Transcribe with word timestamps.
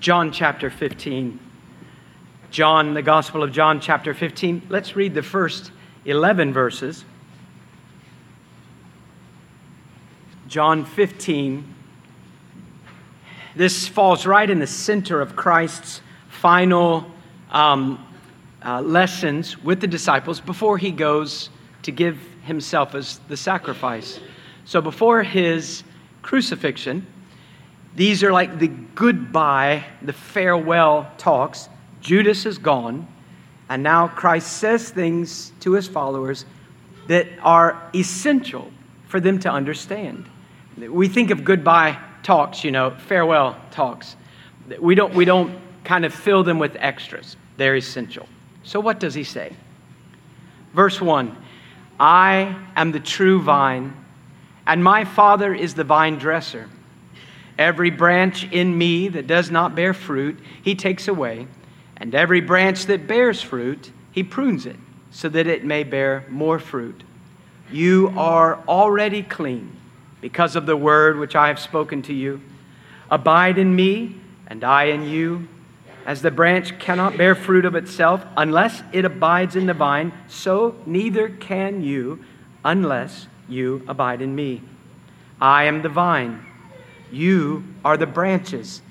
John 0.00 0.32
chapter 0.32 0.70
15. 0.70 1.38
John, 2.50 2.94
the 2.94 3.02
Gospel 3.02 3.42
of 3.42 3.52
John 3.52 3.80
chapter 3.80 4.14
15. 4.14 4.62
Let's 4.70 4.96
read 4.96 5.12
the 5.12 5.22
first 5.22 5.72
11 6.06 6.54
verses. 6.54 7.04
John 10.48 10.86
15. 10.86 11.74
This 13.54 13.86
falls 13.86 14.24
right 14.24 14.48
in 14.48 14.58
the 14.58 14.66
center 14.66 15.20
of 15.20 15.36
Christ's 15.36 16.00
final 16.30 17.04
um, 17.50 18.02
uh, 18.64 18.80
lessons 18.80 19.62
with 19.62 19.82
the 19.82 19.86
disciples 19.86 20.40
before 20.40 20.78
he 20.78 20.92
goes 20.92 21.50
to 21.82 21.92
give 21.92 22.18
himself 22.44 22.94
as 22.94 23.20
the 23.28 23.36
sacrifice. 23.36 24.18
So 24.64 24.80
before 24.80 25.22
his 25.22 25.84
crucifixion, 26.22 27.06
these 27.94 28.22
are 28.22 28.32
like 28.32 28.58
the 28.58 28.68
goodbye, 28.68 29.84
the 30.02 30.12
farewell 30.12 31.10
talks. 31.18 31.68
Judas 32.00 32.46
is 32.46 32.58
gone, 32.58 33.06
and 33.68 33.82
now 33.82 34.08
Christ 34.08 34.58
says 34.58 34.90
things 34.90 35.52
to 35.60 35.72
his 35.72 35.88
followers 35.88 36.44
that 37.08 37.26
are 37.42 37.90
essential 37.94 38.70
for 39.08 39.20
them 39.20 39.38
to 39.40 39.50
understand. 39.50 40.24
We 40.76 41.08
think 41.08 41.30
of 41.30 41.44
goodbye 41.44 41.98
talks, 42.22 42.64
you 42.64 42.70
know, 42.70 42.90
farewell 42.90 43.56
talks. 43.70 44.16
We 44.78 44.94
don't, 44.94 45.14
we 45.14 45.24
don't 45.24 45.58
kind 45.84 46.04
of 46.04 46.14
fill 46.14 46.44
them 46.44 46.58
with 46.58 46.76
extras, 46.78 47.36
they're 47.56 47.76
essential. 47.76 48.28
So, 48.62 48.78
what 48.78 49.00
does 49.00 49.14
he 49.14 49.24
say? 49.24 49.52
Verse 50.74 51.00
1 51.00 51.36
I 51.98 52.56
am 52.76 52.92
the 52.92 53.00
true 53.00 53.42
vine, 53.42 53.94
and 54.66 54.82
my 54.82 55.04
Father 55.04 55.54
is 55.54 55.74
the 55.74 55.84
vine 55.84 56.16
dresser. 56.16 56.68
Every 57.60 57.90
branch 57.90 58.50
in 58.50 58.78
me 58.78 59.08
that 59.08 59.26
does 59.26 59.50
not 59.50 59.74
bear 59.74 59.92
fruit, 59.92 60.38
he 60.62 60.74
takes 60.74 61.08
away, 61.08 61.46
and 61.98 62.14
every 62.14 62.40
branch 62.40 62.86
that 62.86 63.06
bears 63.06 63.42
fruit, 63.42 63.92
he 64.12 64.22
prunes 64.22 64.64
it, 64.64 64.76
so 65.10 65.28
that 65.28 65.46
it 65.46 65.62
may 65.62 65.84
bear 65.84 66.24
more 66.30 66.58
fruit. 66.58 67.02
You 67.70 68.14
are 68.16 68.64
already 68.66 69.22
clean 69.22 69.76
because 70.22 70.56
of 70.56 70.64
the 70.64 70.74
word 70.74 71.18
which 71.18 71.36
I 71.36 71.48
have 71.48 71.58
spoken 71.58 72.00
to 72.04 72.14
you. 72.14 72.40
Abide 73.10 73.58
in 73.58 73.76
me, 73.76 74.16
and 74.46 74.64
I 74.64 74.84
in 74.84 75.04
you. 75.04 75.46
As 76.06 76.22
the 76.22 76.30
branch 76.30 76.78
cannot 76.78 77.18
bear 77.18 77.34
fruit 77.34 77.66
of 77.66 77.74
itself 77.74 78.24
unless 78.38 78.82
it 78.90 79.04
abides 79.04 79.54
in 79.54 79.66
the 79.66 79.74
vine, 79.74 80.14
so 80.28 80.76
neither 80.86 81.28
can 81.28 81.82
you 81.82 82.24
unless 82.64 83.26
you 83.50 83.84
abide 83.86 84.22
in 84.22 84.34
me. 84.34 84.62
I 85.42 85.64
am 85.64 85.82
the 85.82 85.90
vine, 85.90 86.46
you 87.12 87.64
are 87.84 87.96
the 87.96 88.06
branches. 88.06 88.82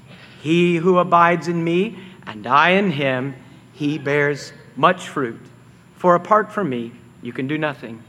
He 0.42 0.78
who 0.78 0.98
abides 0.98 1.48
in 1.48 1.64
me, 1.64 1.98
and 2.26 2.48
I 2.48 2.72
in 2.72 2.92
him, 2.92 3.36
he 3.74 3.98
bears 3.98 4.54
much 4.76 5.08
fruit. 5.08 5.42
For 5.96 6.16
apart 6.16 6.52
from 6.52 6.70
me, 6.70 6.92
you 7.22 7.34
can 7.34 7.48
do 7.48 7.58
nothing. 7.58 8.04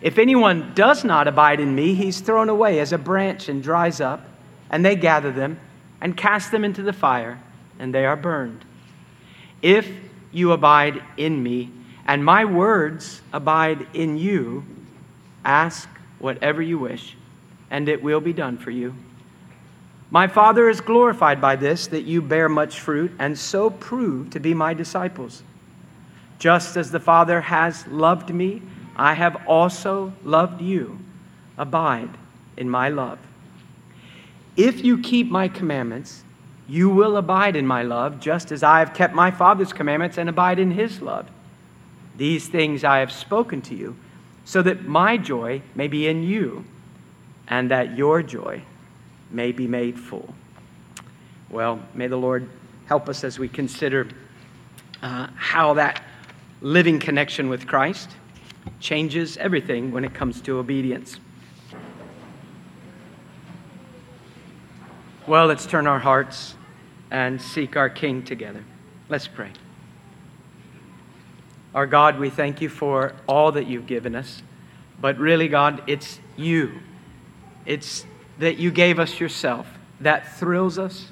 If 0.00 0.18
anyone 0.18 0.72
does 0.74 1.04
not 1.04 1.28
abide 1.28 1.60
in 1.60 1.74
me, 1.74 1.94
he's 1.94 2.20
thrown 2.20 2.48
away 2.48 2.80
as 2.80 2.92
a 2.92 2.98
branch 2.98 3.48
and 3.48 3.62
dries 3.62 4.00
up, 4.00 4.24
and 4.70 4.84
they 4.84 4.96
gather 4.96 5.32
them 5.32 5.58
and 6.00 6.16
cast 6.16 6.50
them 6.50 6.64
into 6.64 6.82
the 6.82 6.92
fire 6.92 7.40
and 7.78 7.94
they 7.94 8.04
are 8.04 8.16
burned. 8.16 8.64
If 9.62 9.88
you 10.32 10.52
abide 10.52 11.02
in 11.16 11.42
me, 11.42 11.70
and 12.06 12.24
my 12.24 12.44
words 12.44 13.20
abide 13.32 13.86
in 13.94 14.16
you, 14.16 14.64
ask 15.44 15.88
whatever 16.18 16.62
you 16.62 16.78
wish, 16.78 17.16
and 17.70 17.88
it 17.88 18.02
will 18.02 18.20
be 18.20 18.32
done 18.32 18.58
for 18.58 18.70
you. 18.70 18.94
My 20.10 20.28
Father 20.28 20.68
is 20.68 20.80
glorified 20.80 21.40
by 21.40 21.56
this, 21.56 21.88
that 21.88 22.04
you 22.04 22.22
bear 22.22 22.48
much 22.48 22.78
fruit, 22.78 23.12
and 23.18 23.36
so 23.36 23.70
prove 23.70 24.30
to 24.30 24.40
be 24.40 24.54
my 24.54 24.72
disciples. 24.72 25.42
Just 26.38 26.76
as 26.76 26.90
the 26.90 27.00
Father 27.00 27.40
has 27.40 27.86
loved 27.88 28.32
me, 28.32 28.62
I 28.94 29.14
have 29.14 29.42
also 29.46 30.12
loved 30.22 30.62
you. 30.62 30.98
Abide 31.58 32.10
in 32.56 32.70
my 32.70 32.88
love. 32.88 33.18
If 34.56 34.84
you 34.84 34.98
keep 34.98 35.28
my 35.30 35.48
commandments, 35.48 36.22
you 36.68 36.88
will 36.88 37.16
abide 37.16 37.56
in 37.56 37.66
my 37.66 37.82
love, 37.82 38.20
just 38.20 38.52
as 38.52 38.62
I 38.62 38.78
have 38.78 38.94
kept 38.94 39.14
my 39.14 39.30
Father's 39.30 39.72
commandments 39.72 40.18
and 40.18 40.28
abide 40.28 40.58
in 40.58 40.70
his 40.70 41.02
love. 41.02 41.28
These 42.16 42.48
things 42.48 42.84
I 42.84 42.98
have 42.98 43.12
spoken 43.12 43.60
to 43.62 43.74
you, 43.74 43.96
so 44.44 44.62
that 44.62 44.86
my 44.86 45.16
joy 45.16 45.62
may 45.74 45.88
be 45.88 46.06
in 46.06 46.22
you, 46.22 46.64
and 47.48 47.70
that 47.70 47.96
your 47.96 48.22
joy 48.22 48.62
may 49.30 49.52
be 49.52 49.66
made 49.66 49.98
full. 49.98 50.34
Well, 51.50 51.80
may 51.94 52.06
the 52.06 52.16
Lord 52.16 52.48
help 52.86 53.08
us 53.08 53.24
as 53.24 53.38
we 53.38 53.48
consider 53.48 54.08
uh, 55.02 55.28
how 55.36 55.74
that 55.74 56.02
living 56.60 56.98
connection 56.98 57.48
with 57.48 57.66
Christ 57.66 58.10
changes 58.80 59.36
everything 59.36 59.92
when 59.92 60.04
it 60.04 60.14
comes 60.14 60.40
to 60.42 60.58
obedience. 60.58 61.20
Well, 65.26 65.46
let's 65.46 65.66
turn 65.66 65.86
our 65.86 65.98
hearts 65.98 66.54
and 67.10 67.40
seek 67.40 67.76
our 67.76 67.88
King 67.88 68.22
together. 68.22 68.64
Let's 69.08 69.26
pray. 69.26 69.50
Our 71.74 71.86
God, 71.86 72.18
we 72.18 72.30
thank 72.30 72.60
you 72.60 72.68
for 72.68 73.12
all 73.26 73.52
that 73.52 73.66
you've 73.66 73.86
given 73.86 74.14
us. 74.14 74.42
But 75.00 75.18
really, 75.18 75.48
God, 75.48 75.82
it's 75.86 76.20
you. 76.36 76.80
It's 77.66 78.06
that 78.38 78.58
you 78.58 78.70
gave 78.70 78.98
us 78.98 79.18
yourself 79.18 79.66
that 80.00 80.36
thrills 80.36 80.78
us 80.78 81.08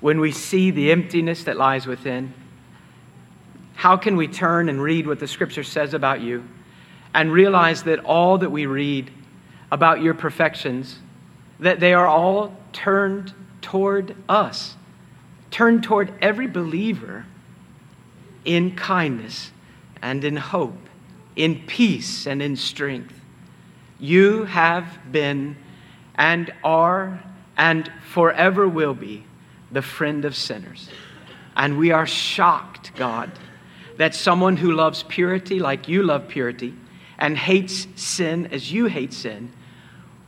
when 0.00 0.20
we 0.20 0.32
see 0.32 0.70
the 0.70 0.90
emptiness 0.90 1.44
that 1.44 1.56
lies 1.56 1.86
within. 1.86 2.32
How 3.74 3.96
can 3.96 4.16
we 4.16 4.28
turn 4.28 4.68
and 4.68 4.80
read 4.80 5.06
what 5.06 5.18
the 5.18 5.26
scripture 5.26 5.64
says 5.64 5.94
about 5.94 6.20
you 6.20 6.44
and 7.12 7.32
realize 7.32 7.82
that 7.84 8.00
all 8.00 8.38
that 8.38 8.50
we 8.50 8.66
read 8.66 9.10
about 9.70 10.02
your 10.02 10.14
perfections, 10.14 10.98
that 11.60 11.80
they 11.80 11.94
are 11.94 12.06
all 12.06 12.56
turned 12.72 13.32
toward 13.60 14.16
us, 14.28 14.76
turned 15.50 15.82
toward 15.82 16.12
every 16.20 16.46
believer 16.46 17.26
in 18.44 18.74
kindness 18.76 19.50
and 20.02 20.24
in 20.24 20.36
hope, 20.36 20.76
in 21.34 21.62
peace 21.66 22.26
and 22.26 22.42
in 22.42 22.56
strength. 22.56 23.20
You 23.98 24.44
have 24.44 24.98
been 25.10 25.56
and 26.16 26.52
are 26.62 27.22
and 27.56 27.90
forever 28.10 28.68
will 28.68 28.94
be 28.94 29.24
the 29.70 29.82
friend 29.82 30.24
of 30.24 30.36
sinners. 30.36 30.88
And 31.56 31.78
we 31.78 31.92
are 31.92 32.06
shocked, 32.06 32.94
God, 32.96 33.30
that 33.96 34.14
someone 34.14 34.56
who 34.56 34.72
loves 34.72 35.02
purity 35.04 35.60
like 35.60 35.88
you 35.88 36.02
love 36.02 36.28
purity 36.28 36.74
and 37.18 37.38
hates 37.38 37.86
sin 37.94 38.46
as 38.46 38.72
you 38.72 38.86
hate 38.86 39.12
sin 39.12 39.52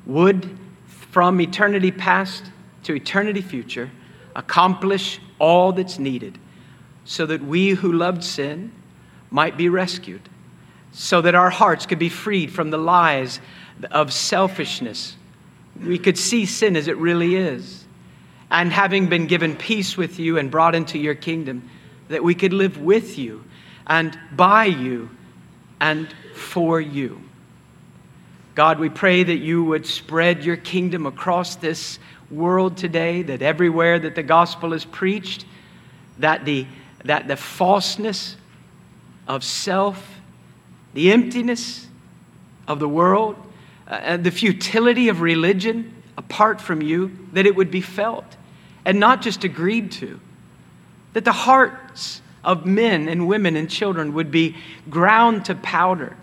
would, 0.04 0.56
from 0.86 1.40
eternity 1.40 1.90
past 1.90 2.44
to 2.84 2.94
eternity 2.94 3.40
future, 3.42 3.90
accomplish 4.36 5.20
all 5.38 5.72
that's 5.72 5.98
needed 5.98 6.38
so 7.04 7.26
that 7.26 7.42
we 7.42 7.70
who 7.70 7.92
loved 7.92 8.22
sin 8.22 8.70
might 9.30 9.56
be 9.56 9.68
rescued, 9.68 10.28
so 10.92 11.20
that 11.20 11.34
our 11.34 11.50
hearts 11.50 11.86
could 11.86 11.98
be 11.98 12.08
freed 12.08 12.52
from 12.52 12.70
the 12.70 12.78
lies 12.78 13.40
of 13.90 14.12
selfishness. 14.12 15.16
We 15.84 15.98
could 15.98 16.18
see 16.18 16.46
sin 16.46 16.76
as 16.76 16.88
it 16.88 16.96
really 16.96 17.36
is. 17.36 17.84
And 18.50 18.72
having 18.72 19.08
been 19.08 19.26
given 19.26 19.56
peace 19.56 19.96
with 19.96 20.18
you 20.18 20.38
and 20.38 20.50
brought 20.50 20.74
into 20.74 20.98
your 20.98 21.14
kingdom, 21.14 21.68
that 22.08 22.22
we 22.22 22.34
could 22.34 22.52
live 22.52 22.78
with 22.78 23.18
you 23.18 23.44
and 23.86 24.16
by 24.32 24.66
you 24.66 25.10
and 25.80 26.08
for 26.34 26.80
you. 26.80 27.20
God, 28.54 28.78
we 28.78 28.88
pray 28.88 29.22
that 29.22 29.36
you 29.36 29.64
would 29.64 29.84
spread 29.84 30.44
your 30.44 30.56
kingdom 30.56 31.04
across 31.04 31.56
this 31.56 31.98
world 32.30 32.76
today, 32.76 33.22
that 33.22 33.42
everywhere 33.42 33.98
that 33.98 34.14
the 34.14 34.22
gospel 34.22 34.72
is 34.72 34.84
preached, 34.84 35.44
that 36.18 36.44
the, 36.44 36.66
that 37.04 37.28
the 37.28 37.36
falseness 37.36 38.36
of 39.28 39.44
self, 39.44 40.20
the 40.94 41.12
emptiness 41.12 41.86
of 42.66 42.78
the 42.78 42.88
world, 42.88 43.36
uh, 43.88 44.16
the 44.16 44.30
futility 44.30 45.08
of 45.08 45.20
religion 45.20 45.92
apart 46.16 46.60
from 46.60 46.82
you, 46.82 47.16
that 47.32 47.46
it 47.46 47.54
would 47.54 47.70
be 47.70 47.80
felt 47.80 48.36
and 48.84 48.98
not 49.00 49.20
just 49.20 49.44
agreed 49.44 49.90
to. 49.92 50.18
That 51.12 51.24
the 51.24 51.32
hearts 51.32 52.22
of 52.44 52.64
men 52.64 53.08
and 53.08 53.26
women 53.26 53.56
and 53.56 53.68
children 53.68 54.14
would 54.14 54.30
be 54.30 54.56
ground 54.88 55.44
to 55.46 55.54
powder, 55.56 56.16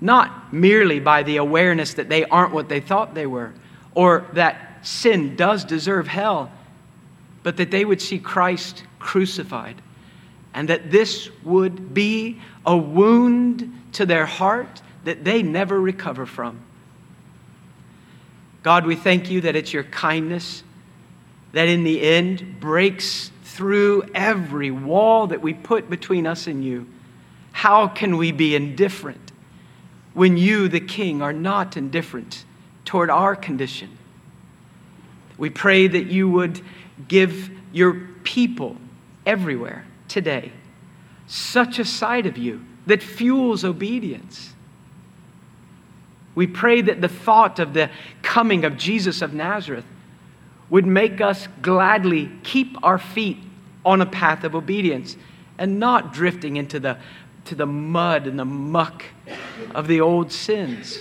not 0.00 0.52
merely 0.52 1.00
by 1.00 1.22
the 1.22 1.36
awareness 1.36 1.94
that 1.94 2.08
they 2.08 2.24
aren't 2.24 2.52
what 2.52 2.68
they 2.68 2.80
thought 2.80 3.14
they 3.14 3.26
were, 3.26 3.52
or 3.94 4.26
that 4.32 4.84
sin 4.86 5.36
does 5.36 5.64
deserve 5.64 6.08
hell, 6.08 6.50
but 7.42 7.56
that 7.56 7.70
they 7.70 7.84
would 7.84 8.02
see 8.02 8.18
Christ 8.18 8.82
crucified, 8.98 9.80
and 10.52 10.68
that 10.68 10.90
this 10.90 11.30
would 11.44 11.94
be 11.94 12.40
a 12.66 12.76
wound 12.76 13.72
to 13.92 14.04
their 14.04 14.26
heart 14.26 14.82
that 15.04 15.24
they 15.24 15.42
never 15.42 15.80
recover 15.80 16.26
from. 16.26 16.60
God, 18.62 18.86
we 18.86 18.96
thank 18.96 19.30
you 19.30 19.42
that 19.42 19.56
it's 19.56 19.72
your 19.72 19.84
kindness 19.84 20.62
that 21.52 21.68
in 21.68 21.84
the 21.84 22.02
end 22.02 22.58
breaks 22.58 23.30
through 23.44 24.02
every 24.14 24.70
wall 24.72 25.28
that 25.28 25.40
we 25.40 25.54
put 25.54 25.88
between 25.88 26.26
us 26.26 26.48
and 26.48 26.64
you. 26.64 26.86
How 27.52 27.86
can 27.86 28.16
we 28.16 28.32
be 28.32 28.56
indifferent 28.56 29.30
when 30.14 30.36
you, 30.36 30.66
the 30.66 30.80
King, 30.80 31.22
are 31.22 31.32
not 31.32 31.76
indifferent 31.76 32.44
toward 32.84 33.10
our 33.10 33.36
condition? 33.36 33.96
We 35.38 35.50
pray 35.50 35.86
that 35.86 36.06
you 36.06 36.28
would 36.28 36.60
give 37.06 37.50
your 37.72 37.94
people 38.24 38.76
everywhere 39.26 39.86
today 40.08 40.52
such 41.26 41.78
a 41.78 41.84
side 41.84 42.26
of 42.26 42.36
you 42.36 42.64
that 42.86 43.02
fuels 43.02 43.64
obedience. 43.64 44.53
We 46.34 46.46
pray 46.46 46.82
that 46.82 47.00
the 47.00 47.08
thought 47.08 47.58
of 47.58 47.74
the 47.74 47.90
coming 48.22 48.64
of 48.64 48.76
Jesus 48.76 49.22
of 49.22 49.32
Nazareth 49.32 49.84
would 50.70 50.86
make 50.86 51.20
us 51.20 51.46
gladly 51.62 52.30
keep 52.42 52.76
our 52.82 52.98
feet 52.98 53.38
on 53.84 54.00
a 54.00 54.06
path 54.06 54.44
of 54.44 54.54
obedience 54.54 55.16
and 55.58 55.78
not 55.78 56.12
drifting 56.12 56.56
into 56.56 56.80
the, 56.80 56.98
to 57.44 57.54
the 57.54 57.66
mud 57.66 58.26
and 58.26 58.38
the 58.38 58.44
muck 58.44 59.04
of 59.74 59.86
the 59.86 60.00
old 60.00 60.32
sins. 60.32 60.98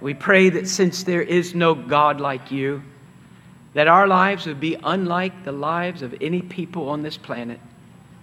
We 0.00 0.14
pray 0.14 0.50
that 0.50 0.66
since 0.66 1.04
there 1.04 1.22
is 1.22 1.54
no 1.54 1.74
God 1.74 2.20
like 2.20 2.50
you, 2.50 2.82
that 3.74 3.86
our 3.86 4.08
lives 4.08 4.46
would 4.46 4.60
be 4.60 4.76
unlike 4.82 5.44
the 5.44 5.52
lives 5.52 6.02
of 6.02 6.14
any 6.20 6.42
people 6.42 6.88
on 6.88 7.02
this 7.02 7.16
planet. 7.16 7.60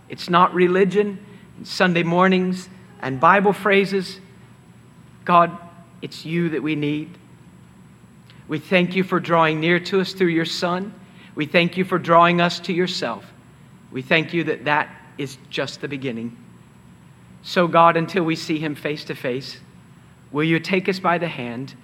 It's 0.10 0.30
not 0.30 0.54
religion, 0.54 1.24
and 1.58 1.68
Sunday 1.68 2.04
mornings, 2.04 2.68
and 3.02 3.20
Bible 3.20 3.54
phrases. 3.54 4.20
God, 5.30 5.56
it's 6.02 6.26
you 6.26 6.50
that 6.50 6.64
we 6.64 6.74
need. 6.74 7.16
We 8.48 8.58
thank 8.58 8.96
you 8.96 9.04
for 9.04 9.20
drawing 9.20 9.60
near 9.60 9.80
to 9.82 10.02
us 10.02 10.14
through 10.14 10.30
your 10.30 10.44
Son. 10.44 10.92
We 11.36 11.46
thank 11.46 11.78
you 11.78 11.86
for 11.86 12.00
drawing 12.00 12.42
us 12.42 12.60
to 12.62 12.74
yourself. 12.74 13.32
We 13.92 14.02
thank 14.02 14.34
you 14.34 14.44
that 14.46 14.66
that 14.66 14.90
is 15.20 15.38
just 15.52 15.82
the 15.82 15.88
beginning. 15.88 16.36
So, 17.44 17.68
God, 17.68 17.96
until 17.96 18.24
we 18.24 18.36
see 18.36 18.58
him 18.58 18.74
face 18.74 19.04
to 19.04 19.14
face, 19.14 19.60
Will 20.32 20.46
you 20.46 20.60
take 20.60 20.90
us 20.90 21.00
by 21.00 21.20
the 21.20 21.28
hand? 21.28 21.76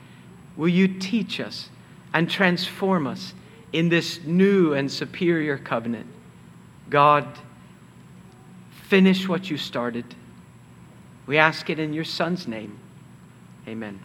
Will 0.58 0.68
you 0.70 0.88
teach 0.88 1.40
us 1.40 1.70
and 2.16 2.28
transform 2.28 3.06
us 3.06 3.36
in 3.74 3.90
this 3.90 4.24
new 4.24 4.74
and 4.74 4.92
superior 4.92 5.60
covenant? 5.60 6.08
God, 6.90 7.28
finish 8.88 9.28
what 9.28 9.52
you 9.52 9.58
started. 9.58 10.16
We 11.28 11.38
ask 11.38 11.70
it 11.70 11.78
in 11.78 11.94
your 11.94 12.06
Son's 12.06 12.48
name. 12.48 12.80
Amen. 13.68 14.00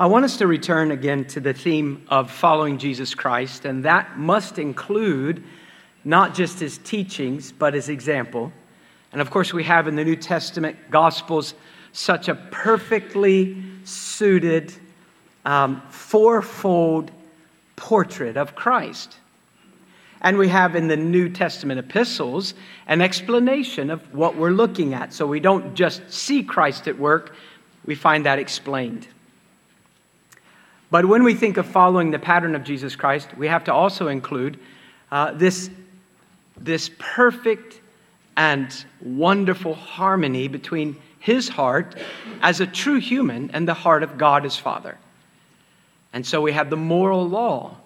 I 0.00 0.06
want 0.06 0.24
us 0.24 0.38
to 0.38 0.48
return 0.48 0.90
again 0.90 1.24
to 1.26 1.38
the 1.38 1.52
theme 1.52 2.04
of 2.08 2.32
following 2.32 2.78
Jesus 2.78 3.14
Christ, 3.14 3.64
and 3.64 3.84
that 3.84 4.18
must 4.18 4.58
include 4.58 5.44
not 6.04 6.34
just 6.34 6.58
his 6.58 6.78
teachings, 6.78 7.52
but 7.52 7.74
his 7.74 7.88
example. 7.88 8.52
And 9.12 9.20
of 9.20 9.30
course, 9.30 9.52
we 9.52 9.62
have 9.62 9.86
in 9.86 9.94
the 9.94 10.04
New 10.04 10.16
Testament 10.16 10.76
Gospels 10.90 11.54
such 11.92 12.26
a 12.26 12.34
perfectly 12.34 13.62
suited, 13.84 14.74
um, 15.44 15.80
fourfold 15.90 17.12
portrait 17.76 18.36
of 18.36 18.56
Christ. 18.56 19.18
And 20.22 20.38
we 20.38 20.48
have 20.48 20.76
in 20.76 20.86
the 20.88 20.96
New 20.96 21.28
Testament 21.28 21.80
epistles 21.80 22.54
an 22.86 23.00
explanation 23.00 23.90
of 23.90 24.14
what 24.14 24.36
we're 24.36 24.50
looking 24.50 24.94
at. 24.94 25.12
So 25.12 25.26
we 25.26 25.40
don't 25.40 25.74
just 25.74 26.10
see 26.10 26.44
Christ 26.44 26.88
at 26.88 26.98
work, 26.98 27.34
we 27.84 27.96
find 27.96 28.24
that 28.24 28.38
explained. 28.38 29.08
But 30.92 31.06
when 31.06 31.24
we 31.24 31.34
think 31.34 31.56
of 31.56 31.66
following 31.66 32.12
the 32.12 32.18
pattern 32.18 32.54
of 32.54 32.62
Jesus 32.64 32.94
Christ, 32.94 33.36
we 33.36 33.48
have 33.48 33.64
to 33.64 33.74
also 33.74 34.08
include 34.08 34.60
uh, 35.10 35.32
this, 35.32 35.70
this 36.56 36.90
perfect 36.98 37.80
and 38.36 38.84
wonderful 39.00 39.74
harmony 39.74 40.48
between 40.48 40.96
his 41.18 41.48
heart 41.48 41.96
as 42.40 42.60
a 42.60 42.66
true 42.66 43.00
human 43.00 43.50
and 43.52 43.66
the 43.66 43.74
heart 43.74 44.02
of 44.02 44.18
God 44.18 44.44
his 44.44 44.56
Father. 44.56 44.98
And 46.12 46.26
so 46.26 46.40
we 46.40 46.52
have 46.52 46.70
the 46.70 46.76
moral 46.76 47.28
law. 47.28 47.76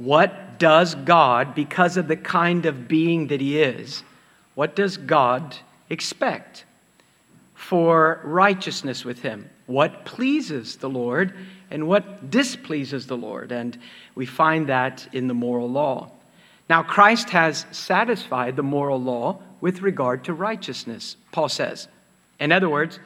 What 0.00 0.58
does 0.58 0.94
God, 0.94 1.54
because 1.54 1.98
of 1.98 2.08
the 2.08 2.16
kind 2.16 2.64
of 2.64 2.88
being 2.88 3.26
that 3.26 3.42
he 3.42 3.60
is, 3.60 4.02
what 4.54 4.74
does 4.74 4.96
God 4.96 5.56
expect 5.90 6.64
for 7.54 8.22
righteousness 8.24 9.04
with 9.04 9.20
him? 9.20 9.50
What 9.66 10.06
pleases 10.06 10.76
the 10.76 10.88
Lord 10.88 11.34
and 11.70 11.86
what 11.86 12.30
displeases 12.30 13.08
the 13.08 13.16
Lord? 13.18 13.52
And 13.52 13.78
we 14.14 14.24
find 14.24 14.68
that 14.70 15.06
in 15.12 15.28
the 15.28 15.34
moral 15.34 15.68
law. 15.68 16.10
Now, 16.70 16.82
Christ 16.82 17.28
has 17.30 17.66
satisfied 17.70 18.56
the 18.56 18.62
moral 18.62 19.02
law 19.02 19.42
with 19.60 19.82
regard 19.82 20.24
to 20.24 20.32
righteousness, 20.32 21.16
Paul 21.30 21.50
says. 21.50 21.88
In 22.38 22.52
other 22.52 22.70
words, 22.70 22.98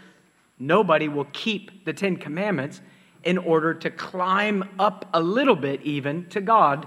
nobody 0.61 1.08
will 1.08 1.26
keep 1.32 1.85
the 1.87 1.93
Ten 1.93 2.19
Commandments 2.19 2.81
in 3.25 3.38
order 3.38 3.75
to 3.75 3.91
climb 3.91 4.69
up 4.79 5.09
a 5.12 5.21
little 5.21 5.56
bit, 5.56 5.82
even 5.82 6.26
to 6.26 6.41
God. 6.41 6.87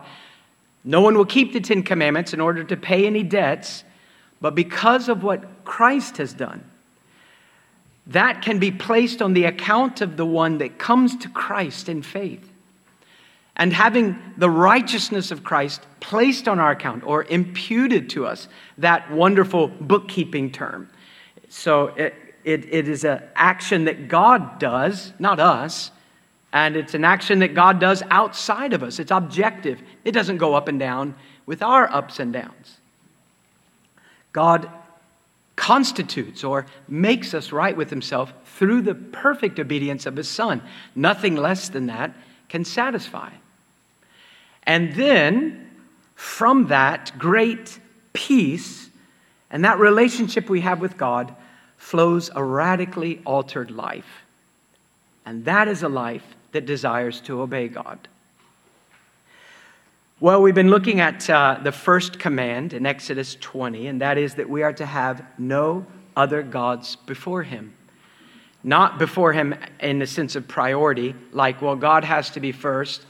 No 0.84 1.02
one 1.02 1.18
will 1.18 1.26
keep 1.26 1.54
the 1.54 1.60
Ten 1.60 1.84
Commandments 1.84 2.34
in 2.34 2.40
order 2.40 2.64
to 2.64 2.78
pay 2.78 3.06
any 3.06 3.24
debts, 3.24 3.84
but 4.40 4.56
because 4.56 5.10
of 5.10 5.24
what 5.24 5.66
Christ 5.66 6.18
has 6.18 6.34
done, 6.34 6.64
that 8.08 8.42
can 8.42 8.60
be 8.60 8.72
placed 8.72 9.22
on 9.22 9.34
the 9.34 9.46
account 9.46 10.00
of 10.02 10.16
the 10.16 10.26
one 10.26 10.60
that 10.60 10.78
comes 10.78 11.16
to 11.18 11.30
Christ 11.30 11.90
in 11.90 12.02
faith 12.02 12.50
and 13.58 13.74
having 13.74 14.18
the 14.38 14.50
righteousness 14.50 15.32
of 15.32 15.44
Christ 15.44 15.86
placed 16.00 16.48
on 16.48 16.60
our 16.60 16.72
account 16.72 17.04
or 17.04 17.24
imputed 17.26 18.10
to 18.12 18.26
us, 18.26 18.48
that 18.78 19.12
wonderful 19.12 19.68
bookkeeping 19.68 20.52
term. 20.52 20.90
So 21.50 21.88
it, 21.88 22.14
it, 22.44 22.72
it 22.72 22.88
is 22.88 23.04
an 23.04 23.24
action 23.36 23.86
that 23.86 24.08
God 24.08 24.60
does, 24.60 25.12
not 25.20 25.40
us, 25.40 25.92
and 26.54 26.76
it's 26.76 26.94
an 26.94 27.04
action 27.04 27.40
that 27.40 27.54
God 27.54 27.80
does 27.80 28.04
outside 28.10 28.74
of 28.74 28.84
us. 28.84 29.00
It's 29.00 29.12
objective, 29.12 29.82
it 30.04 30.12
doesn't 30.12 30.38
go 30.38 30.56
up 30.56 30.68
and 30.68 30.80
down 30.80 31.16
with 31.46 31.62
our 31.62 31.92
ups 31.92 32.20
and 32.20 32.32
downs. 32.32 32.78
God 34.34 34.70
constitutes 35.56 36.44
or 36.44 36.66
makes 36.88 37.34
us 37.34 37.52
right 37.52 37.76
with 37.76 37.90
Himself 37.90 38.32
through 38.46 38.84
the 38.84 38.96
perfect 38.96 39.60
obedience 39.60 40.06
of 40.06 40.16
His 40.16 40.30
Son. 40.30 40.62
Nothing 40.96 41.36
less 41.36 41.70
than 41.70 41.88
that 41.88 42.16
can 42.48 42.64
satisfy. 42.64 43.32
And 44.64 44.94
then 44.94 45.72
from 46.16 46.68
that 46.68 47.14
great 47.18 47.80
peace 48.14 48.90
and 49.50 49.66
that 49.66 49.80
relationship 49.80 50.50
we 50.50 50.62
have 50.62 50.82
with 50.82 50.98
God 50.98 51.36
flows 51.78 52.30
a 52.36 52.44
radically 52.44 53.22
altered 53.26 53.72
life. 53.72 54.26
And 55.26 55.46
that 55.46 55.68
is 55.68 55.84
a 55.84 55.90
life 55.90 56.37
that 56.58 56.66
desires 56.66 57.22
to 57.22 57.40
obey 57.40 57.68
God. 57.68 58.00
Well, 60.20 60.42
we've 60.42 60.56
been 60.56 60.72
looking 60.72 61.00
at 61.00 61.30
uh, 61.30 61.60
the 61.62 61.72
first 61.72 62.18
command 62.18 62.74
in 62.74 62.88
Exodus 62.88 63.38
20, 63.40 63.86
and 63.86 64.02
that 64.02 64.18
is 64.18 64.34
that 64.34 64.50
we 64.50 64.64
are 64.64 64.74
to 64.74 64.86
have 64.88 65.24
no 65.38 65.86
other 66.16 66.42
gods 66.42 66.96
before 66.96 67.44
Him. 67.44 67.76
Not 68.64 68.98
before 68.98 69.34
Him 69.34 69.54
in 69.80 70.00
the 70.00 70.08
sense 70.08 70.36
of 70.36 70.48
priority, 70.48 71.14
like, 71.32 71.62
well, 71.62 71.76
God 71.76 72.04
has 72.04 72.32
to 72.32 72.40
be 72.40 72.52
first, 72.52 73.06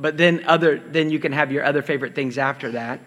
but 0.00 0.16
then 0.16 0.42
other 0.46 0.80
then 0.80 1.10
you 1.10 1.20
can 1.20 1.30
have 1.30 1.52
your 1.52 1.62
other 1.62 1.82
favorite 1.82 2.16
things 2.16 2.38
after 2.38 2.72
that 2.72 3.00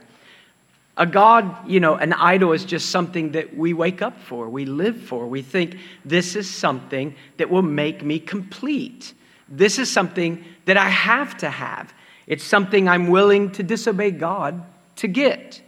a 0.97 1.05
god 1.05 1.69
you 1.69 1.79
know 1.79 1.95
an 1.95 2.13
idol 2.13 2.51
is 2.51 2.65
just 2.65 2.89
something 2.89 3.31
that 3.31 3.55
we 3.55 3.73
wake 3.73 4.01
up 4.01 4.19
for 4.19 4.49
we 4.49 4.65
live 4.65 4.99
for 4.99 5.27
we 5.27 5.41
think 5.41 5.77
this 6.03 6.35
is 6.35 6.49
something 6.49 7.15
that 7.37 7.49
will 7.49 7.61
make 7.61 8.03
me 8.03 8.19
complete 8.19 9.13
this 9.51 9.77
is 9.77 9.91
something 9.91 10.43
that 10.65 10.77
i 10.77 10.89
have 10.89 11.37
to 11.37 11.49
have. 11.49 11.93
It's 12.27 12.43
something 12.43 12.87
i'm 12.87 13.07
willing 13.07 13.51
to 13.51 13.63
disobey 13.63 14.11
god 14.11 14.63
to 14.97 15.07
get. 15.07 15.61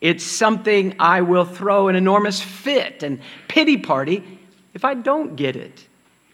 It's 0.00 0.24
something 0.24 0.94
i 1.00 1.22
will 1.22 1.44
throw 1.44 1.88
an 1.88 1.96
enormous 1.96 2.40
fit 2.40 3.02
and 3.02 3.20
pity 3.48 3.78
party 3.78 4.22
if 4.74 4.84
i 4.84 4.94
don't 4.94 5.36
get 5.36 5.56
it. 5.56 5.86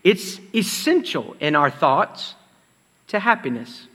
It's 0.02 0.40
essential 0.54 1.36
in 1.38 1.54
our 1.54 1.70
thoughts 1.70 2.34
to 3.08 3.20
happiness. 3.20 3.86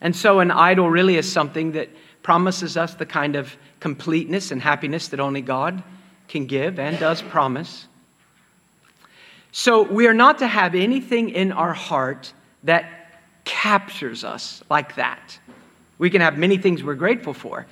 And 0.00 0.14
so, 0.14 0.40
an 0.40 0.50
idol 0.50 0.90
really 0.90 1.16
is 1.16 1.30
something 1.30 1.72
that 1.72 1.88
promises 2.22 2.76
us 2.76 2.94
the 2.94 3.06
kind 3.06 3.36
of 3.36 3.56
completeness 3.80 4.50
and 4.50 4.60
happiness 4.60 5.08
that 5.08 5.20
only 5.20 5.42
God 5.42 5.82
can 6.28 6.46
give 6.46 6.78
and 6.78 6.98
does 6.98 7.22
promise. 7.22 7.86
So, 9.58 9.80
we 9.80 10.06
are 10.06 10.12
not 10.12 10.40
to 10.40 10.46
have 10.46 10.74
anything 10.74 11.30
in 11.30 11.50
our 11.50 11.72
heart 11.72 12.30
that 12.64 12.84
captures 13.46 14.22
us 14.22 14.62
like 14.68 14.96
that. 14.96 15.38
We 15.96 16.10
can 16.10 16.20
have 16.20 16.36
many 16.36 16.58
things 16.58 16.84
we're 16.84 16.94
grateful 16.94 17.32
for, 17.32 17.66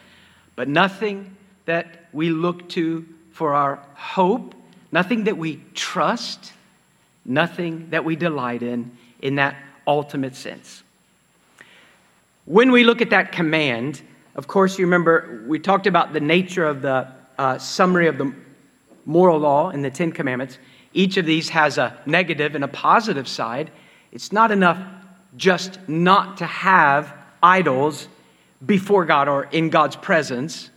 but 0.56 0.66
nothing 0.66 1.36
that 1.66 2.06
we 2.10 2.30
look 2.30 2.70
to 2.70 3.04
for 3.32 3.52
our 3.52 3.84
hope, 3.96 4.54
nothing 4.92 5.24
that 5.24 5.36
we 5.36 5.62
trust, 5.74 6.54
nothing 7.26 7.90
that 7.90 8.02
we 8.02 8.16
delight 8.16 8.62
in, 8.62 8.90
in 9.20 9.34
that 9.34 9.54
ultimate 9.86 10.36
sense. 10.36 10.82
When 12.46 12.72
we 12.72 12.84
look 12.84 13.02
at 13.02 13.10
that 13.10 13.30
command, 13.30 14.00
of 14.36 14.46
course, 14.46 14.78
you 14.78 14.86
remember 14.86 15.44
we 15.46 15.58
talked 15.58 15.86
about 15.86 16.14
the 16.14 16.20
nature 16.20 16.64
of 16.64 16.80
the 16.80 17.08
uh, 17.36 17.58
summary 17.58 18.06
of 18.06 18.16
the 18.16 18.34
moral 19.04 19.38
law 19.38 19.68
in 19.68 19.82
the 19.82 19.90
Ten 19.90 20.12
Commandments. 20.12 20.56
Each 20.94 21.16
of 21.16 21.26
these 21.26 21.48
has 21.50 21.76
a 21.76 21.96
negative 22.06 22.54
and 22.54 22.62
a 22.62 22.68
positive 22.68 23.28
side. 23.28 23.70
It's 24.12 24.32
not 24.32 24.52
enough 24.52 24.78
just 25.36 25.80
not 25.88 26.36
to 26.38 26.46
have 26.46 27.12
idols 27.42 28.08
before 28.64 29.04
God 29.04 29.28
or 29.28 29.44
in 29.44 29.70
God's 29.70 29.96
presence. 29.96 30.70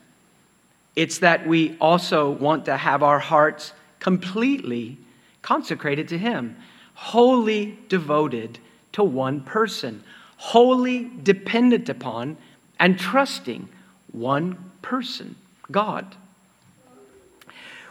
It's 0.95 1.19
that 1.19 1.47
we 1.47 1.77
also 1.79 2.31
want 2.31 2.65
to 2.65 2.75
have 2.75 3.03
our 3.03 3.19
hearts 3.19 3.73
completely 3.99 4.97
consecrated 5.43 6.07
to 6.09 6.17
Him, 6.17 6.57
wholly 6.95 7.77
devoted 7.87 8.57
to 8.93 9.03
one 9.03 9.41
person, 9.41 10.03
wholly 10.37 11.11
dependent 11.21 11.89
upon 11.89 12.37
and 12.79 12.99
trusting 12.99 13.69
one 14.11 14.57
person, 14.81 15.35
God. 15.69 16.15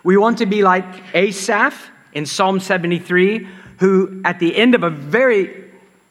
We 0.03 0.17
want 0.17 0.39
to 0.39 0.47
be 0.47 0.63
like 0.63 0.85
Asaph 1.15 1.91
in 2.17 2.25
Psalm 2.25 2.61
73, 2.61 3.47
who, 3.79 4.23
at 4.25 4.39
the 4.39 4.57
end 4.57 4.75
of 4.75 4.83
a 4.83 4.89
very 4.89 5.65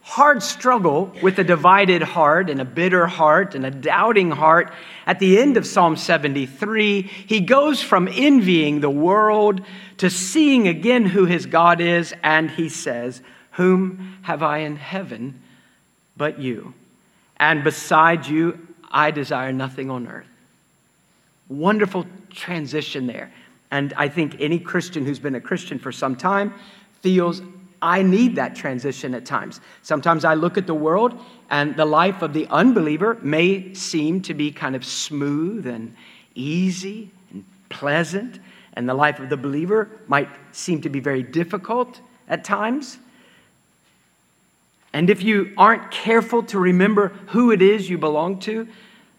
hard 0.03 0.43
struggle 0.43 1.11
with 1.23 1.39
a 1.39 1.43
divided 1.43 2.03
heart 2.03 2.47
and 2.47 2.61
a 2.61 2.65
bitter 2.65 3.07
heart 3.07 3.55
and 3.55 3.65
a 3.65 3.71
doubting 3.71 4.29
heart, 4.29 4.71
at 5.07 5.17
the 5.17 5.39
end 5.39 5.57
of 5.57 5.65
Psalm 5.65 5.97
73, 5.97 7.01
he 7.01 7.39
goes 7.39 7.81
from 7.81 8.07
envying 8.07 8.81
the 8.81 8.89
world 8.89 9.61
to 9.97 10.11
seeing 10.11 10.67
again 10.67 11.05
who 11.05 11.25
his 11.25 11.47
God 11.47 11.81
is, 11.81 12.13
and 12.21 12.51
he 12.51 12.69
says, 12.69 13.19
Whom 13.53 14.19
have 14.21 14.43
I 14.43 14.59
in 14.59 14.75
heaven 14.75 15.41
but 16.15 16.37
you? 16.37 16.75
And 17.37 17.63
beside 17.63 18.27
you, 18.27 18.59
I 18.91 19.09
desire 19.09 19.51
nothing 19.51 19.89
on 19.89 20.07
earth. 20.07 20.27
Wonderful 21.49 22.05
transition 22.29 23.07
there. 23.07 23.31
And 23.71 23.93
I 23.97 24.07
think 24.07 24.37
any 24.39 24.59
Christian 24.59 25.05
who's 25.05 25.19
been 25.19 25.35
a 25.35 25.41
Christian 25.41 25.79
for 25.79 25.91
some 25.91 26.15
time 26.15 26.53
feels 27.01 27.41
I 27.81 28.01
need 28.01 28.35
that 28.37 28.55
transition 28.55 29.13
at 29.13 29.25
times. 29.25 29.61
Sometimes 29.83 30.25
I 30.25 30.33
look 30.33 30.57
at 30.57 30.65
the 30.65 30.73
world, 30.73 31.19
and 31.49 31.75
the 31.75 31.85
life 31.85 32.21
of 32.21 32.33
the 32.33 32.47
unbeliever 32.47 33.17
may 33.21 33.73
seem 33.73 34.21
to 34.21 34.33
be 34.33 34.51
kind 34.51 34.75
of 34.75 34.83
smooth 34.83 35.67
and 35.67 35.95
easy 36.33 37.11
and 37.31 37.43
pleasant, 37.69 38.39
and 38.73 38.89
the 38.89 38.93
life 38.93 39.19
of 39.19 39.29
the 39.29 39.37
believer 39.37 39.89
might 40.07 40.29
seem 40.51 40.81
to 40.81 40.89
be 40.89 40.99
very 40.99 41.21
difficult 41.21 41.99
at 42.27 42.43
times. 42.43 42.97
And 44.93 45.09
if 45.09 45.21
you 45.21 45.51
aren't 45.57 45.91
careful 45.91 46.41
to 46.43 46.57
remember 46.57 47.09
who 47.27 47.51
it 47.51 47.61
is 47.61 47.89
you 47.89 47.97
belong 47.97 48.39
to, 48.41 48.67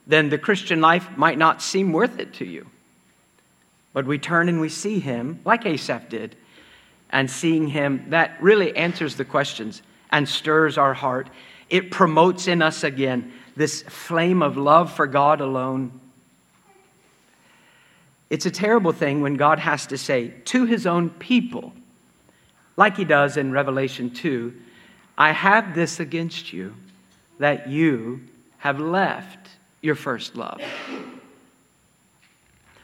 then 0.06 0.28
the 0.28 0.38
Christian 0.38 0.80
life 0.80 1.16
might 1.16 1.38
not 1.38 1.62
seem 1.62 1.92
worth 1.92 2.18
it 2.18 2.32
to 2.34 2.44
you. 2.44 2.66
But 3.96 4.04
we 4.04 4.18
turn 4.18 4.50
and 4.50 4.60
we 4.60 4.68
see 4.68 5.00
him, 5.00 5.40
like 5.46 5.64
Asaph 5.64 6.10
did, 6.10 6.36
and 7.08 7.30
seeing 7.30 7.66
him, 7.66 8.04
that 8.10 8.36
really 8.42 8.76
answers 8.76 9.16
the 9.16 9.24
questions 9.24 9.80
and 10.10 10.28
stirs 10.28 10.76
our 10.76 10.92
heart. 10.92 11.30
It 11.70 11.90
promotes 11.90 12.46
in 12.46 12.60
us 12.60 12.84
again 12.84 13.32
this 13.56 13.80
flame 13.84 14.42
of 14.42 14.58
love 14.58 14.92
for 14.92 15.06
God 15.06 15.40
alone. 15.40 15.98
It's 18.28 18.44
a 18.44 18.50
terrible 18.50 18.92
thing 18.92 19.22
when 19.22 19.36
God 19.36 19.60
has 19.60 19.86
to 19.86 19.96
say 19.96 20.28
to 20.44 20.66
his 20.66 20.86
own 20.86 21.08
people, 21.08 21.72
like 22.76 22.98
he 22.98 23.04
does 23.06 23.38
in 23.38 23.50
Revelation 23.50 24.10
2, 24.10 24.52
I 25.16 25.32
have 25.32 25.74
this 25.74 26.00
against 26.00 26.52
you, 26.52 26.74
that 27.38 27.70
you 27.70 28.20
have 28.58 28.78
left 28.78 29.48
your 29.80 29.94
first 29.94 30.36
love. 30.36 30.60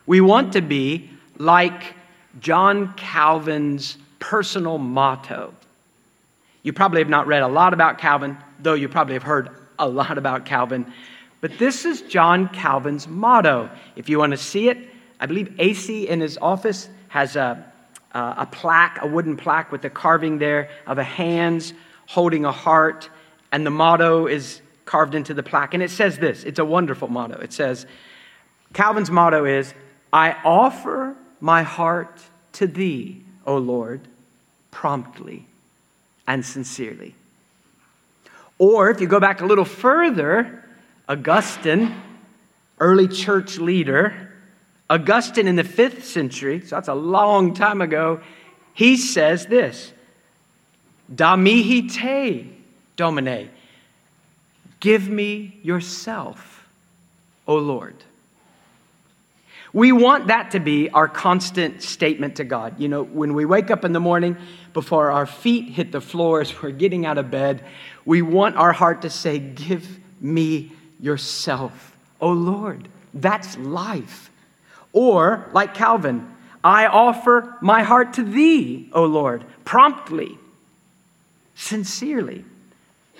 We 0.07 0.21
want 0.21 0.53
to 0.55 0.61
be 0.61 1.11
like 1.39 1.95
John 2.41 2.93
Calvin's 2.95 3.99
personal 4.19 4.79
motto. 4.79 5.55
You 6.63 6.73
probably 6.73 7.01
have 7.01 7.09
not 7.09 7.27
read 7.27 7.43
a 7.43 7.49
lot 7.49 7.75
about 7.75 7.99
Calvin, 7.99 8.37
though 8.61 8.75
you 8.75 8.89
probably 8.89 9.15
have 9.15 9.23
heard 9.23 9.51
a 9.79 9.89
lot 9.89 10.19
about 10.19 10.45
Calvin. 10.45 10.93
But 11.41 11.59
this 11.59 11.85
is 11.85 12.03
John 12.03 12.49
Calvin's 12.49 13.09
motto. 13.09 13.69
If 13.97 14.09
you 14.09 14.19
want 14.19 14.31
to 14.31 14.37
see 14.37 14.69
it, 14.69 14.79
I 15.19 15.27
believe 15.27 15.55
AC 15.59 16.09
in 16.09 16.21
his 16.21 16.39
office 16.39 16.89
has 17.09 17.37
a, 17.37 17.65
a 18.13 18.47
plaque, 18.47 18.99
a 19.03 19.07
wooden 19.07 19.37
plaque 19.37 19.73
with 19.73 19.85
a 19.85 19.91
carving 19.91 20.39
there 20.39 20.71
of 20.87 20.99
a 20.99 21.05
hands 21.05 21.75
holding 22.07 22.45
a 22.45 22.53
heart, 22.53 23.09
and 23.51 23.67
the 23.67 23.71
motto 23.71 24.27
is 24.27 24.61
carved 24.85 25.15
into 25.15 25.35
the 25.35 25.43
plaque. 25.43 25.75
And 25.75 25.83
it 25.83 25.91
says 25.91 26.19
this 26.19 26.45
it's 26.45 26.59
a 26.59 26.65
wonderful 26.65 27.09
motto. 27.09 27.39
It 27.41 27.53
says, 27.53 27.87
Calvin's 28.73 29.11
motto 29.11 29.45
is, 29.45 29.75
I 30.13 30.37
offer 30.45 31.17
my 31.41 31.63
heart 31.63 32.21
to 32.55 32.67
thee, 32.67 33.23
O 33.47 33.57
Lord, 33.57 34.01
promptly 34.71 35.47
and 36.27 36.45
sincerely. 36.45 37.15
Or 38.59 38.91
if 38.91 39.01
you 39.01 39.07
go 39.07 39.19
back 39.19 39.41
a 39.41 39.47
little 39.47 39.65
further, 39.65 40.65
Augustine, 41.09 41.95
early 42.79 43.09
church 43.09 43.59
leader, 43.59 44.33
Augustine 44.89 45.49
in 45.49 45.57
the 45.57 45.65
fifth 45.65 46.05
century, 46.05 46.61
so 46.61 46.77
that's 46.77 46.89
a 46.89 46.95
long 46.95 47.55
time 47.55 47.81
ago, 47.81 48.21
he 48.75 48.97
says 48.97 49.47
this 49.47 49.93
Da 51.13 51.37
mihi 51.37 51.89
te, 51.89 52.53
Domine. 52.97 53.51
Give 54.81 55.09
me 55.09 55.59
yourself, 55.63 56.69
O 57.47 57.57
Lord. 57.57 57.97
We 59.73 59.91
want 59.93 60.27
that 60.27 60.51
to 60.51 60.61
be 60.61 60.91
our 60.91 61.09
constant 61.09 61.83
statement 61.83 62.37
to 62.37 62.45
God. 62.45 62.79
You 62.79 62.89
know, 62.89 63.03
when 63.03 63.35
we 63.35 63.45
wake 63.45 63.71
up 63.71 63.85
in 63.85 63.93
the 63.93 64.01
morning, 64.01 64.37
before 64.75 65.11
our 65.11 65.27
feet 65.27 65.71
hit 65.71 65.93
the 65.93 66.01
floor 66.01 66.41
as 66.41 66.63
we're 66.63 66.71
getting 66.71 67.07
out 67.07 67.19
of 67.19 67.31
bed, 67.31 67.65
we 68.05 68.21
want 68.21 68.57
our 68.57 68.73
heart 68.73 69.03
to 69.03 69.11
say, 69.11 69.39
Give 69.39 69.99
me 70.21 70.73
yourself, 71.01 71.97
O 72.21 72.31
Lord. 72.31 72.89
That's 73.15 73.57
life. 73.59 74.31
Or, 74.93 75.49
like 75.53 75.75
Calvin, 75.75 76.31
I 76.63 76.87
offer 76.87 77.57
my 77.61 77.83
heart 77.83 78.15
to 78.15 78.23
thee, 78.23 78.91
O 78.93 79.05
Lord, 79.05 79.45
promptly 79.65 80.39
sincerely. 81.55 82.45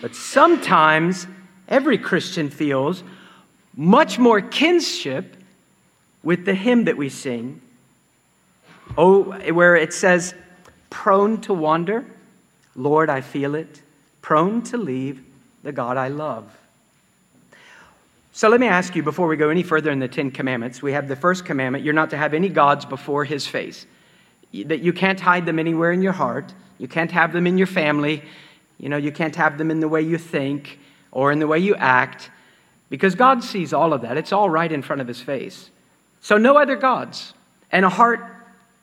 But 0.01 0.15
sometimes 0.15 1.27
every 1.69 1.99
Christian 1.99 2.51
feels 2.51 3.03
much 3.75 4.19
more 4.19 4.41
kinship 4.41 5.37
with 6.23 6.45
the 6.45 6.55
hymn 6.55 6.85
that 6.85 6.97
we 6.97 7.09
sing. 7.09 7.61
Oh, 8.97 9.33
where 9.53 9.77
it 9.77 9.93
says, 9.93 10.35
prone 10.91 11.41
to 11.43 11.55
wander, 11.55 12.05
Lord, 12.77 13.09
I 13.11 13.21
feel 13.21 13.55
it, 13.55 13.81
prone 14.21 14.63
to 14.65 14.77
leave 14.77 15.25
the 15.63 15.73
God 15.73 15.97
I 15.97 16.09
love. 16.09 16.57
So 18.35 18.49
let 18.49 18.61
me 18.61 18.67
ask 18.67 18.97
you 18.97 19.03
before 19.03 19.29
we 19.29 19.37
go 19.37 19.51
any 19.51 19.63
further 19.63 19.91
in 19.91 19.99
the 19.99 20.09
Ten 20.09 20.31
Commandments, 20.31 20.83
we 20.83 20.93
have 20.93 21.07
the 21.07 21.17
first 21.17 21.45
commandment 21.45 21.85
you're 21.85 21.95
not 21.95 22.11
to 22.11 22.17
have 22.17 22.33
any 22.33 22.49
gods 22.49 22.85
before 22.85 23.25
his 23.25 23.47
face. 23.47 23.87
That 24.53 24.81
you 24.81 24.93
can't 24.93 25.21
hide 25.21 25.47
them 25.47 25.59
anywhere 25.59 25.93
in 25.93 26.03
your 26.03 26.13
heart. 26.13 26.53
You 26.79 26.89
can't 26.89 27.11
have 27.11 27.33
them 27.33 27.47
in 27.47 27.59
your 27.59 27.67
family. 27.67 28.23
You 28.79 28.89
know, 28.89 28.97
you 28.97 29.13
can't 29.13 29.37
have 29.37 29.59
them 29.59 29.71
in 29.71 29.81
the 29.81 29.89
way 29.89 30.03
you 30.03 30.19
think 30.19 30.79
or 31.11 31.31
in 31.31 31.39
the 31.39 31.47
way 31.47 31.59
you 31.59 31.75
act 31.77 32.31
because 32.89 33.15
God 33.15 33.45
sees 33.45 33.73
all 33.73 33.93
of 33.93 34.03
that. 34.03 34.17
It's 34.17 34.33
all 34.33 34.51
right 34.51 34.71
in 34.71 34.83
front 34.83 35.01
of 35.01 35.09
his 35.09 35.21
face. 35.21 35.71
So, 36.23 36.39
no 36.39 36.57
other 36.57 36.77
gods 36.77 37.35
and 37.71 37.85
a 37.85 37.89
heart 37.89 38.25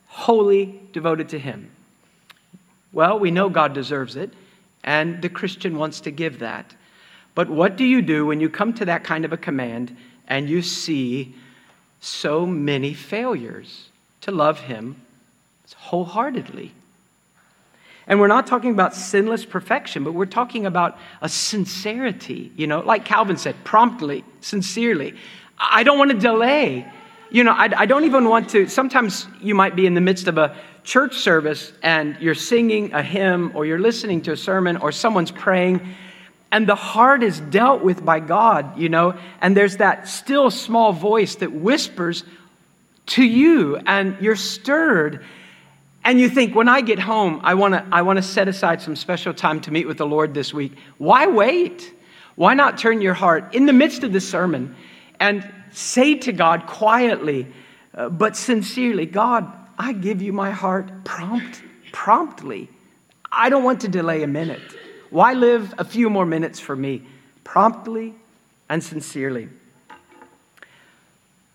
wholly 0.08 0.79
devoted 0.91 1.29
to 1.29 1.39
him. 1.39 1.72
Well, 2.91 3.17
we 3.17 3.31
know 3.31 3.50
God 3.50 3.74
deserves 3.74 4.15
it, 4.15 4.34
and 4.84 5.22
the 5.22 5.29
Christian 5.29 5.77
wants 5.77 6.01
to 6.01 6.12
give 6.12 6.39
that. 6.39 6.75
But 7.36 7.50
what 7.50 7.77
do 7.77 7.86
you 7.86 8.01
do 8.01 8.25
when 8.25 8.41
you 8.41 8.50
come 8.50 8.74
to 8.74 8.86
that 8.86 9.03
kind 9.03 9.24
of 9.24 9.31
a 9.31 9.38
command 9.38 9.96
and 10.27 10.50
you 10.50 10.62
see 10.62 11.34
so 12.01 12.46
many 12.46 12.93
failures 12.93 13.89
to 14.22 14.31
love 14.31 14.60
him 14.60 15.00
wholeheartedly? 15.75 16.74
And 18.08 18.19
we're 18.19 18.27
not 18.27 18.48
talking 18.48 18.72
about 18.72 18.96
sinless 18.96 19.46
perfection, 19.46 20.03
but 20.03 20.13
we're 20.13 20.25
talking 20.25 20.65
about 20.65 20.98
a 21.22 21.29
sincerity, 21.29 22.51
you 22.58 22.65
know, 22.65 22.79
like 22.79 23.05
Calvin 23.05 23.38
said, 23.38 23.55
promptly, 23.63 24.25
sincerely. 24.41 25.13
I 25.60 25.84
don't 25.84 26.00
want 26.00 26.10
to 26.12 26.17
delay. 26.17 26.91
You 27.31 27.43
know, 27.43 27.51
I, 27.51 27.69
I 27.75 27.86
don't 27.86 28.05
even 28.05 28.27
want 28.27 28.50
to. 28.50 28.67
Sometimes 28.67 29.27
you 29.41 29.53
might 29.55 29.75
be 29.75 29.86
in 29.86 29.93
the 29.93 30.01
midst 30.01 30.27
of 30.27 30.38
a 30.38 30.55
church 30.83 31.15
service 31.15 31.71
and 31.83 32.17
you're 32.19 32.36
singing 32.36 32.93
a 32.93 33.03
hymn 33.03 33.51
or 33.53 33.65
you're 33.65 33.79
listening 33.79 34.21
to 34.24 34.31
a 34.31 34.38
sermon 34.38 34.77
or 34.77 34.91
someone's 34.91 35.31
praying 35.31 35.95
and 36.51 36.67
the 36.67 36.75
heart 36.75 37.21
is 37.21 37.39
dealt 37.39 37.83
with 37.83 38.03
by 38.03 38.19
God, 38.19 38.77
you 38.77 38.89
know, 38.89 39.15
and 39.41 39.55
there's 39.55 39.77
that 39.77 40.07
still 40.07 40.50
small 40.50 40.91
voice 40.91 41.36
that 41.36 41.51
whispers 41.51 42.24
to 43.07 43.24
you 43.24 43.77
and 43.77 44.17
you're 44.19 44.36
stirred 44.36 45.24
and 46.03 46.17
you 46.17 46.29
think, 46.29 46.55
when 46.55 46.69
I 46.69 46.79
get 46.79 46.98
home, 46.98 47.41
I 47.43 47.55
want 47.55 47.74
to 47.74 47.86
I 47.91 48.03
wanna 48.03 48.21
set 48.21 48.48
aside 48.48 48.81
some 48.81 48.95
special 48.95 49.33
time 49.33 49.59
to 49.62 49.71
meet 49.71 49.86
with 49.86 49.98
the 49.98 50.05
Lord 50.05 50.33
this 50.33 50.53
week. 50.53 50.74
Why 50.98 51.27
wait? 51.27 51.93
Why 52.36 52.53
not 52.53 52.77
turn 52.77 53.01
your 53.01 53.13
heart 53.13 53.53
in 53.53 53.65
the 53.65 53.74
midst 53.74 54.03
of 54.03 54.13
the 54.13 54.21
sermon 54.21 54.75
and 55.19 55.48
say 55.71 56.15
to 56.15 56.31
God 56.31 56.67
quietly, 56.67 57.47
uh, 57.93 58.09
but 58.09 58.35
sincerely, 58.35 59.05
God, 59.05 59.51
I 59.77 59.93
give 59.93 60.21
you 60.21 60.33
my 60.33 60.51
heart 60.51 61.03
prompt, 61.03 61.61
promptly. 61.91 62.69
I 63.31 63.49
don't 63.49 63.63
want 63.63 63.81
to 63.81 63.88
delay 63.88 64.23
a 64.23 64.27
minute. 64.27 64.61
Why 65.09 65.33
live 65.33 65.73
a 65.77 65.83
few 65.83 66.09
more 66.09 66.25
minutes 66.25 66.59
for 66.59 66.75
me? 66.75 67.03
Promptly 67.43 68.13
and 68.69 68.83
sincerely. 68.83 69.49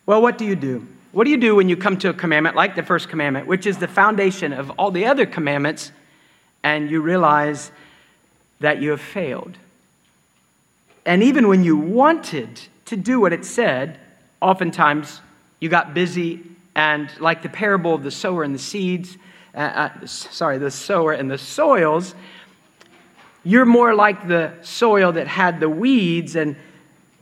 Well, 0.06 0.20
what 0.20 0.38
do 0.38 0.44
you 0.44 0.56
do? 0.56 0.86
What 1.12 1.24
do 1.24 1.30
you 1.30 1.36
do 1.36 1.54
when 1.54 1.68
you 1.68 1.76
come 1.76 1.96
to 1.98 2.08
a 2.08 2.14
commandment 2.14 2.56
like 2.56 2.74
the 2.74 2.82
first 2.82 3.08
commandment, 3.08 3.46
which 3.46 3.66
is 3.66 3.78
the 3.78 3.86
foundation 3.86 4.52
of 4.52 4.70
all 4.70 4.90
the 4.90 5.06
other 5.06 5.26
commandments, 5.26 5.92
and 6.62 6.90
you 6.90 7.00
realize 7.00 7.70
that 8.60 8.82
you 8.82 8.90
have 8.90 9.00
failed? 9.00 9.56
And 11.06 11.22
even 11.22 11.48
when 11.48 11.62
you 11.62 11.76
wanted 11.76 12.60
to 12.86 12.96
do 12.96 13.20
what 13.20 13.32
it 13.32 13.44
said, 13.44 13.98
oftentimes 14.44 15.22
you 15.58 15.70
got 15.70 15.94
busy, 15.94 16.40
and 16.74 17.08
like 17.18 17.42
the 17.42 17.48
parable 17.48 17.94
of 17.94 18.02
the 18.02 18.10
sower 18.10 18.44
and 18.44 18.54
the 18.54 18.58
seeds, 18.58 19.16
uh, 19.54 19.58
uh, 19.58 20.06
sorry, 20.06 20.58
the 20.58 20.70
sower 20.70 21.12
and 21.12 21.30
the 21.30 21.38
soils, 21.38 22.14
you're 23.42 23.64
more 23.64 23.94
like 23.94 24.28
the 24.28 24.52
soil 24.60 25.12
that 25.12 25.26
had 25.26 25.60
the 25.60 25.68
weeds, 25.68 26.36
and 26.36 26.56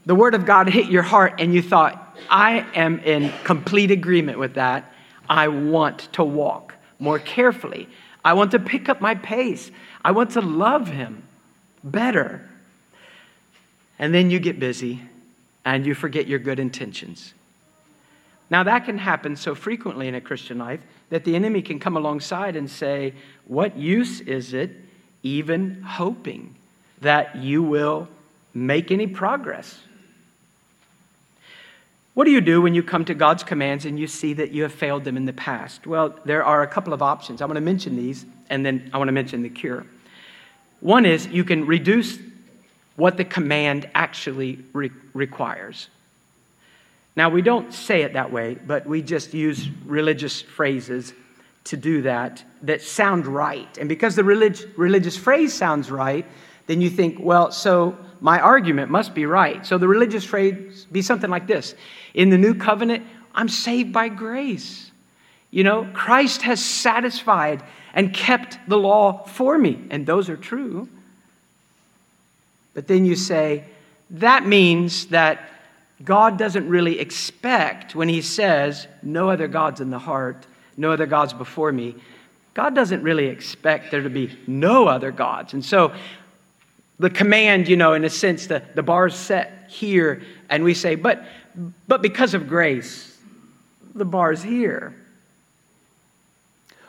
the 0.05 0.17
word 0.17 0.35
of 0.35 0.45
God 0.45 0.69
hit 0.79 0.87
your 0.87 1.03
heart, 1.03 1.35
and 1.39 1.55
you 1.55 1.63
thought, 1.63 2.19
I 2.29 2.67
am 2.75 2.99
in 3.01 3.33
complete 3.45 3.93
agreement 3.93 4.39
with 4.39 4.55
that. 4.55 4.93
I 5.29 5.49
want 5.49 6.13
to 6.15 6.25
walk 6.25 6.75
more 6.99 7.21
carefully. 7.21 7.89
I 8.25 8.33
want 8.33 8.51
to 8.51 8.59
pick 8.59 8.89
up 8.89 9.01
my 9.01 9.15
pace. 9.15 9.71
I 10.05 10.11
want 10.11 10.33
to 10.33 10.41
love 10.41 10.89
him 10.89 11.23
better. 11.85 12.49
And 13.99 14.13
then 14.13 14.31
you 14.31 14.41
get 14.41 14.59
busy 14.59 15.01
and 15.65 15.87
you 15.87 15.95
forget 15.95 16.27
your 16.27 16.39
good 16.39 16.59
intentions. 16.59 17.35
Now, 18.51 18.65
that 18.65 18.85
can 18.85 18.99
happen 18.99 19.37
so 19.37 19.55
frequently 19.55 20.09
in 20.09 20.15
a 20.15 20.21
Christian 20.21 20.59
life 20.59 20.81
that 21.09 21.25
the 21.25 21.35
enemy 21.35 21.63
can 21.63 21.79
come 21.79 21.97
alongside 21.97 22.55
and 22.55 22.71
say, 22.71 23.15
What 23.47 23.77
use 23.77 24.21
is 24.21 24.53
it 24.53 24.71
even 25.23 25.83
hoping 25.83 26.55
that 27.01 27.37
you 27.37 27.63
will 27.63 28.09
make 28.53 28.91
any 28.91 29.07
progress? 29.07 29.79
What 32.15 32.25
do 32.25 32.31
you 32.31 32.43
do 32.43 32.61
when 32.61 32.75
you 32.75 32.83
come 32.83 33.07
to 33.07 33.15
God's 33.15 33.43
commands 33.43 33.87
and 33.87 33.99
you 33.99 34.07
see 34.07 34.35
that 34.35 34.51
you 34.51 34.65
have 34.65 34.73
failed 34.73 35.05
them 35.05 35.17
in 35.17 35.25
the 35.25 35.33
past? 35.33 35.87
Well, 35.87 36.15
there 36.27 36.45
are 36.45 36.63
a 36.63 36.67
couple 36.67 36.93
of 36.93 37.01
options. 37.01 37.41
I 37.41 37.47
want 37.47 37.57
to 37.57 37.63
mention 37.63 37.97
these, 37.97 38.27
and 38.51 38.67
then 38.67 38.91
I 38.93 38.99
want 38.99 39.09
to 39.09 39.13
mention 39.13 39.43
the 39.43 39.49
cure. 39.49 39.87
One 40.81 41.07
is 41.07 41.27
you 41.29 41.43
can 41.43 41.65
reduce 41.65 42.19
what 42.97 43.17
the 43.17 43.25
command 43.25 43.89
actually 43.95 44.59
re- 44.73 44.91
requires. 45.15 45.89
Now, 47.15 47.29
we 47.29 47.43
don't 47.43 47.73
say 47.73 48.03
it 48.03 48.15
that 48.15 48.33
way, 48.33 48.57
but 48.67 48.87
we 48.87 49.03
just 49.03 49.35
use 49.35 49.69
religious 49.85 50.41
phrases 50.41 51.13
to 51.65 51.77
do 51.77 52.03
that 52.03 52.43
that 52.63 52.83
sound 52.83 53.27
right. 53.27 53.79
And 53.79 53.89
because 53.89 54.17
the 54.17 54.25
relig- 54.25 54.69
religious 54.77 55.17
phrase 55.17 55.53
sounds 55.53 55.91
right, 55.91 56.27
then 56.67 56.81
you 56.81 56.91
think, 56.91 57.19
well, 57.21 57.53
so 57.53 57.97
my 58.21 58.41
argument 58.41 58.91
must 58.91 59.15
be 59.15 59.27
right. 59.27 59.65
So 59.67 59.79
the 59.79 59.89
religious 59.89 60.25
phrase 60.25 60.87
be 60.91 61.03
something 61.03 61.31
like 61.31 61.47
this 61.47 61.75
In 62.15 62.31
the 62.31 62.39
new 62.39 62.55
covenant, 62.55 63.05
I'm 63.35 63.49
saved 63.49 63.93
by 63.93 64.09
grace. 64.09 64.91
You 65.51 65.65
know, 65.65 65.87
Christ 65.93 66.43
has 66.43 66.65
satisfied 66.65 67.63
and 67.93 68.15
kept 68.15 68.59
the 68.69 68.79
law 68.79 69.25
for 69.25 69.59
me, 69.59 69.87
and 69.91 70.07
those 70.07 70.31
are 70.31 70.37
true. 70.37 70.89
But 72.75 72.87
then 72.87 73.05
you 73.05 73.17
say, 73.17 73.65
that 74.11 74.47
means 74.47 75.07
that 75.07 75.49
God 76.05 76.39
doesn't 76.39 76.69
really 76.69 76.99
expect 76.99 77.95
when 77.95 78.09
He 78.09 78.23
says, 78.23 78.87
no 79.03 79.31
other 79.31 79.49
gods 79.49 79.81
in 79.81 79.91
the 79.91 79.99
heart, 79.99 80.47
no 80.77 80.93
other 80.93 81.07
gods 81.07 81.33
before 81.33 81.73
me. 81.73 81.95
God 82.55 82.75
doesn't 82.75 83.03
really 83.03 83.27
expect 83.27 83.91
there 83.91 84.03
to 84.03 84.11
be 84.11 84.37
no 84.47 84.87
other 84.87 85.11
gods. 85.11 85.55
And 85.55 85.65
so 85.65 85.93
the 86.99 87.11
command, 87.11 87.69
you 87.69 87.77
know, 87.77 87.95
in 87.95 88.05
a 88.05 88.11
sense, 88.11 88.47
the, 88.47 88.63
the 88.75 88.83
bar 88.83 89.07
is 89.07 89.15
set 89.15 89.69
here, 89.69 90.23
and 90.49 90.63
we 90.63 90.75
say, 90.75 90.95
but, 90.95 91.25
but 91.89 92.03
because 92.03 92.35
of 92.35 92.49
grace, 92.49 93.19
the 93.95 94.05
bar 94.05 94.33
is 94.33 94.43
here. 94.43 94.95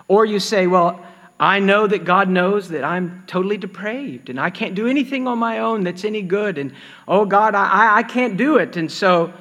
Or 0.08 0.26
you 0.26 0.40
say, 0.40 0.68
well, 0.68 1.06
I 1.40 1.60
know 1.60 1.88
that 1.88 2.06
God 2.06 2.30
knows 2.30 2.70
that 2.70 2.84
I'm 2.84 3.24
totally 3.28 3.58
depraved 3.58 4.30
and 4.30 4.40
I 4.40 4.50
can't 4.50 4.76
do 4.76 4.88
anything 4.88 5.28
on 5.28 5.40
my 5.40 5.60
own 5.60 5.84
that's 5.84 6.06
any 6.06 6.22
good. 6.22 6.58
And 6.58 6.74
oh, 7.08 7.26
God, 7.26 7.56
I, 7.56 7.98
I 7.98 8.04
can't 8.04 8.38
do 8.38 8.58
it. 8.58 8.78
And 8.78 8.92
so, 8.92 9.34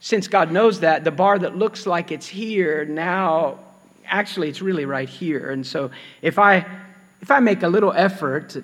since 0.00 0.28
God 0.28 0.52
knows 0.52 0.80
that, 0.80 1.04
the 1.04 1.10
bar 1.10 1.38
that 1.38 1.56
looks 1.56 1.86
like 1.86 2.12
it's 2.12 2.26
here 2.26 2.84
now, 2.84 3.58
actually, 4.06 4.48
it's 4.48 4.62
really 4.62 4.84
right 4.84 5.08
here. 5.08 5.50
And 5.50 5.66
so, 5.66 5.90
if 6.22 6.38
I, 6.38 6.66
if 7.20 7.30
I 7.30 7.40
make 7.40 7.62
a 7.62 7.68
little 7.68 7.92
effort, 7.92 8.56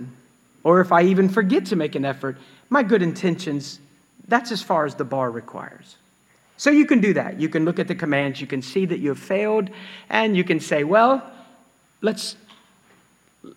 or 0.64 0.80
if 0.80 0.92
I 0.92 1.02
even 1.02 1.28
forget 1.28 1.66
to 1.66 1.76
make 1.76 1.94
an 1.94 2.04
effort, 2.04 2.38
my 2.70 2.82
good 2.82 3.02
intentions, 3.02 3.80
that's 4.28 4.52
as 4.52 4.62
far 4.62 4.86
as 4.86 4.94
the 4.94 5.04
bar 5.04 5.30
requires. 5.30 5.96
So 6.56 6.70
you 6.70 6.86
can 6.86 7.00
do 7.00 7.12
that. 7.14 7.40
You 7.40 7.48
can 7.48 7.64
look 7.64 7.78
at 7.78 7.88
the 7.88 7.94
commands, 7.94 8.40
you 8.40 8.46
can 8.46 8.62
see 8.62 8.86
that 8.86 9.00
you 9.00 9.08
have 9.08 9.18
failed, 9.18 9.68
and 10.08 10.36
you 10.36 10.44
can 10.44 10.60
say, 10.60 10.84
well, 10.84 11.22
let's, 12.02 12.36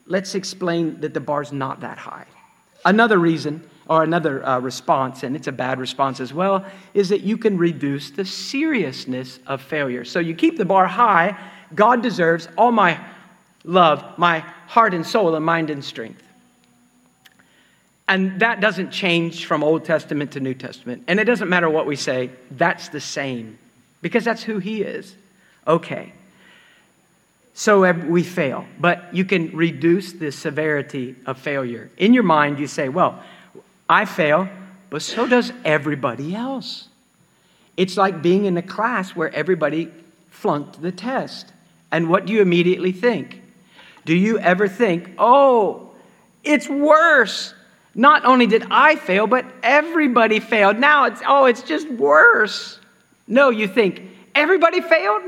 let's 0.08 0.36
explain 0.36 1.01
that 1.01 1.13
the 1.13 1.19
bar's 1.19 1.51
not 1.51 1.81
that 1.81 1.97
high. 1.97 2.25
Another 2.86 3.17
reason, 3.17 3.67
or 3.88 4.03
another 4.03 4.45
uh, 4.45 4.60
response, 4.60 5.23
and 5.23 5.36
it's 5.36 5.47
a 5.47 5.51
bad 5.51 5.79
response 5.79 6.19
as 6.19 6.34
well, 6.34 6.65
is 6.93 7.10
that 7.10 7.21
you 7.21 7.38
can 7.38 7.58
reduce 7.58 8.12
the 8.12 8.25
seriousness 8.25 9.39
of 9.45 9.62
failure. 9.62 10.05
So 10.05 10.19
you 10.19 10.34
keep 10.34 10.58
the 10.58 10.65
bar 10.65 10.88
high. 10.88 11.38
God 11.73 12.01
deserves 12.01 12.47
all 12.58 12.71
my 12.71 12.99
love, 13.63 14.17
my 14.17 14.39
heart 14.67 14.93
and 14.93 15.05
soul, 15.05 15.36
and 15.36 15.45
mind 15.45 15.69
and 15.69 15.84
strength. 15.84 16.23
And 18.08 18.39
that 18.39 18.62
doesn't 18.62 18.91
change 18.91 19.45
from 19.45 19.63
Old 19.63 19.84
Testament 19.84 20.31
to 20.34 20.39
New 20.39 20.53
Testament. 20.53 21.03
And 21.08 21.19
it 21.19 21.23
doesn't 21.23 21.49
matter 21.49 21.69
what 21.69 21.88
we 21.88 21.95
say, 21.95 22.29
that's 22.51 22.89
the 22.89 23.01
same 23.01 23.58
because 24.01 24.23
that's 24.23 24.43
who 24.43 24.60
He 24.60 24.84
is. 24.84 25.15
Okay. 25.65 26.13
So 27.58 27.89
we 27.94 28.24
fail, 28.24 28.65
but 28.82 29.15
you 29.15 29.24
can 29.24 29.56
reduce 29.56 30.12
the 30.12 30.30
severity 30.30 31.15
of 31.26 31.39
failure. 31.39 31.89
In 31.98 32.13
your 32.13 32.24
mind, 32.24 32.60
you 32.60 32.68
say, 32.68 32.89
well, 32.89 33.24
I 33.88 34.04
fail, 34.04 34.50
but 34.89 35.02
so 35.02 35.26
does 35.26 35.54
everybody 35.63 36.36
else. 36.36 36.89
It's 37.78 37.96
like 37.96 38.22
being 38.22 38.44
in 38.44 38.58
a 38.58 38.62
class 38.62 39.15
where 39.15 39.34
everybody 39.34 39.89
flunked 40.32 40.82
the 40.82 40.91
test. 40.91 41.48
And 41.94 42.10
what 42.10 42.26
do 42.26 42.34
you 42.34 42.41
immediately 42.41 42.91
think? 42.91 43.41
Do 44.04 44.13
you 44.13 44.38
ever 44.39 44.68
think, 44.68 45.12
oh, 45.18 45.91
it's 46.44 46.68
worse? 46.68 47.54
Not 47.96 48.26
only 48.26 48.48
did 48.48 48.65
I 48.70 48.98
fail, 48.98 49.28
but 49.28 49.46
everybody 49.63 50.41
failed. 50.41 50.78
Now 50.78 51.06
it's, 51.06 51.22
oh, 51.26 51.46
it's 51.46 51.63
just 51.63 51.89
worse. 51.89 52.80
No, 53.30 53.50
you 53.50 53.70
think, 53.70 54.02
everybody 54.36 54.82
failed? 54.82 55.24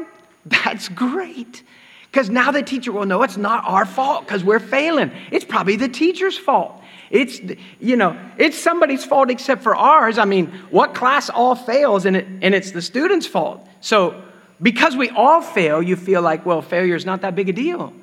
That's 0.46 0.90
great. 0.90 1.64
Because 2.12 2.30
now 2.30 2.52
the 2.52 2.64
teacher 2.64 2.92
will 2.92 3.06
know 3.06 3.24
it's 3.24 3.38
not 3.38 3.64
our 3.66 3.86
fault 3.86 4.26
because 4.26 4.44
we're 4.44 4.60
failing. 4.60 5.12
It's 5.32 5.46
probably 5.46 5.76
the 5.76 5.90
teacher's 5.90 6.38
fault. 6.38 6.82
It's, 7.10 7.40
you 7.80 7.96
know, 7.96 8.18
it's 8.38 8.58
somebody's 8.58 9.06
fault 9.06 9.30
except 9.30 9.62
for 9.62 9.76
ours. 9.76 10.18
I 10.18 10.26
mean, 10.26 10.48
what 10.70 10.94
class 10.94 11.30
all 11.30 11.56
fails 11.56 12.06
and, 12.06 12.18
it, 12.18 12.28
and 12.42 12.56
it's 12.56 12.72
the 12.72 12.82
student's 12.82 13.28
fault? 13.28 13.66
So 13.82 14.22
because 14.62 14.96
we 14.96 15.10
all 15.10 15.42
fail, 15.42 15.82
you 15.82 15.96
feel 15.96 16.22
like, 16.22 16.46
well, 16.46 16.62
failure 16.62 16.96
is 16.96 17.06
not 17.06 17.22
that 17.22 17.36
big 17.36 17.50
a 17.50 17.54
deal. 17.54 17.94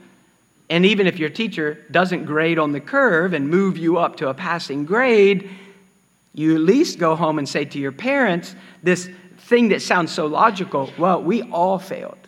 And 0.71 0.87
even 0.87 1.07
if 1.07 1.19
your 1.19 1.29
teacher 1.29 1.85
doesn't 1.91 2.25
grade 2.25 2.59
on 2.59 2.73
the 2.73 2.81
curve 2.81 3.35
and 3.35 3.49
move 3.49 3.77
you 3.77 3.99
up 3.99 4.17
to 4.17 4.29
a 4.29 4.35
passing 4.35 4.85
grade, 4.85 5.51
you 6.33 6.55
at 6.55 6.61
least 6.61 6.99
go 6.99 7.15
home 7.17 7.39
and 7.39 7.49
say 7.49 7.65
to 7.65 7.79
your 7.79 7.93
parents 7.93 8.55
this 8.83 9.09
thing 9.39 9.69
that 9.69 9.83
sounds 9.83 10.11
so 10.11 10.27
logical 10.27 10.91
well, 10.99 11.23
we 11.23 11.43
all 11.43 11.79
failed. 11.79 12.19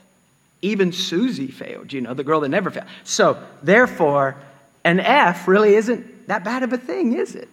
Even 0.63 0.93
Susie 0.93 1.49
failed, 1.49 1.93
you 1.93 2.01
know, 2.01 2.15
the 2.15 2.25
girl 2.25 2.41
that 2.41 2.49
never 2.49 2.71
failed. 2.71 2.87
So, 3.05 3.43
therefore, 3.63 4.37
an 4.85 5.01
F 5.01 5.47
really 5.47 5.75
isn't 5.75 6.29
that 6.29 6.45
bad 6.45 6.63
of 6.63 6.73
a 6.73 6.79
thing, 6.79 7.13
is 7.13 7.35
it? 7.35 7.49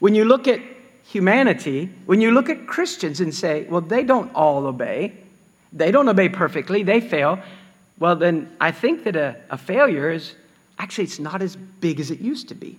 When 0.00 0.14
you 0.14 0.24
look 0.24 0.48
at 0.48 0.60
humanity, 1.04 1.90
when 2.06 2.20
you 2.20 2.30
look 2.30 2.48
at 2.48 2.66
Christians 2.66 3.20
and 3.20 3.34
say, 3.34 3.64
well, 3.64 3.80
they 3.80 4.02
don't 4.02 4.34
all 4.34 4.66
obey, 4.66 5.12
they 5.72 5.90
don't 5.90 6.08
obey 6.08 6.28
perfectly, 6.28 6.82
they 6.82 7.00
fail, 7.00 7.38
well, 7.98 8.16
then 8.16 8.50
I 8.60 8.72
think 8.72 9.04
that 9.04 9.16
a, 9.16 9.36
a 9.50 9.58
failure 9.58 10.10
is 10.10 10.34
actually 10.78 11.04
it's 11.04 11.18
not 11.18 11.42
as 11.42 11.56
big 11.56 12.00
as 12.00 12.10
it 12.10 12.20
used 12.20 12.48
to 12.48 12.54
be. 12.54 12.78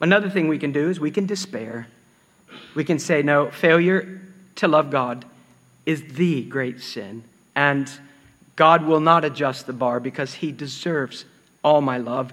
Another 0.00 0.30
thing 0.30 0.48
we 0.48 0.58
can 0.58 0.72
do 0.72 0.90
is 0.90 0.98
we 0.98 1.10
can 1.10 1.26
despair. 1.26 1.86
We 2.74 2.84
can 2.84 2.98
say, 2.98 3.22
no, 3.22 3.50
failure 3.50 4.20
to 4.56 4.68
love 4.68 4.90
God 4.90 5.24
is 5.86 6.02
the 6.14 6.42
great 6.42 6.80
sin. 6.80 7.24
And 7.54 7.90
God 8.56 8.84
will 8.84 9.00
not 9.00 9.24
adjust 9.24 9.66
the 9.66 9.72
bar 9.72 10.00
because 10.00 10.34
he 10.34 10.52
deserves 10.52 11.24
all 11.62 11.80
my 11.80 11.98
love 11.98 12.32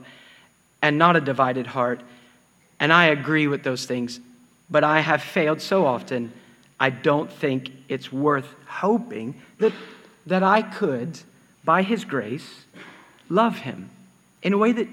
and 0.82 0.98
not 0.98 1.16
a 1.16 1.22
divided 1.22 1.68
heart. 1.68 2.02
And 2.80 2.92
I 2.92 3.06
agree 3.06 3.48
with 3.48 3.64
those 3.64 3.86
things, 3.86 4.20
but 4.70 4.84
I 4.84 5.00
have 5.00 5.22
failed 5.22 5.62
so 5.62 5.86
often, 5.86 6.32
I 6.80 6.90
don't 6.90 7.32
think 7.32 7.72
it's 7.90 8.12
worth 8.12 8.48
hoping 8.66 9.40
that, 9.60 9.74
that 10.26 10.42
I 10.42 10.64
could, 10.64 11.20
by 11.64 11.84
his 11.84 12.06
grace, 12.06 12.66
love 13.30 13.58
him 13.58 13.90
in 14.42 14.54
a 14.54 14.58
way 14.58 14.72
that 14.72 14.88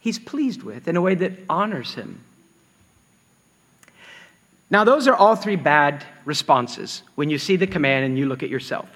he's 0.00 0.18
pleased 0.18 0.62
with, 0.62 0.86
in 0.86 0.96
a 0.96 1.00
way 1.00 1.14
that 1.14 1.32
honors 1.48 1.94
him. 1.94 2.20
Now, 4.70 4.84
those 4.84 5.06
are 5.06 5.14
all 5.14 5.36
three 5.36 5.56
bad 5.56 6.04
responses 6.24 7.02
when 7.14 7.30
you 7.30 7.38
see 7.38 7.56
the 7.56 7.66
command 7.66 8.04
and 8.06 8.18
you 8.18 8.26
look 8.26 8.42
at 8.42 8.48
yourself. 8.48 8.88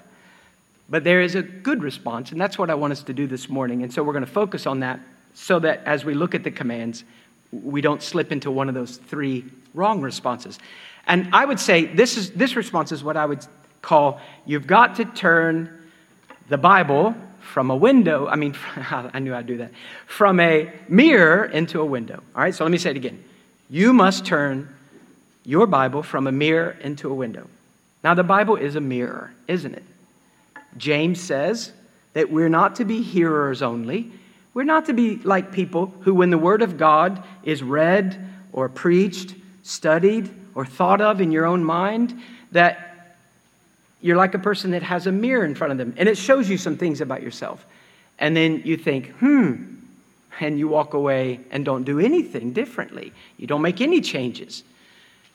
But 0.89 1.03
there 1.03 1.21
is 1.21 1.35
a 1.35 1.43
good 1.43 1.83
response, 1.83 2.31
and 2.31 2.41
that's 2.41 2.57
what 2.57 2.69
I 2.69 2.75
want 2.75 2.91
us 2.91 3.03
to 3.03 3.13
do 3.13 3.27
this 3.27 3.47
morning. 3.47 3.83
And 3.83 3.93
so 3.93 4.03
we're 4.03 4.13
going 4.13 4.25
to 4.25 4.31
focus 4.31 4.65
on 4.65 4.79
that 4.79 4.99
so 5.33 5.59
that 5.59 5.83
as 5.85 6.03
we 6.03 6.15
look 6.15 6.33
at 6.33 6.43
the 6.43 6.51
commands, 6.51 7.03
we 7.51 7.81
don't 7.81 8.01
slip 8.01 8.31
into 8.31 8.49
one 8.49 8.67
of 8.69 8.75
those 8.75 8.97
three 8.97 9.45
wrong 9.73 10.01
responses. 10.01 10.57
And 11.05 11.29
I 11.33 11.45
would 11.45 11.59
say 11.59 11.85
this, 11.85 12.17
is, 12.17 12.31
this 12.31 12.55
response 12.55 12.91
is 12.91 13.03
what 13.03 13.17
I 13.17 13.25
would 13.25 13.45
call 13.81 14.19
you've 14.45 14.67
got 14.67 14.95
to 14.95 15.05
turn 15.05 15.75
the 16.49 16.57
Bible 16.57 17.15
from 17.39 17.71
a 17.71 17.75
window, 17.75 18.27
I 18.27 18.35
mean, 18.35 18.55
I 18.75 19.19
knew 19.19 19.33
I'd 19.33 19.47
do 19.47 19.57
that, 19.57 19.71
from 20.07 20.39
a 20.39 20.71
mirror 20.87 21.45
into 21.45 21.81
a 21.81 21.85
window. 21.85 22.21
All 22.35 22.41
right, 22.41 22.53
so 22.53 22.63
let 22.63 22.71
me 22.71 22.77
say 22.77 22.91
it 22.91 22.97
again. 22.97 23.23
You 23.69 23.93
must 23.93 24.25
turn 24.25 24.73
your 25.49 25.65
Bible 25.65 26.03
from 26.03 26.27
a 26.27 26.31
mirror 26.31 26.77
into 26.81 27.09
a 27.09 27.13
window. 27.13 27.47
Now, 28.03 28.13
the 28.13 28.23
Bible 28.23 28.55
is 28.55 28.75
a 28.75 28.79
mirror, 28.79 29.33
isn't 29.47 29.73
it? 29.73 29.83
James 30.77 31.19
says 31.19 31.71
that 32.13 32.29
we're 32.29 32.49
not 32.49 32.75
to 32.75 32.85
be 32.85 33.01
hearers 33.01 33.63
only. 33.63 34.11
We're 34.53 34.63
not 34.63 34.85
to 34.85 34.93
be 34.93 35.15
like 35.15 35.51
people 35.51 35.91
who, 36.01 36.13
when 36.13 36.29
the 36.29 36.37
Word 36.37 36.61
of 36.61 36.77
God 36.77 37.23
is 37.41 37.63
read 37.63 38.29
or 38.53 38.69
preached, 38.69 39.33
studied, 39.63 40.29
or 40.53 40.67
thought 40.67 41.01
of 41.01 41.19
in 41.19 41.31
your 41.31 41.47
own 41.47 41.63
mind, 41.63 42.21
that 42.51 43.15
you're 44.01 44.17
like 44.17 44.35
a 44.35 44.39
person 44.39 44.69
that 44.71 44.83
has 44.83 45.07
a 45.07 45.11
mirror 45.11 45.45
in 45.45 45.55
front 45.55 45.71
of 45.71 45.79
them 45.79 45.95
and 45.97 46.07
it 46.07 46.17
shows 46.17 46.47
you 46.47 46.59
some 46.59 46.77
things 46.77 47.01
about 47.01 47.23
yourself. 47.23 47.65
And 48.19 48.37
then 48.37 48.61
you 48.65 48.77
think, 48.77 49.07
hmm, 49.13 49.63
and 50.39 50.59
you 50.59 50.67
walk 50.67 50.93
away 50.93 51.39
and 51.49 51.65
don't 51.65 51.85
do 51.85 51.99
anything 51.99 52.53
differently. 52.53 53.13
You 53.37 53.47
don't 53.47 53.63
make 53.63 53.81
any 53.81 53.99
changes. 53.99 54.63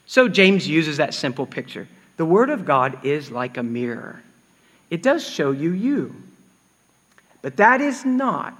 So 0.06 0.28
James 0.28 0.68
uses 0.68 0.98
that 0.98 1.14
simple 1.14 1.46
picture. 1.46 1.88
The 2.16 2.24
Word 2.24 2.50
of 2.50 2.64
God 2.64 3.04
is 3.04 3.30
like 3.30 3.56
a 3.56 3.62
mirror. 3.62 4.22
It 4.90 5.02
does 5.02 5.28
show 5.28 5.50
you 5.50 5.72
you. 5.72 6.14
But 7.42 7.56
that 7.56 7.80
is 7.80 8.04
not 8.04 8.54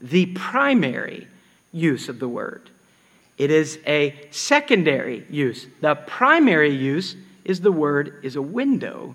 the 0.00 0.26
primary 0.26 1.26
use 1.72 2.08
of 2.08 2.18
the 2.18 2.28
word. 2.28 2.70
It 3.38 3.50
is 3.50 3.78
a 3.86 4.14
secondary 4.30 5.24
use. 5.30 5.66
The 5.80 5.94
primary 5.94 6.74
use 6.74 7.16
is 7.44 7.60
the 7.60 7.72
word 7.72 8.20
is 8.22 8.36
a 8.36 8.42
window. 8.42 9.14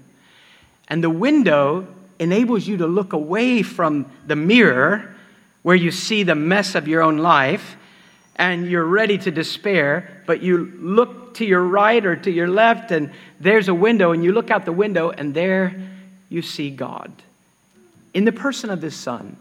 And 0.87 1.03
the 1.03 1.09
window 1.09 1.87
enables 2.19 2.67
you 2.67 2.77
to 2.77 2.87
look 2.87 3.13
away 3.13 3.61
from 3.61 4.11
the 4.25 4.35
mirror 4.35 5.15
where 5.61 5.75
you 5.75 5.91
see 5.91 6.23
the 6.23 6.35
mess 6.35 6.75
of 6.75 6.87
your 6.87 7.01
own 7.01 7.17
life 7.17 7.77
and 8.35 8.69
you're 8.69 8.85
ready 8.85 9.17
to 9.17 9.31
despair, 9.31 10.21
but 10.25 10.41
you 10.41 10.71
look 10.79 11.35
to 11.35 11.45
your 11.45 11.61
right 11.61 12.05
or 12.05 12.15
to 12.15 12.31
your 12.31 12.47
left 12.47 12.91
and 12.91 13.11
there's 13.39 13.67
a 13.67 13.73
window 13.73 14.11
and 14.11 14.23
you 14.23 14.31
look 14.31 14.51
out 14.51 14.65
the 14.65 14.71
window 14.71 15.09
and 15.09 15.33
there 15.33 15.75
you 16.29 16.41
see 16.41 16.69
God 16.69 17.11
in 18.13 18.25
the 18.25 18.31
person 18.31 18.69
of 18.69 18.81
His 18.81 18.95
Son 18.95 19.37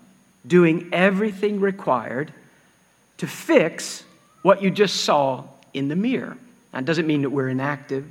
doing 0.47 0.91
everything 0.93 1.61
required 1.61 2.33
to 3.19 3.27
fix 3.27 4.05
what 4.43 4.63
you 4.63 4.71
just 4.71 5.05
saw 5.05 5.45
in 5.73 5.89
the 5.89 5.97
mirror. 5.97 6.37
That 6.73 6.85
doesn't 6.85 7.07
mean 7.07 7.23
that 7.23 7.31
we're 7.31 7.49
inactive 7.49 8.05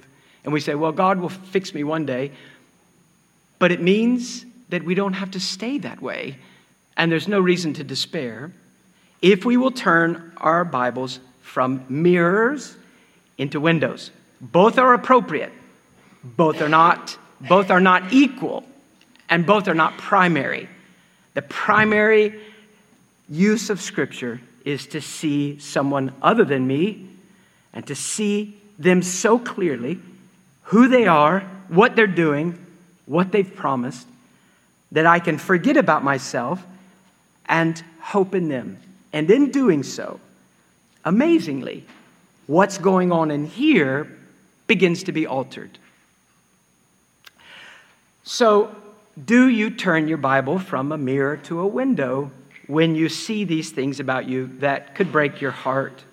and 0.43 0.51
we 0.51 0.59
say, 0.59 0.75
well, 0.75 0.91
God 0.91 1.19
will 1.19 1.29
fix 1.29 1.73
me 1.73 1.83
one 1.83 2.05
day. 2.05 2.31
But 3.59 3.71
it 3.71 3.81
means 3.81 4.45
that 4.69 4.83
we 4.83 4.95
don't 4.95 5.13
have 5.13 5.31
to 5.31 5.39
stay 5.39 5.77
that 5.79 6.01
way 6.01 6.37
and 6.97 7.11
there's 7.11 7.27
no 7.27 7.39
reason 7.39 7.73
to 7.73 7.83
despair 7.83 8.51
if 9.23 9.45
we 9.45 9.57
will 9.57 9.71
turn 9.71 10.33
our 10.37 10.65
Bibles 10.65 11.19
from 11.41 11.85
mirrors 11.87 12.75
into 13.37 13.59
windows. 13.59 14.11
Both 14.41 14.77
are 14.77 14.93
appropriate, 14.93 15.53
both 16.23 16.61
are 16.61 16.69
not 16.69 17.17
both 17.49 17.71
are 17.71 17.81
not 17.81 18.13
equal, 18.13 18.63
and 19.29 19.45
both 19.45 19.67
are 19.67 19.73
not 19.73 19.97
primary. 19.97 20.69
The 21.33 21.41
primary 21.41 22.39
use 23.27 23.69
of 23.69 23.81
Scripture 23.81 24.39
is 24.63 24.87
to 24.87 25.01
see 25.01 25.59
someone 25.59 26.13
other 26.21 26.45
than 26.45 26.65
me 26.65 27.05
and 27.73 27.85
to 27.87 27.95
see 27.95 28.55
them 28.79 29.01
so 29.01 29.39
clearly 29.39 29.99
who 30.63 30.87
they 30.87 31.05
are, 31.05 31.41
what 31.67 31.97
they're 31.97 32.07
doing, 32.07 32.57
what 33.05 33.33
they've 33.33 33.53
promised, 33.53 34.07
that 34.93 35.05
I 35.05 35.19
can 35.19 35.37
forget 35.37 35.75
about 35.75 36.01
myself 36.03 36.63
and 37.45 37.83
hope 37.99 38.35
in 38.35 38.47
them. 38.47 38.77
And 39.13 39.29
in 39.29 39.51
doing 39.51 39.83
so, 39.83 40.19
amazingly, 41.05 41.85
what's 42.47 42.77
going 42.79 43.11
on 43.11 43.31
in 43.31 43.45
here 43.45 44.11
begins 44.67 45.03
to 45.03 45.11
be 45.11 45.27
altered. 45.27 45.77
So, 48.23 48.75
do 49.23 49.47
you 49.47 49.69
turn 49.69 50.07
your 50.07 50.17
Bible 50.17 50.57
from 50.57 50.91
a 50.91 50.97
mirror 50.97 51.37
to 51.37 51.59
a 51.59 51.67
window 51.67 52.31
when 52.65 52.95
you 52.95 53.09
see 53.09 53.43
these 53.43 53.69
things 53.69 53.99
about 53.99 54.27
you 54.27 54.47
that 54.59 54.95
could 54.95 55.11
break 55.11 55.39
your 55.39 55.51
heart? 55.51 56.03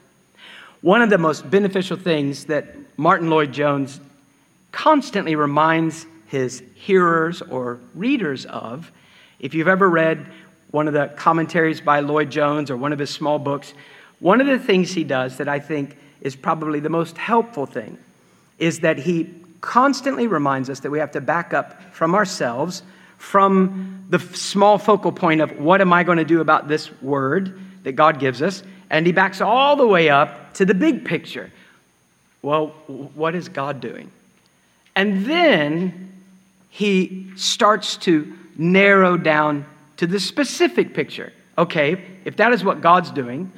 One 0.83 1.01
of 1.01 1.09
the 1.09 1.17
most 1.17 1.49
beneficial 1.51 1.97
things 1.97 2.45
that 2.47 2.77
Martyn 2.99 3.31
Lloyd-Jones 3.31 4.01
constantly 4.73 5.35
reminds 5.35 6.07
his 6.27 6.63
hearers 6.75 7.43
or 7.43 7.81
readers 7.95 8.45
of, 8.45 8.91
if 9.39 9.55
you've 9.55 9.69
ever 9.69 9.89
read 9.89 10.27
one 10.71 10.87
of 10.89 10.95
the 10.95 11.09
commentaries 11.17 11.81
by 11.81 12.01
Lloyd-Jones 12.01 12.71
or 12.71 12.77
one 12.77 12.93
of 12.93 12.99
his 12.99 13.11
small 13.11 13.39
books, 13.39 13.75
one 14.21 14.41
of 14.41 14.47
the 14.47 14.59
things 14.59 14.93
he 14.93 15.05
does 15.05 15.39
that 15.39 15.49
I 15.49 15.59
think 15.59 15.97
is 16.21 16.37
probably 16.37 16.81
the 16.81 16.91
most 16.91 17.17
helpful 17.17 17.67
thing 17.67 17.99
is 18.59 18.81
that 18.81 18.99
he 18.99 19.35
constantly 19.61 20.27
reminds 20.27 20.71
us 20.71 20.81
that 20.81 20.91
we 20.91 20.99
have 20.99 21.13
to 21.13 21.21
back 21.21 21.53
up 21.55 21.81
from 21.93 22.15
ourselves, 22.15 22.83
from 23.19 24.05
the 24.11 24.19
small 24.19 24.79
focal 24.79 25.13
point 25.13 25.41
of 25.41 25.59
what 25.59 25.81
am 25.81 25.93
I 25.93 26.05
going 26.05 26.19
to 26.19 26.25
do 26.25 26.41
about 26.41 26.69
this 26.69 26.91
word 27.03 27.59
that 27.83 27.93
God 27.93 28.19
gives 28.21 28.43
us, 28.43 28.63
and 28.91 29.07
he 29.07 29.13
backs 29.13 29.41
all 29.41 29.77
the 29.77 29.87
way 29.87 30.09
up 30.09 30.55
to 30.55 30.65
the 30.65 30.75
big 30.75 31.05
picture. 31.05 31.51
Well, 32.43 32.69
what 33.15 33.35
is 33.35 33.49
God 33.49 33.81
doing? 33.81 34.11
And 34.97 35.25
then 35.25 36.13
he 36.71 37.31
starts 37.37 37.97
to 37.99 38.37
narrow 38.57 39.17
down 39.17 39.65
to 40.01 40.07
the 40.07 40.21
specific 40.21 40.93
picture. 40.93 41.33
Okay, 41.57 42.05
if 42.25 42.37
that 42.37 42.53
is 42.53 42.63
what 42.63 42.81
God's 42.81 43.11
doing, 43.11 43.53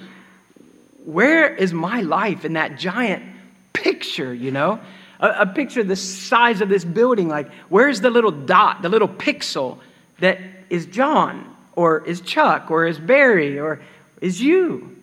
where 1.04 1.52
is 1.52 1.72
my 1.72 2.02
life 2.02 2.44
in 2.44 2.52
that 2.52 2.78
giant 2.78 3.24
picture, 3.72 4.32
you 4.32 4.52
know? 4.52 4.78
a, 5.22 5.42
a 5.42 5.46
picture 5.46 5.82
the 5.82 5.96
size 5.96 6.60
of 6.60 6.68
this 6.68 6.84
building. 6.84 7.28
Like, 7.28 7.50
where's 7.68 8.00
the 8.00 8.10
little 8.10 8.30
dot, 8.30 8.82
the 8.82 8.88
little 8.88 9.08
pixel 9.08 9.78
that 10.18 10.38
is 10.68 10.86
John 10.86 11.48
or 11.74 12.04
is 12.04 12.20
Chuck 12.20 12.70
or 12.70 12.86
is 12.86 12.98
Barry 12.98 13.58
or 13.58 13.80
is 14.20 14.42
you? 14.42 14.96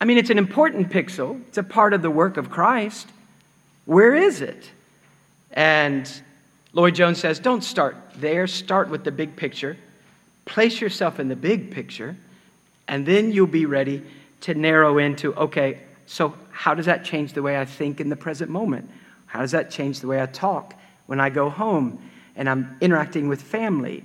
I 0.00 0.04
mean, 0.04 0.18
it's 0.18 0.30
an 0.30 0.38
important 0.38 0.90
pixel, 0.90 1.40
it's 1.48 1.58
a 1.58 1.62
part 1.62 1.92
of 1.92 2.02
the 2.02 2.10
work 2.10 2.36
of 2.36 2.50
Christ. 2.50 3.08
Where 3.84 4.14
is 4.14 4.40
it? 4.40 4.70
And 5.52 6.10
Lloyd-Jones 6.72 7.18
says, 7.18 7.38
don't 7.38 7.62
start 7.62 7.96
there, 8.16 8.46
start 8.46 8.88
with 8.88 9.04
the 9.04 9.12
big 9.12 9.36
picture. 9.36 9.76
Place 10.44 10.80
yourself 10.80 11.20
in 11.20 11.28
the 11.28 11.36
big 11.36 11.70
picture, 11.70 12.16
and 12.88 13.06
then 13.06 13.32
you'll 13.32 13.46
be 13.46 13.66
ready 13.66 14.02
to 14.42 14.54
narrow 14.54 14.98
into 14.98 15.34
okay, 15.34 15.78
so, 16.12 16.34
how 16.50 16.74
does 16.74 16.84
that 16.84 17.06
change 17.06 17.32
the 17.32 17.40
way 17.40 17.58
I 17.58 17.64
think 17.64 17.98
in 17.98 18.10
the 18.10 18.16
present 18.16 18.50
moment? 18.50 18.90
How 19.24 19.40
does 19.40 19.52
that 19.52 19.70
change 19.70 20.00
the 20.00 20.06
way 20.06 20.20
I 20.20 20.26
talk 20.26 20.74
when 21.06 21.20
I 21.20 21.30
go 21.30 21.48
home 21.48 21.98
and 22.36 22.50
I'm 22.50 22.76
interacting 22.82 23.28
with 23.28 23.40
family? 23.40 24.04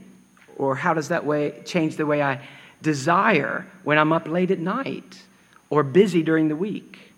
Or 0.56 0.74
how 0.74 0.94
does 0.94 1.10
that 1.10 1.26
way 1.26 1.62
change 1.66 1.98
the 1.98 2.06
way 2.06 2.22
I 2.22 2.40
desire 2.82 3.68
when 3.84 3.98
I'm 3.98 4.14
up 4.14 4.26
late 4.26 4.52
at 4.52 4.60
night 4.60 5.22
or 5.70 5.84
busy 5.84 6.24
during 6.24 6.48
the 6.48 6.56
week? 6.56 7.12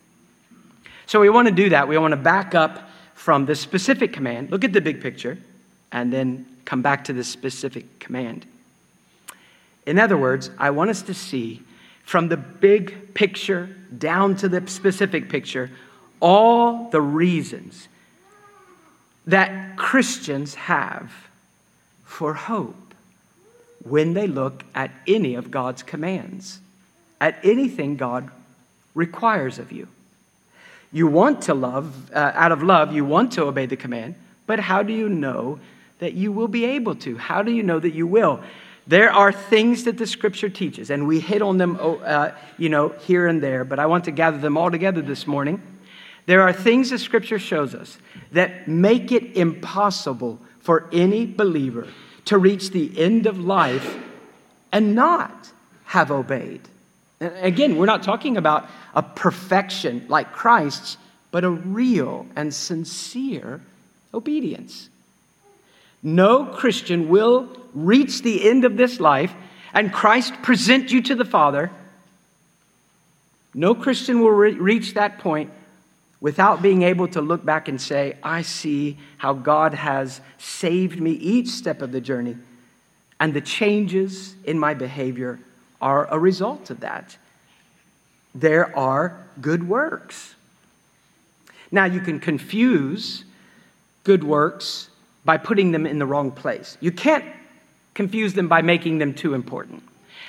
So, 1.05 1.19
we 1.19 1.29
want 1.29 1.47
to 1.47 1.53
do 1.53 1.69
that. 1.69 1.88
We 1.88 1.97
want 1.99 2.13
to 2.13 2.17
back 2.17 2.55
up 2.55 2.89
from 3.13 3.45
the 3.45 3.55
specific 3.55 4.12
command, 4.12 4.49
look 4.49 4.63
at 4.63 4.73
the 4.73 4.82
big 4.82 5.01
picture, 5.01 5.38
and 5.91 6.12
then 6.12 6.47
come 6.65 6.82
back 6.82 7.03
to 7.03 7.13
the 7.13 7.23
specific 7.23 7.99
command. 7.99 8.47
In 9.89 9.97
other 9.97 10.15
words, 10.15 10.52
I 10.60 10.69
want 10.69 10.91
us 10.91 11.02
to 11.02 11.15
see 11.15 11.63
from 12.04 12.30
the 12.30 12.38
big 12.38 13.15
picture 13.15 13.75
down 13.97 14.36
to 14.36 14.47
the 14.47 14.67
specific 14.67 15.30
picture, 15.30 15.71
all 16.19 16.91
the 16.91 17.02
reasons 17.02 17.88
that 19.25 19.78
Christians 19.78 20.54
have 20.54 21.12
for 22.06 22.36
hope. 22.36 22.75
when 23.84 24.13
they 24.13 24.28
look 24.28 24.63
at 24.75 24.91
any 25.08 25.36
of 25.36 25.49
God's 25.49 25.84
commands, 25.84 26.60
at 27.21 27.39
anything 27.43 27.95
God 27.95 28.30
requires 28.93 29.58
of 29.58 29.71
you. 29.71 29.88
You 30.91 31.08
want 31.08 31.43
to 31.43 31.54
love, 31.54 32.12
uh, 32.12 32.34
out 32.36 32.52
of 32.52 32.62
love, 32.62 32.91
you 32.91 33.06
want 33.06 33.32
to 33.34 33.43
obey 33.43 33.65
the 33.67 33.78
command, 33.78 34.15
but 34.45 34.60
how 34.60 34.84
do 34.84 34.91
you 34.91 35.08
know 35.08 35.60
that 35.99 36.13
you 36.13 36.32
will 36.34 36.49
be 36.49 36.65
able 36.65 36.95
to? 36.95 37.17
How 37.17 37.41
do 37.41 37.52
you 37.52 37.63
know 37.63 37.80
that 37.80 37.93
you 37.93 38.06
will? 38.06 38.41
There 38.89 39.12
are 39.12 39.32
things 39.32 39.84
that 39.84 39.99
the 39.99 40.08
scripture 40.08 40.49
teaches, 40.49 40.89
and 40.89 41.08
we 41.08 41.19
hit 41.19 41.43
on 41.43 41.60
them, 41.60 41.78
oh, 41.80 41.97
uh, 41.97 42.34
you 42.58 42.69
know, 42.69 42.89
here 42.89 43.28
and 43.28 43.39
there, 43.39 43.63
but 43.63 43.78
I 43.78 43.86
want 43.86 44.06
to 44.06 44.12
gather 44.12 44.39
them 44.39 44.58
all 44.58 44.71
together 44.71 45.04
this 45.04 45.28
morning. 45.28 45.62
There 46.25 46.41
are 46.41 46.52
things 46.52 46.89
that 46.89 46.97
scripture 46.97 47.38
shows 47.38 47.75
us 47.75 47.99
that 48.32 48.67
make 48.67 49.12
it 49.12 49.38
impossible 49.38 50.39
for 50.62 50.89
any 50.91 51.28
believer 51.28 51.88
to 52.25 52.39
reach 52.39 52.71
the 52.71 52.91
end 52.99 53.28
of 53.28 53.38
life 53.38 53.95
and 54.71 54.95
not 54.95 55.52
have 55.86 56.10
obeyed. 56.10 56.62
And 57.19 57.32
again, 57.45 57.78
we're 57.78 57.86
not 57.86 58.02
talking 58.02 58.38
about 58.38 58.67
a 58.95 59.04
perfection 59.04 60.08
like 60.10 60.34
Christ's, 60.34 60.97
but 61.30 61.43
a 61.43 61.49
real 61.52 62.25
and 62.36 62.52
sincere 62.52 63.62
obedience. 64.15 64.89
No 66.01 66.45
Christian 66.45 67.09
will 67.09 67.49
reach 67.73 68.21
the 68.21 68.47
end 68.49 68.65
of 68.65 68.77
this 68.77 68.99
life 68.99 69.33
and 69.73 69.93
Christ 69.93 70.33
present 70.41 70.91
you 70.91 71.01
to 71.03 71.15
the 71.15 71.25
Father. 71.25 71.71
No 73.53 73.75
Christian 73.75 74.21
will 74.21 74.31
re- 74.31 74.53
reach 74.53 74.93
that 74.93 75.19
point 75.19 75.51
without 76.21 76.62
being 76.62 76.83
able 76.83 77.07
to 77.09 77.21
look 77.21 77.45
back 77.45 77.67
and 77.67 77.79
say, 77.79 78.17
I 78.23 78.41
see 78.41 78.97
how 79.17 79.33
God 79.33 79.73
has 79.73 80.21
saved 80.38 80.99
me 80.99 81.12
each 81.12 81.47
step 81.47 81.81
of 81.81 81.91
the 81.91 82.01
journey, 82.01 82.38
and 83.19 83.33
the 83.33 83.41
changes 83.41 84.35
in 84.43 84.59
my 84.59 84.73
behavior 84.73 85.39
are 85.81 86.07
a 86.07 86.19
result 86.19 86.69
of 86.69 86.81
that. 86.81 87.17
There 88.35 88.77
are 88.77 89.25
good 89.39 89.67
works. 89.67 90.35
Now, 91.71 91.85
you 91.85 92.01
can 92.01 92.19
confuse 92.19 93.23
good 94.03 94.23
works 94.23 94.89
by 95.25 95.38
putting 95.38 95.71
them 95.71 95.86
in 95.86 95.99
the 95.99 96.05
wrong 96.05 96.32
place. 96.32 96.77
You 96.79 96.91
can't 96.91 97.25
confuse 97.93 98.34
them 98.34 98.47
by 98.47 98.62
making 98.62 98.97
them 98.97 99.13
too 99.13 99.34
important. 99.34 99.84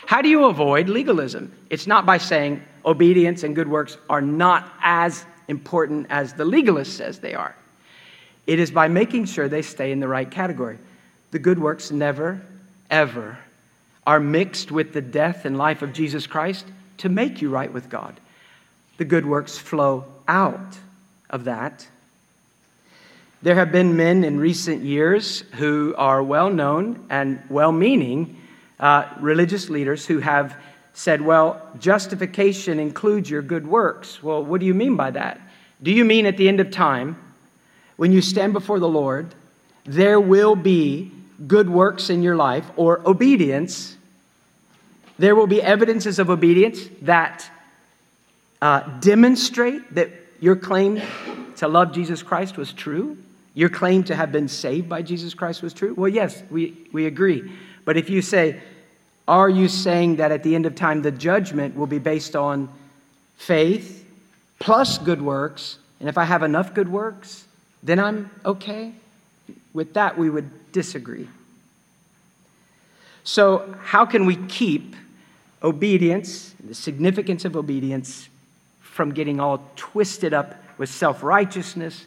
How 0.06 0.22
do 0.22 0.28
you 0.28 0.46
avoid 0.46 0.88
legalism? 0.88 1.52
It's 1.70 1.86
not 1.86 2.04
by 2.06 2.18
saying 2.18 2.62
obedience 2.84 3.42
and 3.42 3.54
good 3.54 3.68
works 3.68 3.96
are 4.08 4.20
not 4.20 4.72
as 4.82 5.24
important 5.48 6.06
as 6.10 6.34
the 6.34 6.44
legalist 6.44 6.96
says 6.96 7.18
they 7.18 7.34
are. 7.34 7.54
It 8.46 8.58
is 8.58 8.70
by 8.70 8.88
making 8.88 9.26
sure 9.26 9.48
they 9.48 9.62
stay 9.62 9.92
in 9.92 10.00
the 10.00 10.08
right 10.08 10.28
category. 10.28 10.78
The 11.30 11.38
good 11.38 11.58
works 11.58 11.90
never, 11.90 12.40
ever 12.90 13.38
are 14.06 14.18
mixed 14.18 14.72
with 14.72 14.92
the 14.92 15.00
death 15.00 15.44
and 15.44 15.56
life 15.56 15.82
of 15.82 15.92
Jesus 15.92 16.26
Christ 16.26 16.66
to 16.98 17.08
make 17.08 17.40
you 17.40 17.50
right 17.50 17.72
with 17.72 17.88
God. 17.88 18.18
The 18.96 19.04
good 19.04 19.24
works 19.24 19.56
flow 19.56 20.06
out 20.26 20.78
of 21.28 21.44
that. 21.44 21.86
There 23.42 23.54
have 23.54 23.72
been 23.72 23.96
men 23.96 24.22
in 24.22 24.38
recent 24.38 24.82
years 24.82 25.40
who 25.54 25.94
are 25.96 26.22
well 26.22 26.50
known 26.50 27.06
and 27.08 27.42
well 27.48 27.72
meaning 27.72 28.36
uh, 28.78 29.06
religious 29.18 29.70
leaders 29.70 30.04
who 30.04 30.18
have 30.18 30.54
said, 30.92 31.22
well, 31.22 31.66
justification 31.78 32.78
includes 32.78 33.30
your 33.30 33.40
good 33.40 33.66
works. 33.66 34.22
Well, 34.22 34.44
what 34.44 34.60
do 34.60 34.66
you 34.66 34.74
mean 34.74 34.94
by 34.96 35.12
that? 35.12 35.40
Do 35.82 35.90
you 35.90 36.04
mean 36.04 36.26
at 36.26 36.36
the 36.36 36.48
end 36.48 36.60
of 36.60 36.70
time, 36.70 37.16
when 37.96 38.12
you 38.12 38.20
stand 38.20 38.52
before 38.52 38.78
the 38.78 38.88
Lord, 38.88 39.34
there 39.84 40.20
will 40.20 40.54
be 40.54 41.10
good 41.46 41.70
works 41.70 42.10
in 42.10 42.22
your 42.22 42.36
life 42.36 42.70
or 42.76 43.00
obedience? 43.08 43.96
There 45.18 45.34
will 45.34 45.46
be 45.46 45.62
evidences 45.62 46.18
of 46.18 46.28
obedience 46.28 46.80
that 47.02 47.50
uh, 48.60 48.80
demonstrate 49.00 49.94
that 49.94 50.10
your 50.40 50.56
claim 50.56 51.00
to 51.56 51.68
love 51.68 51.92
Jesus 51.92 52.22
Christ 52.22 52.58
was 52.58 52.74
true? 52.74 53.16
Your 53.54 53.68
claim 53.68 54.04
to 54.04 54.14
have 54.14 54.30
been 54.30 54.48
saved 54.48 54.88
by 54.88 55.02
Jesus 55.02 55.34
Christ 55.34 55.62
was 55.62 55.72
true? 55.72 55.94
Well, 55.94 56.08
yes, 56.08 56.42
we, 56.50 56.88
we 56.92 57.06
agree. 57.06 57.52
But 57.84 57.96
if 57.96 58.08
you 58.08 58.22
say, 58.22 58.60
are 59.26 59.48
you 59.48 59.68
saying 59.68 60.16
that 60.16 60.32
at 60.32 60.42
the 60.42 60.54
end 60.54 60.66
of 60.66 60.74
time 60.74 61.02
the 61.02 61.10
judgment 61.10 61.76
will 61.76 61.86
be 61.86 61.98
based 61.98 62.36
on 62.36 62.68
faith 63.36 64.06
plus 64.58 64.98
good 64.98 65.22
works? 65.22 65.78
And 65.98 66.08
if 66.08 66.16
I 66.16 66.24
have 66.24 66.42
enough 66.42 66.74
good 66.74 66.88
works, 66.88 67.44
then 67.82 67.98
I'm 67.98 68.30
okay? 68.44 68.92
With 69.72 69.94
that, 69.94 70.18
we 70.18 70.30
would 70.30 70.72
disagree. 70.72 71.28
So, 73.22 73.74
how 73.82 74.06
can 74.06 74.26
we 74.26 74.36
keep 74.36 74.96
obedience, 75.62 76.54
the 76.66 76.74
significance 76.74 77.44
of 77.44 77.56
obedience, 77.56 78.28
from 78.80 79.12
getting 79.12 79.40
all 79.40 79.62
twisted 79.76 80.34
up 80.34 80.54
with 80.78 80.88
self 80.88 81.22
righteousness? 81.22 82.06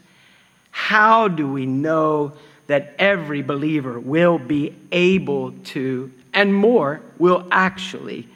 How 0.73 1.29
do 1.29 1.49
we 1.49 1.65
know 1.65 2.33
that 2.67 2.95
every 2.99 3.41
believer 3.41 3.99
will 3.99 4.38
be 4.38 4.75
able 4.91 5.51
to 5.51 6.12
and 6.33 6.53
more 6.53 7.01
will 7.17 7.47
actually 7.51 8.27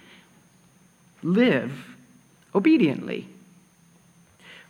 live 1.24 1.72
obediently. 2.54 3.28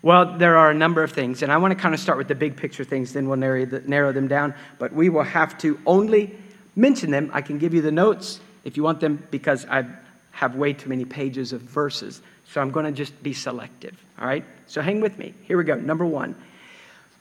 Well, 0.01 0.37
there 0.37 0.57
are 0.57 0.71
a 0.71 0.73
number 0.73 1.03
of 1.03 1.11
things, 1.11 1.41
and 1.41 1.51
I 1.51 1.57
want 1.57 1.71
to 1.71 1.75
kind 1.79 1.93
of 1.93 1.99
start 1.99 2.17
with 2.17 2.27
the 2.27 2.35
big 2.35 2.55
picture 2.55 2.83
things, 2.83 3.13
then 3.13 3.27
we'll 3.27 3.37
narrow 3.37 4.11
them 4.13 4.27
down, 4.27 4.53
but 4.79 4.93
we 4.93 5.09
will 5.09 5.23
have 5.23 5.57
to 5.59 5.79
only 5.85 6.35
mention 6.75 7.11
them. 7.11 7.29
I 7.33 7.41
can 7.41 7.57
give 7.57 7.73
you 7.73 7.81
the 7.81 7.91
notes 7.91 8.39
if 8.63 8.77
you 8.77 8.83
want 8.83 8.99
them 8.99 9.27
because 9.31 9.65
I 9.65 9.85
have 10.31 10.55
way 10.55 10.71
too 10.71 10.87
many 10.87 11.03
pages 11.03 11.51
of 11.51 11.61
verses. 11.61 12.21
So 12.49 12.61
I'm 12.61 12.71
going 12.71 12.85
to 12.85 12.91
just 12.91 13.21
be 13.23 13.33
selective. 13.33 14.01
All 14.19 14.27
right? 14.27 14.45
So 14.67 14.81
hang 14.81 15.01
with 15.01 15.17
me. 15.17 15.33
Here 15.43 15.57
we 15.57 15.63
go. 15.63 15.75
Number 15.75 16.05
one 16.05 16.35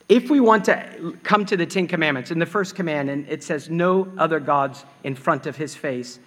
if 0.08 0.30
we 0.30 0.40
want 0.40 0.64
to 0.66 1.16
come 1.22 1.44
to 1.46 1.56
the 1.56 1.66
Ten 1.66 1.86
Commandments, 1.88 2.30
in 2.30 2.38
the 2.38 2.46
first 2.46 2.74
command, 2.74 3.10
and 3.10 3.28
it 3.28 3.42
says, 3.42 3.68
No 3.68 4.12
other 4.18 4.38
gods 4.38 4.84
in 5.02 5.14
front 5.14 5.46
of 5.46 5.56
his 5.56 5.74
face, 5.74 6.18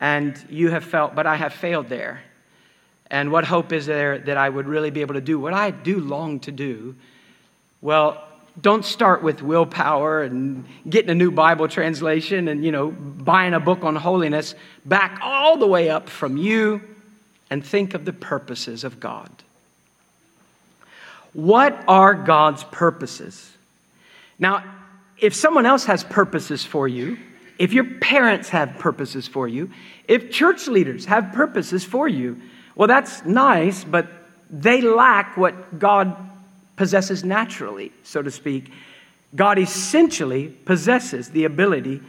and 0.00 0.36
you 0.50 0.70
have 0.70 0.84
felt, 0.84 1.14
but 1.14 1.26
I 1.26 1.36
have 1.36 1.54
failed 1.54 1.88
there. 1.88 2.22
And 3.10 3.30
what 3.30 3.44
hope 3.44 3.72
is 3.72 3.86
there 3.86 4.18
that 4.18 4.36
I 4.36 4.48
would 4.48 4.66
really 4.66 4.90
be 4.90 5.02
able 5.02 5.14
to 5.14 5.20
do 5.20 5.38
what 5.38 5.52
I 5.52 5.70
do 5.70 6.00
long 6.00 6.40
to 6.40 6.52
do? 6.52 6.96
Well, 7.80 8.22
don't 8.60 8.84
start 8.84 9.22
with 9.22 9.42
willpower 9.42 10.22
and 10.22 10.66
getting 10.88 11.10
a 11.10 11.14
new 11.14 11.30
Bible 11.30 11.68
translation 11.68 12.48
and, 12.48 12.64
you 12.64 12.72
know, 12.72 12.90
buying 12.90 13.54
a 13.54 13.60
book 13.60 13.82
on 13.82 13.96
holiness. 13.96 14.54
Back 14.84 15.20
all 15.22 15.56
the 15.56 15.66
way 15.66 15.88
up 15.88 16.08
from 16.08 16.36
you 16.36 16.82
and 17.50 17.64
think 17.64 17.94
of 17.94 18.04
the 18.04 18.12
purposes 18.12 18.84
of 18.84 19.00
God. 19.00 19.30
What 21.32 21.84
are 21.88 22.14
God's 22.14 22.64
purposes? 22.64 23.50
Now, 24.38 24.64
if 25.18 25.34
someone 25.34 25.66
else 25.66 25.84
has 25.84 26.04
purposes 26.04 26.64
for 26.64 26.88
you, 26.88 27.18
if 27.58 27.72
your 27.72 27.84
parents 27.84 28.48
have 28.48 28.78
purposes 28.78 29.28
for 29.28 29.46
you, 29.46 29.70
if 30.08 30.30
church 30.30 30.66
leaders 30.66 31.04
have 31.06 31.32
purposes 31.32 31.84
for 31.84 32.08
you, 32.08 32.40
well, 32.74 32.88
that's 32.88 33.24
nice, 33.24 33.84
but 33.84 34.08
they 34.50 34.80
lack 34.80 35.36
what 35.36 35.78
God 35.78 36.16
possesses 36.76 37.22
naturally, 37.22 37.92
so 38.02 38.22
to 38.22 38.30
speak. 38.30 38.72
God 39.34 39.58
essentially 39.58 40.48
possesses 40.48 41.30
the 41.30 41.44
ability 41.44 42.00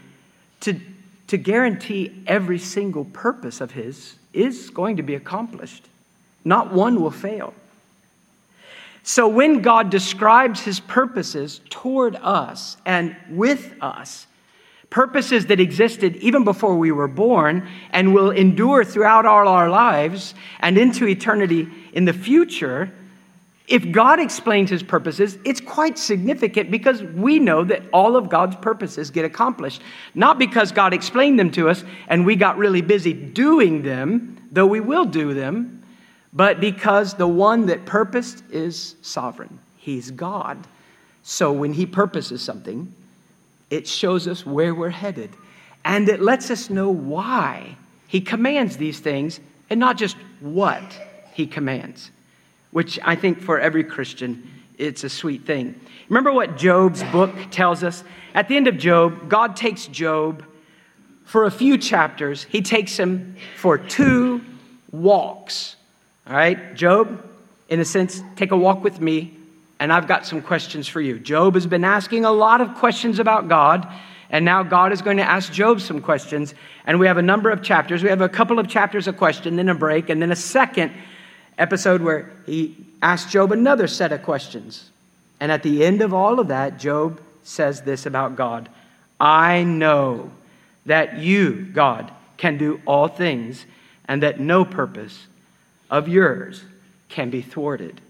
to, 0.62 0.80
to 1.28 1.38
guarantee 1.38 2.24
every 2.28 2.60
single 2.60 3.06
purpose 3.06 3.62
of 3.62 3.72
His 3.72 4.16
is 4.34 4.70
going 4.70 4.98
to 4.98 5.04
be 5.04 5.16
accomplished. 5.16 5.86
Not 6.44 6.74
one 6.74 7.02
will 7.02 7.12
fail. 7.12 7.54
So 9.04 9.28
when 9.28 9.62
God 9.62 9.90
describes 9.90 10.62
his 10.62 10.80
purposes 10.80 11.60
toward 11.70 12.16
us 12.16 12.78
and 12.86 13.16
with 13.30 13.74
us, 13.82 14.28
purposes 14.90 15.48
that 15.48 15.60
existed 15.60 16.16
even 16.18 16.46
before 16.46 16.78
we 16.78 16.92
were 16.92 17.08
born 17.08 17.68
and 17.90 18.14
will 18.14 18.32
endure 18.32 18.86
throughout 18.86 19.26
all 19.26 19.48
our 19.48 19.70
lives 19.70 20.34
and 20.62 20.78
into 20.78 21.06
eternity 21.08 21.68
in 21.92 22.06
the 22.06 22.14
future, 22.14 22.92
if 23.68 23.92
God 23.92 24.20
explains 24.20 24.70
his 24.70 24.84
purposes, 24.84 25.38
it's 25.44 25.60
quite 25.60 25.98
significant 25.98 26.72
because 26.72 27.02
we 27.04 27.40
know 27.40 27.64
that 27.66 27.84
all 27.92 28.16
of 28.16 28.30
God's 28.30 28.56
purposes 28.58 29.10
get 29.10 29.26
accomplished. 29.26 29.82
Not 30.16 30.40
because 30.40 30.72
God 30.72 30.94
explained 30.94 31.40
them 31.40 31.52
to 31.52 31.70
us 31.70 31.84
and 32.08 32.26
we 32.26 32.36
got 32.36 32.58
really 32.58 32.82
busy 32.82 33.14
doing 33.14 33.82
them, 33.82 34.48
though 34.52 34.68
we 34.68 34.80
will 34.80 35.06
do 35.06 35.34
them, 35.34 35.83
but 36.34 36.60
because 36.60 37.14
the 37.14 37.28
one 37.28 37.68
that 37.68 37.86
purposed 37.86 38.44
is 38.52 38.96
sovereign. 39.02 39.60
He's 39.78 40.12
God. 40.12 40.58
So 41.24 41.52
when 41.52 41.74
he 41.74 41.86
purposes 41.86 42.42
something, 42.42 42.94
it 43.70 43.88
shows 43.88 44.28
us 44.28 44.46
where 44.46 44.74
we're 44.74 44.90
headed. 44.90 45.30
And 45.86 46.08
it 46.10 46.22
lets 46.22 46.50
us 46.50 46.70
know 46.70 46.90
why 46.90 47.78
he 48.08 48.22
commands 48.22 48.78
these 48.78 49.00
things 49.00 49.40
and 49.70 49.80
not 49.80 49.98
just 49.98 50.16
what 50.40 50.84
he 51.34 51.48
commands, 51.48 52.12
which 52.72 53.00
I 53.04 53.16
think 53.16 53.40
for 53.40 53.60
every 53.60 53.84
Christian, 53.84 54.50
it's 54.78 55.04
a 55.04 55.10
sweet 55.10 55.46
thing. 55.46 55.80
Remember 56.10 56.32
what 56.32 56.58
Job's 56.58 57.04
book 57.06 57.34
tells 57.52 57.84
us? 57.84 58.04
At 58.34 58.48
the 58.48 58.58
end 58.58 58.68
of 58.68 58.78
Job, 58.78 59.30
God 59.30 59.56
takes 59.56 59.88
Job 59.88 60.44
for 61.26 61.46
a 61.46 61.52
few 61.52 61.78
chapters, 61.78 62.44
he 62.44 62.62
takes 62.62 62.98
him 62.98 63.36
for 63.58 63.78
two 63.78 64.44
walks. 64.92 65.78
All 66.26 66.34
right, 66.34 66.74
Job, 66.74 67.22
in 67.68 67.82
a 67.82 67.86
sense, 67.86 68.22
take 68.38 68.52
a 68.52 68.58
walk 68.58 68.82
with 68.82 69.02
me, 69.02 69.34
and 69.78 69.92
I've 69.92 70.08
got 70.08 70.26
some 70.26 70.42
questions 70.42 70.88
for 70.88 71.02
you. 71.02 71.20
Job 71.20 71.56
has 71.56 71.68
been 71.68 71.84
asking 71.84 72.24
a 72.24 72.32
lot 72.32 72.62
of 72.62 72.76
questions 72.76 73.20
about 73.20 73.50
God, 73.50 73.86
and 74.30 74.46
now 74.46 74.64
God 74.64 74.94
is 74.94 75.02
going 75.02 75.18
to 75.18 75.24
ask 75.24 75.52
Job 75.52 75.82
some 75.82 76.02
questions. 76.02 76.56
And 76.86 76.98
we 76.98 77.08
have 77.08 77.18
a 77.18 77.22
number 77.22 77.52
of 77.52 77.62
chapters. 77.62 78.04
We 78.04 78.10
have 78.10 78.22
a 78.22 78.30
couple 78.30 78.58
of 78.58 78.70
chapters 78.70 79.08
of 79.10 79.18
question, 79.18 79.58
then 79.58 79.68
a 79.68 79.76
break, 79.76 80.10
and 80.10 80.22
then 80.22 80.32
a 80.32 80.36
second 80.36 80.94
episode 81.58 82.02
where 82.02 82.32
he 82.46 82.74
asks 83.02 83.30
Job 83.30 83.52
another 83.52 83.88
set 83.88 84.14
of 84.14 84.24
questions. 84.24 84.90
And 85.42 85.52
at 85.52 85.62
the 85.62 85.84
end 85.84 86.02
of 86.02 86.14
all 86.14 86.40
of 86.40 86.48
that, 86.48 86.80
Job 86.80 87.20
says 87.44 87.82
this 87.82 88.06
about 88.06 88.38
God 88.38 88.70
I 89.20 89.64
know 89.64 90.32
that 90.86 91.18
you, 91.18 91.68
God, 91.74 92.10
can 92.38 92.58
do 92.58 92.80
all 92.86 93.10
things, 93.10 93.66
and 94.08 94.24
that 94.24 94.40
no 94.40 94.64
purpose 94.64 95.28
of 95.94 96.08
yours 96.08 96.64
can 97.08 97.30
be 97.30 97.44
thwarted. 97.44 98.02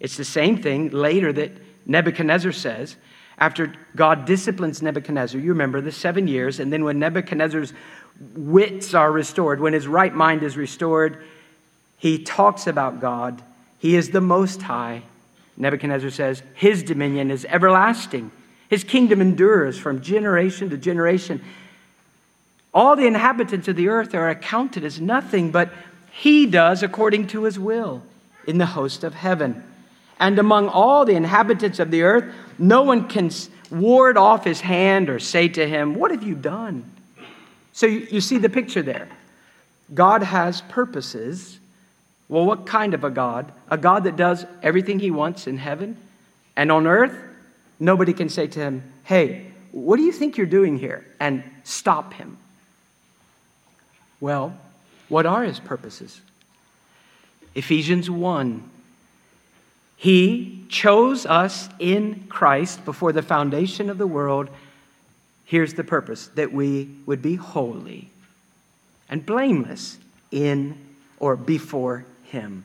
It's 0.00 0.16
the 0.16 0.24
same 0.24 0.62
thing 0.62 0.88
later 0.88 1.30
that 1.34 1.52
Nebuchadnezzar 1.84 2.52
says 2.52 2.96
after 3.36 3.74
God 3.94 4.24
disciplines 4.24 4.80
Nebuchadnezzar. 4.80 5.38
You 5.38 5.50
remember 5.50 5.82
the 5.82 5.92
seven 5.92 6.26
years, 6.26 6.58
and 6.58 6.72
then 6.72 6.82
when 6.82 6.98
Nebuchadnezzar's 6.98 7.74
wits 8.34 8.94
are 8.94 9.12
restored, 9.12 9.60
when 9.60 9.74
his 9.74 9.86
right 9.86 10.14
mind 10.14 10.42
is 10.42 10.56
restored, 10.56 11.22
he 11.98 12.24
talks 12.24 12.66
about 12.66 13.00
God. 13.02 13.42
He 13.78 13.94
is 13.94 14.08
the 14.08 14.22
Most 14.22 14.62
High. 14.62 15.02
Nebuchadnezzar 15.58 16.10
says, 16.10 16.42
His 16.54 16.82
dominion 16.82 17.30
is 17.30 17.44
everlasting. 17.44 18.30
His 18.70 18.82
kingdom 18.82 19.20
endures 19.20 19.78
from 19.78 20.00
generation 20.00 20.70
to 20.70 20.78
generation. 20.78 21.44
All 22.72 22.96
the 22.96 23.06
inhabitants 23.06 23.68
of 23.68 23.76
the 23.76 23.88
earth 23.88 24.14
are 24.14 24.30
accounted 24.30 24.84
as 24.84 24.98
nothing, 24.98 25.50
but 25.50 25.70
he 26.16 26.46
does 26.46 26.82
according 26.82 27.26
to 27.28 27.44
his 27.44 27.58
will 27.58 28.02
in 28.46 28.56
the 28.56 28.66
host 28.66 29.04
of 29.04 29.12
heaven. 29.12 29.62
And 30.18 30.38
among 30.38 30.68
all 30.68 31.04
the 31.04 31.14
inhabitants 31.14 31.78
of 31.78 31.90
the 31.90 32.02
earth, 32.04 32.34
no 32.58 32.82
one 32.82 33.06
can 33.06 33.30
ward 33.70 34.16
off 34.16 34.42
his 34.42 34.62
hand 34.62 35.10
or 35.10 35.18
say 35.18 35.48
to 35.48 35.68
him, 35.68 35.94
What 35.94 36.10
have 36.10 36.22
you 36.22 36.34
done? 36.34 36.90
So 37.74 37.84
you, 37.84 38.22
see 38.22 38.38
the 38.38 38.48
picture 38.48 38.80
there. 38.80 39.08
God 39.92 40.22
has 40.22 40.62
purposes. 40.62 41.58
Well, 42.30 42.46
what 42.46 42.64
kind 42.64 42.94
of 42.94 43.04
a 43.04 43.10
God? 43.10 43.52
A 43.70 43.76
God 43.76 44.04
that 44.04 44.16
does 44.16 44.46
everything 44.62 44.98
he 44.98 45.10
wants 45.10 45.46
in 45.46 45.58
heaven 45.58 45.98
and 46.56 46.72
on 46.72 46.86
earth? 46.86 47.14
Nobody 47.78 48.14
can 48.14 48.30
say 48.30 48.46
to 48.46 48.58
him, 48.58 48.82
Hey, 49.04 49.48
what 49.70 49.98
do 49.98 50.02
you 50.02 50.12
think 50.12 50.38
you're 50.38 50.46
doing 50.46 50.78
here? 50.78 51.06
and 51.20 51.42
stop 51.64 52.14
him. 52.14 52.38
Well, 54.18 54.56
what 55.08 55.26
are 55.26 55.44
his 55.44 55.60
purposes? 55.60 56.20
Ephesians 57.54 58.10
1. 58.10 58.70
He 59.96 60.64
chose 60.68 61.24
us 61.24 61.68
in 61.78 62.26
Christ 62.28 62.84
before 62.84 63.12
the 63.12 63.22
foundation 63.22 63.88
of 63.88 63.98
the 63.98 64.06
world. 64.06 64.48
Here's 65.44 65.74
the 65.74 65.84
purpose 65.84 66.26
that 66.34 66.52
we 66.52 66.90
would 67.06 67.22
be 67.22 67.36
holy 67.36 68.10
and 69.08 69.24
blameless 69.24 69.98
in 70.30 70.76
or 71.18 71.36
before 71.36 72.04
him. 72.24 72.64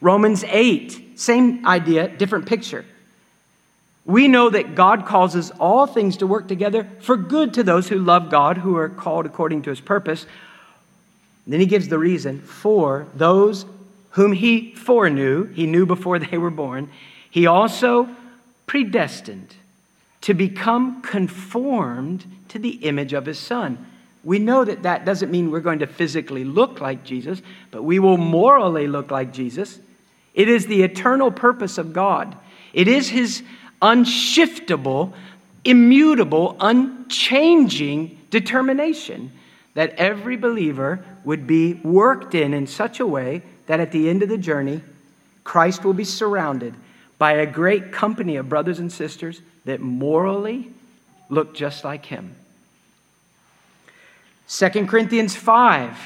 Romans 0.00 0.44
8, 0.44 1.18
same 1.18 1.66
idea, 1.66 2.08
different 2.08 2.46
picture. 2.46 2.84
We 4.04 4.28
know 4.28 4.50
that 4.50 4.74
God 4.74 5.06
causes 5.06 5.50
all 5.60 5.86
things 5.86 6.16
to 6.18 6.26
work 6.26 6.48
together 6.48 6.88
for 7.00 7.16
good 7.16 7.54
to 7.54 7.62
those 7.62 7.88
who 7.88 7.98
love 7.98 8.30
God, 8.30 8.58
who 8.58 8.76
are 8.76 8.88
called 8.88 9.26
according 9.26 9.62
to 9.62 9.70
his 9.70 9.80
purpose. 9.80 10.26
Then 11.50 11.58
he 11.58 11.66
gives 11.66 11.88
the 11.88 11.98
reason 11.98 12.40
for 12.40 13.08
those 13.12 13.66
whom 14.10 14.32
he 14.32 14.72
foreknew, 14.72 15.46
he 15.46 15.66
knew 15.66 15.84
before 15.84 16.20
they 16.20 16.38
were 16.38 16.50
born, 16.50 16.88
he 17.28 17.46
also 17.46 18.08
predestined 18.68 19.56
to 20.20 20.32
become 20.32 21.02
conformed 21.02 22.24
to 22.50 22.60
the 22.60 22.70
image 22.86 23.12
of 23.12 23.26
his 23.26 23.38
son. 23.40 23.84
We 24.22 24.38
know 24.38 24.64
that 24.64 24.84
that 24.84 25.04
doesn't 25.04 25.32
mean 25.32 25.50
we're 25.50 25.58
going 25.58 25.80
to 25.80 25.88
physically 25.88 26.44
look 26.44 26.80
like 26.80 27.02
Jesus, 27.02 27.42
but 27.72 27.82
we 27.82 27.98
will 27.98 28.16
morally 28.16 28.86
look 28.86 29.10
like 29.10 29.32
Jesus. 29.32 29.80
It 30.34 30.48
is 30.48 30.66
the 30.66 30.84
eternal 30.84 31.32
purpose 31.32 31.78
of 31.78 31.92
God. 31.92 32.36
It 32.72 32.86
is 32.86 33.08
his 33.08 33.42
unshiftable, 33.82 35.14
immutable, 35.64 36.56
unchanging 36.60 38.20
determination 38.30 39.32
that 39.80 39.94
every 39.94 40.36
believer 40.36 41.02
would 41.24 41.46
be 41.46 41.72
worked 41.72 42.34
in 42.34 42.52
in 42.52 42.66
such 42.66 43.00
a 43.00 43.06
way 43.06 43.40
that 43.64 43.80
at 43.80 43.92
the 43.92 44.10
end 44.10 44.22
of 44.22 44.28
the 44.28 44.36
journey, 44.36 44.82
Christ 45.42 45.86
will 45.86 45.94
be 45.94 46.04
surrounded 46.04 46.74
by 47.16 47.32
a 47.32 47.46
great 47.46 47.90
company 47.90 48.36
of 48.36 48.46
brothers 48.46 48.78
and 48.78 48.92
sisters 48.92 49.40
that 49.64 49.80
morally 49.80 50.70
look 51.30 51.54
just 51.54 51.82
like 51.82 52.04
him. 52.04 52.34
2 54.50 54.68
Corinthians 54.86 55.34
5, 55.34 55.96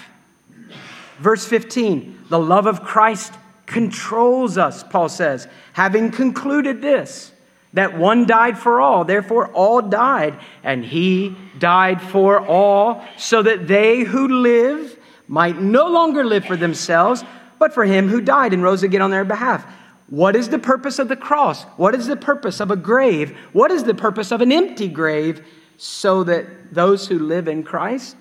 verse 1.19 1.45
15 1.45 2.27
the 2.29 2.39
love 2.39 2.67
of 2.67 2.85
Christ 2.85 3.33
controls 3.67 4.57
us, 4.57 4.85
Paul 4.85 5.09
says, 5.09 5.49
having 5.73 6.13
concluded 6.13 6.81
this 6.81 7.33
that 7.75 7.99
one 7.99 8.25
died 8.25 8.57
for 8.57 8.81
all, 8.81 9.05
therefore 9.05 9.49
all 9.49 9.83
died, 9.83 10.39
and 10.63 10.85
he 10.85 11.37
died 11.59 12.01
for 12.01 12.41
all, 12.41 13.05
so 13.19 13.43
that 13.43 13.67
they 13.67 14.01
who 14.01 14.29
live 14.29 14.99
might 15.27 15.61
no 15.61 15.89
longer 15.89 16.25
live 16.25 16.45
for 16.45 16.57
themselves, 16.57 17.25
but 17.59 17.75
for 17.75 17.85
him 17.85 18.09
who 18.09 18.21
died 18.21 18.53
and 18.53 18.63
rose 18.63 18.83
again 18.83 19.03
on 19.03 19.11
their 19.11 19.25
behalf. 19.25 19.67
What 20.09 20.37
is 20.37 20.49
the 20.51 20.59
purpose 20.59 21.01
of 21.01 21.09
the 21.09 21.17
cross? 21.17 21.65
What 21.77 21.95
is 21.95 22.07
the 22.07 22.17
purpose 22.17 22.61
of 22.61 22.71
a 22.71 22.77
grave? 22.77 23.37
What 23.53 23.73
is 23.73 23.85
the 23.85 23.95
purpose 23.95 24.31
of 24.31 24.41
an 24.41 24.53
empty 24.53 24.89
grave? 24.89 25.45
So 25.77 26.23
that 26.25 26.73
those 26.73 27.09
who 27.09 27.19
live 27.19 27.49
in 27.49 27.65
Christ, 27.65 28.17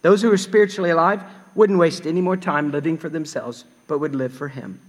those 0.00 0.22
who 0.22 0.32
are 0.32 0.38
spiritually 0.38 0.90
alive, 0.90 1.22
wouldn't 1.54 1.78
waste 1.78 2.06
any 2.06 2.20
more 2.20 2.36
time 2.36 2.72
living 2.72 2.98
for 2.98 3.08
themselves, 3.08 3.64
but 3.86 3.98
would 3.98 4.16
live 4.16 4.32
for 4.32 4.48
him. 4.48 4.80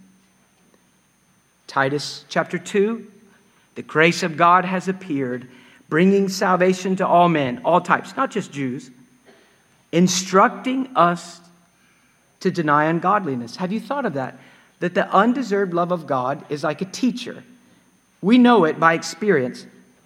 Titus 1.67 2.25
chapter 2.29 2.57
2 2.57 3.11
the 3.75 3.81
grace 3.81 4.23
of 4.23 4.37
God 4.37 4.65
has 4.65 4.87
appeared, 4.87 5.47
bringing 5.89 6.29
salvation 6.29 6.95
to 6.97 7.07
all 7.07 7.29
men, 7.29 7.61
all 7.65 7.81
types, 7.81 8.15
not 8.15 8.31
just 8.31 8.51
Jews, 8.51 8.91
instructing 9.91 10.89
us 10.95 11.39
to 12.39 12.51
deny 12.51 12.85
ungodliness. 12.85 13.55
Have 13.57 13.71
you 13.71 13.79
thought 13.79 14.05
of 14.05 14.13
that? 14.15 14.37
That 14.79 14.95
the 14.95 15.09
undeserved 15.09 15.73
love 15.73 15.91
of 15.91 16.07
God 16.07 16.45
is 16.49 16.63
like 16.63 16.81
a 16.81 16.85
teacher. 16.85 17.43
We 18.21 18.37
know 18.37 18.65
it 18.65 18.79
by 18.79 18.93
experience. 18.93 19.65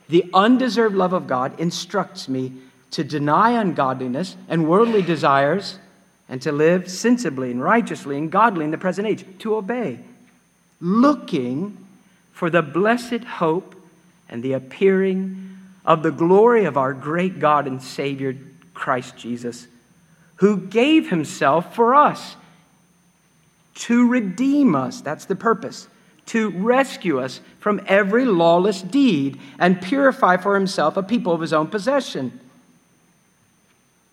The 0.10 0.30
undeserved 0.34 0.96
love 0.96 1.14
of 1.14 1.28
God 1.28 1.60
instructs 1.60 2.30
me 2.30 2.54
to 2.92 3.04
deny 3.04 3.52
ungodliness 3.52 4.36
and 4.48 4.68
worldly 4.68 5.02
desires 5.02 5.80
and 6.30 6.42
to 6.42 6.52
live 6.52 6.90
sensibly 6.90 7.52
and 7.52 7.62
righteously 7.62 8.18
and 8.18 8.32
godly 8.32 8.66
in 8.66 8.72
the 8.72 8.78
present 8.78 9.08
age, 9.08 9.26
to 9.40 9.56
obey, 9.56 10.00
looking 10.82 11.87
for 12.38 12.52
the 12.52 12.62
blessed 12.62 13.24
hope 13.24 13.74
and 14.30 14.44
the 14.44 14.54
appearing 14.54 15.58
of 15.84 16.04
the 16.04 16.12
glory 16.12 16.66
of 16.66 16.78
our 16.78 16.94
great 16.94 17.40
God 17.40 17.66
and 17.66 17.82
Savior, 17.82 18.38
Christ 18.76 19.18
Jesus, 19.18 19.66
who 20.36 20.58
gave 20.58 21.10
himself 21.10 21.74
for 21.74 21.96
us 21.96 22.36
to 23.74 24.08
redeem 24.08 24.76
us. 24.76 25.02
That's 25.02 25.26
the 25.26 25.36
purpose. 25.36 25.88
To 26.28 26.52
rescue 26.52 27.20
us 27.20 27.42
from 27.58 27.82
every 27.88 28.26
lawless 28.26 28.84
deed 28.84 29.40
and 29.58 29.82
purify 29.82 30.38
for 30.38 30.54
himself 30.54 30.96
a 30.96 31.02
people 31.02 31.34
of 31.34 31.42
his 31.42 31.54
own 31.54 31.66
possession. 31.66 32.40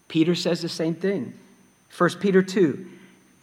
Peter 0.09 0.35
says 0.35 0.63
the 0.63 0.71
same 0.71 0.95
thing. 0.95 1.35
1 1.99 2.11
Peter 2.21 2.43
2 2.43 2.89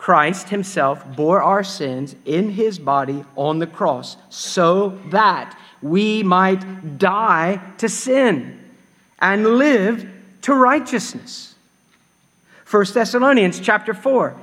Christ 0.01 0.49
himself 0.49 1.05
bore 1.15 1.43
our 1.43 1.63
sins 1.63 2.15
in 2.25 2.49
his 2.49 2.79
body 2.79 3.23
on 3.35 3.59
the 3.59 3.67
cross 3.67 4.17
so 4.29 4.97
that 5.11 5.55
we 5.79 6.23
might 6.23 6.97
die 6.97 7.61
to 7.77 7.87
sin 7.87 8.59
and 9.19 9.59
live 9.59 10.09
to 10.41 10.55
righteousness. 10.55 11.53
1 12.67 12.85
Thessalonians 12.95 13.59
chapter 13.59 13.93
4. 13.93 14.35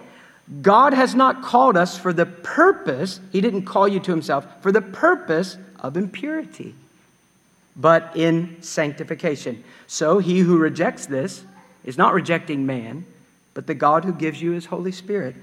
God 0.63 0.95
has 0.95 1.17
not 1.17 1.43
called 1.43 1.77
us 1.77 1.99
for 1.99 2.13
the 2.13 2.27
purpose, 2.27 3.19
he 3.33 3.41
didn't 3.41 3.65
call 3.65 3.89
you 3.89 3.99
to 3.99 4.13
himself, 4.13 4.47
for 4.63 4.71
the 4.71 4.81
purpose 4.81 5.59
of 5.81 5.97
impurity, 5.97 6.73
but 7.75 8.13
in 8.15 8.63
sanctification. 8.63 9.65
So 9.89 10.21
he 10.21 10.39
who 10.39 10.57
rejects 10.57 11.07
this 11.07 11.43
is 11.85 11.99
not 11.99 12.15
rejecting 12.15 12.65
man, 12.65 13.07
but 13.55 13.67
the 13.67 13.75
God 13.75 14.05
who 14.05 14.13
gives 14.13 14.41
you 14.41 14.53
his 14.53 14.67
Holy 14.67 14.93
Spirit. 14.93 15.35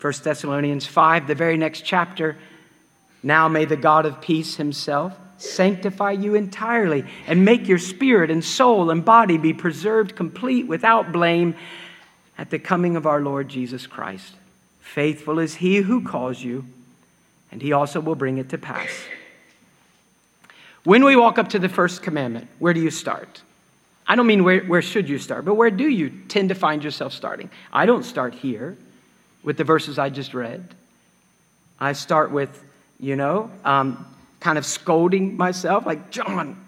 1 0.00 0.12
Thessalonians 0.22 0.86
5, 0.86 1.26
the 1.26 1.34
very 1.34 1.56
next 1.56 1.82
chapter. 1.82 2.36
Now 3.22 3.48
may 3.48 3.64
the 3.64 3.76
God 3.76 4.06
of 4.06 4.20
peace 4.20 4.56
himself 4.56 5.18
sanctify 5.38 6.12
you 6.12 6.34
entirely 6.34 7.04
and 7.26 7.44
make 7.44 7.66
your 7.66 7.78
spirit 7.78 8.30
and 8.30 8.44
soul 8.44 8.90
and 8.90 9.04
body 9.04 9.38
be 9.38 9.52
preserved 9.52 10.16
complete 10.16 10.66
without 10.66 11.12
blame 11.12 11.54
at 12.36 12.50
the 12.50 12.58
coming 12.58 12.96
of 12.96 13.06
our 13.06 13.20
Lord 13.20 13.48
Jesus 13.48 13.86
Christ. 13.86 14.34
Faithful 14.80 15.38
is 15.38 15.56
he 15.56 15.76
who 15.78 16.04
calls 16.04 16.42
you, 16.42 16.64
and 17.50 17.60
he 17.60 17.72
also 17.72 18.00
will 18.00 18.14
bring 18.14 18.38
it 18.38 18.48
to 18.50 18.58
pass. 18.58 18.90
When 20.84 21.04
we 21.04 21.16
walk 21.16 21.38
up 21.38 21.50
to 21.50 21.58
the 21.58 21.68
first 21.68 22.02
commandment, 22.02 22.48
where 22.58 22.72
do 22.72 22.80
you 22.80 22.90
start? 22.90 23.42
I 24.06 24.16
don't 24.16 24.26
mean 24.26 24.44
where, 24.44 24.60
where 24.60 24.80
should 24.80 25.08
you 25.08 25.18
start, 25.18 25.44
but 25.44 25.54
where 25.54 25.70
do 25.70 25.88
you 25.88 26.10
tend 26.28 26.48
to 26.48 26.54
find 26.54 26.82
yourself 26.82 27.12
starting? 27.12 27.50
I 27.72 27.84
don't 27.84 28.04
start 28.04 28.34
here 28.34 28.76
with 29.48 29.56
the 29.56 29.64
verses 29.64 29.98
I 29.98 30.10
just 30.10 30.34
read. 30.34 30.62
I 31.80 31.94
start 31.94 32.30
with, 32.30 32.62
you 33.00 33.16
know, 33.16 33.50
um, 33.64 34.04
kind 34.40 34.58
of 34.58 34.66
scolding 34.66 35.38
myself, 35.38 35.86
like, 35.86 36.10
John, 36.10 36.62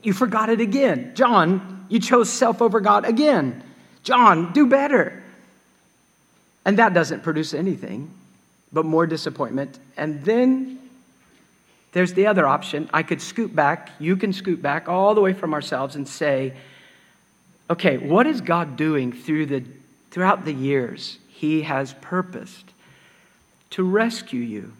you 0.00 0.12
forgot 0.12 0.50
it 0.50 0.60
again. 0.60 1.10
John, 1.16 1.86
you 1.88 1.98
chose 1.98 2.30
self 2.30 2.62
over 2.62 2.78
God 2.78 3.06
again. 3.06 3.64
John, 4.04 4.52
do 4.52 4.68
better. 4.68 5.20
And 6.64 6.78
that 6.78 6.94
doesn't 6.94 7.24
produce 7.24 7.54
anything 7.54 8.08
but 8.72 8.84
more 8.84 9.04
disappointment. 9.04 9.76
And 9.96 10.24
then 10.24 10.78
there's 11.90 12.12
the 12.12 12.28
other 12.28 12.46
option. 12.46 12.88
I 12.94 13.02
could 13.02 13.20
scoot 13.20 13.52
back, 13.52 13.90
you 13.98 14.16
can 14.16 14.32
scoot 14.32 14.62
back 14.62 14.88
all 14.88 15.16
the 15.16 15.20
way 15.20 15.32
from 15.32 15.52
ourselves 15.54 15.96
and 15.96 16.06
say, 16.06 16.52
okay, 17.68 17.98
what 17.98 18.28
is 18.28 18.40
God 18.40 18.76
doing 18.76 19.10
through 19.12 19.46
the, 19.46 19.64
throughout 20.12 20.44
the 20.44 20.54
years? 20.54 21.18
He 21.40 21.62
has 21.62 21.94
purposed 22.02 22.74
to 23.70 23.82
rescue 23.82 24.42
you 24.42 24.74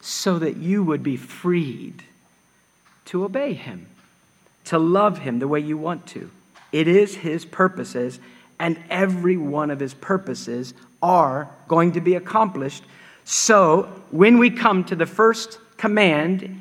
so 0.00 0.38
that 0.38 0.56
you 0.56 0.82
would 0.82 1.02
be 1.02 1.18
freed 1.18 2.02
to 3.04 3.24
obey 3.24 3.52
Him, 3.52 3.88
to 4.64 4.78
love 4.78 5.18
Him 5.18 5.38
the 5.38 5.46
way 5.46 5.60
you 5.60 5.76
want 5.76 6.06
to. 6.06 6.30
It 6.72 6.88
is 6.88 7.16
His 7.16 7.44
purposes, 7.44 8.20
and 8.58 8.78
every 8.88 9.36
one 9.36 9.70
of 9.70 9.80
His 9.80 9.92
purposes 9.92 10.72
are 11.02 11.50
going 11.68 11.92
to 11.92 12.00
be 12.00 12.14
accomplished. 12.14 12.84
So 13.26 13.82
when 14.10 14.38
we 14.38 14.48
come 14.48 14.84
to 14.84 14.96
the 14.96 15.04
first 15.04 15.58
command, 15.76 16.58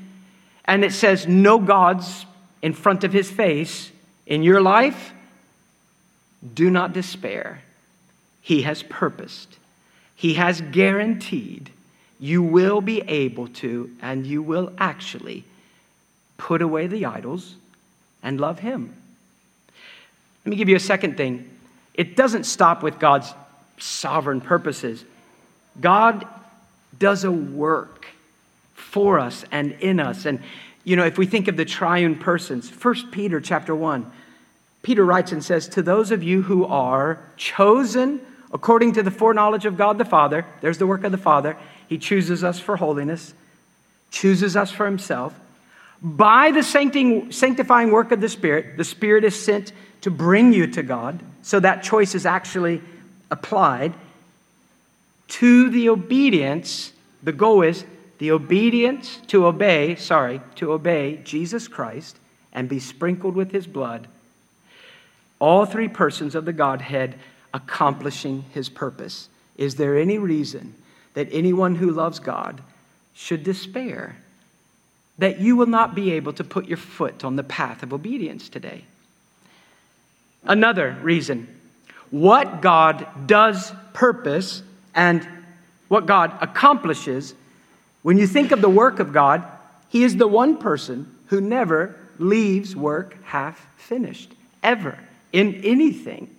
and 0.65 0.83
it 0.83 0.91
says, 0.91 1.25
No 1.25 1.57
gods 1.57 2.25
in 2.61 2.73
front 2.73 3.05
of 3.05 3.13
His 3.13 3.31
face 3.31 3.93
in 4.25 4.43
your 4.43 4.59
life, 4.59 5.13
do 6.53 6.69
not 6.69 6.91
despair. 6.91 7.61
He 8.47 8.61
has 8.61 8.81
purposed, 8.81 9.57
He 10.15 10.35
has 10.35 10.61
guaranteed 10.61 11.69
you 12.17 12.41
will 12.41 12.79
be 12.79 13.01
able 13.01 13.49
to, 13.49 13.91
and 14.01 14.25
you 14.25 14.41
will 14.41 14.71
actually 14.77 15.43
put 16.37 16.61
away 16.61 16.87
the 16.87 17.05
idols 17.07 17.55
and 18.23 18.39
love 18.39 18.59
Him. 18.59 18.95
Let 20.45 20.49
me 20.51 20.55
give 20.55 20.69
you 20.69 20.77
a 20.77 20.79
second 20.79 21.17
thing. 21.17 21.49
It 21.93 22.15
doesn't 22.15 22.45
stop 22.45 22.83
with 22.83 22.99
God's 22.99 23.33
sovereign 23.79 24.39
purposes. 24.39 25.03
God 25.81 26.25
does 26.97 27.25
a 27.25 27.31
work 27.31 28.07
for 28.75 29.19
us 29.19 29.43
and 29.51 29.73
in 29.73 29.99
us. 29.99 30.25
And, 30.25 30.41
you 30.85 30.95
know, 30.95 31.03
if 31.03 31.17
we 31.17 31.25
think 31.25 31.49
of 31.49 31.57
the 31.57 31.65
triune 31.65 32.17
persons, 32.17 32.69
First 32.69 33.11
Peter 33.11 33.41
chapter 33.41 33.75
1, 33.75 34.09
Peter 34.83 35.03
writes 35.03 35.33
and 35.33 35.43
says, 35.43 35.67
To 35.67 35.81
those 35.81 36.11
of 36.11 36.23
you 36.23 36.43
who 36.43 36.63
are 36.63 37.19
chosen 37.35 38.21
according 38.53 38.93
to 38.93 39.03
the 39.03 39.11
foreknowledge 39.11 39.65
of 39.65 39.77
God 39.77 39.97
the 39.97 40.05
Father, 40.05 40.45
there's 40.61 40.77
the 40.77 40.87
work 40.87 41.03
of 41.03 41.11
the 41.11 41.17
Father, 41.17 41.57
he 41.87 41.97
chooses 41.97 42.43
us 42.43 42.59
for 42.59 42.77
holiness, 42.77 43.33
chooses 44.11 44.55
us 44.55 44.71
for 44.71 44.85
himself. 44.85 45.37
By 46.01 46.51
the 46.51 46.63
sanctifying 46.63 47.91
work 47.91 48.11
of 48.11 48.21
the 48.21 48.29
Spirit, 48.29 48.77
the 48.77 48.83
Spirit 48.83 49.23
is 49.23 49.41
sent 49.41 49.71
to 50.01 50.11
bring 50.11 50.53
you 50.53 50.67
to 50.67 50.83
God. 50.83 51.19
So 51.41 51.59
that 51.59 51.81
choice 51.81 52.13
is 52.13 52.25
actually 52.25 52.81
applied 53.31 53.93
to 55.29 55.69
the 55.69 55.89
obedience. 55.89 56.93
The 57.23 57.31
goal 57.31 57.63
is 57.63 57.83
the 58.19 58.31
obedience 58.31 59.19
to 59.27 59.45
obey, 59.45 59.95
sorry, 59.95 60.41
to 60.55 60.71
obey 60.71 61.19
Jesus 61.23 61.67
Christ 61.67 62.17
and 62.53 62.69
be 62.69 62.79
sprinkled 62.79 63.35
with 63.35 63.51
his 63.51 63.67
blood. 63.67 64.07
All 65.39 65.65
three 65.65 65.87
persons 65.87 66.35
of 66.35 66.45
the 66.45 66.53
Godhead 66.53 67.15
accomplishing 67.57 68.45
his 68.53 68.69
purpose. 68.69 69.27
Is 69.57 69.75
there 69.75 69.97
any 69.97 70.17
reason 70.17 70.75
that 71.15 71.27
anyone 71.31 71.75
who 71.75 71.89
loves 71.89 72.19
God 72.19 72.61
should 73.13 73.43
despair 73.43 74.17
that 75.17 75.39
you 75.39 75.55
will 75.55 75.65
not 75.65 75.95
be 75.95 76.11
able 76.11 76.33
to 76.33 76.43
put 76.43 76.67
your 76.67 76.77
foot 76.77 77.23
on 77.23 77.35
the 77.35 77.43
path 77.43 77.81
of 77.81 77.91
obedience 77.91 78.49
today. 78.49 78.83
Another 80.43 80.95
reason 81.01 81.47
what 82.11 82.61
God 82.61 83.05
does 83.25 83.73
purpose 83.93 84.61
and 84.95 85.27
what 85.87 86.05
God 86.05 86.37
accomplishes, 86.39 87.33
when 88.01 88.17
you 88.17 88.27
think 88.27 88.51
of 88.51 88.61
the 88.61 88.69
work 88.69 88.99
of 88.99 89.11
God, 89.11 89.43
He 89.89 90.03
is 90.03 90.15
the 90.15 90.27
one 90.27 90.57
person 90.57 91.13
who 91.27 91.41
never 91.41 91.95
leaves 92.19 92.75
work 92.75 93.17
half 93.23 93.65
finished, 93.77 94.33
ever, 94.63 94.97
in 95.33 95.55
anything. 95.65 96.33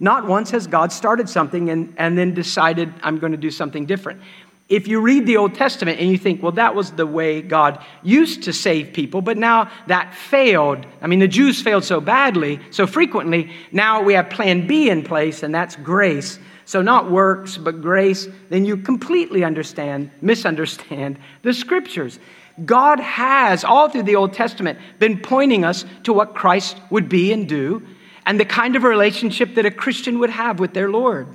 Not 0.00 0.26
once 0.26 0.50
has 0.50 0.66
God 0.66 0.92
started 0.92 1.28
something 1.28 1.68
and, 1.68 1.94
and 1.98 2.16
then 2.16 2.32
decided, 2.32 2.92
I'm 3.02 3.18
going 3.18 3.32
to 3.32 3.38
do 3.38 3.50
something 3.50 3.84
different. 3.84 4.22
If 4.70 4.88
you 4.88 5.00
read 5.00 5.26
the 5.26 5.36
Old 5.36 5.54
Testament 5.54 6.00
and 6.00 6.10
you 6.10 6.16
think, 6.16 6.42
well, 6.42 6.52
that 6.52 6.74
was 6.74 6.92
the 6.92 7.06
way 7.06 7.42
God 7.42 7.84
used 8.02 8.44
to 8.44 8.52
save 8.52 8.94
people, 8.94 9.20
but 9.20 9.36
now 9.36 9.70
that 9.88 10.14
failed. 10.14 10.86
I 11.02 11.06
mean, 11.06 11.18
the 11.18 11.28
Jews 11.28 11.60
failed 11.60 11.84
so 11.84 12.00
badly, 12.00 12.60
so 12.70 12.86
frequently. 12.86 13.50
Now 13.72 14.02
we 14.02 14.14
have 14.14 14.30
plan 14.30 14.66
B 14.66 14.88
in 14.88 15.02
place, 15.02 15.42
and 15.42 15.54
that's 15.54 15.76
grace. 15.76 16.38
So, 16.64 16.82
not 16.82 17.10
works, 17.10 17.56
but 17.56 17.82
grace. 17.82 18.28
Then 18.48 18.64
you 18.64 18.76
completely 18.76 19.42
understand, 19.42 20.12
misunderstand 20.22 21.18
the 21.42 21.52
scriptures. 21.52 22.20
God 22.64 23.00
has, 23.00 23.64
all 23.64 23.88
through 23.88 24.04
the 24.04 24.14
Old 24.14 24.32
Testament, 24.32 24.78
been 25.00 25.18
pointing 25.18 25.64
us 25.64 25.84
to 26.04 26.12
what 26.12 26.34
Christ 26.34 26.76
would 26.90 27.08
be 27.08 27.32
and 27.32 27.48
do 27.48 27.84
and 28.26 28.38
the 28.38 28.44
kind 28.44 28.76
of 28.76 28.82
relationship 28.82 29.54
that 29.54 29.66
a 29.66 29.70
Christian 29.70 30.18
would 30.18 30.30
have 30.30 30.60
with 30.60 30.74
their 30.74 30.90
Lord. 30.90 31.26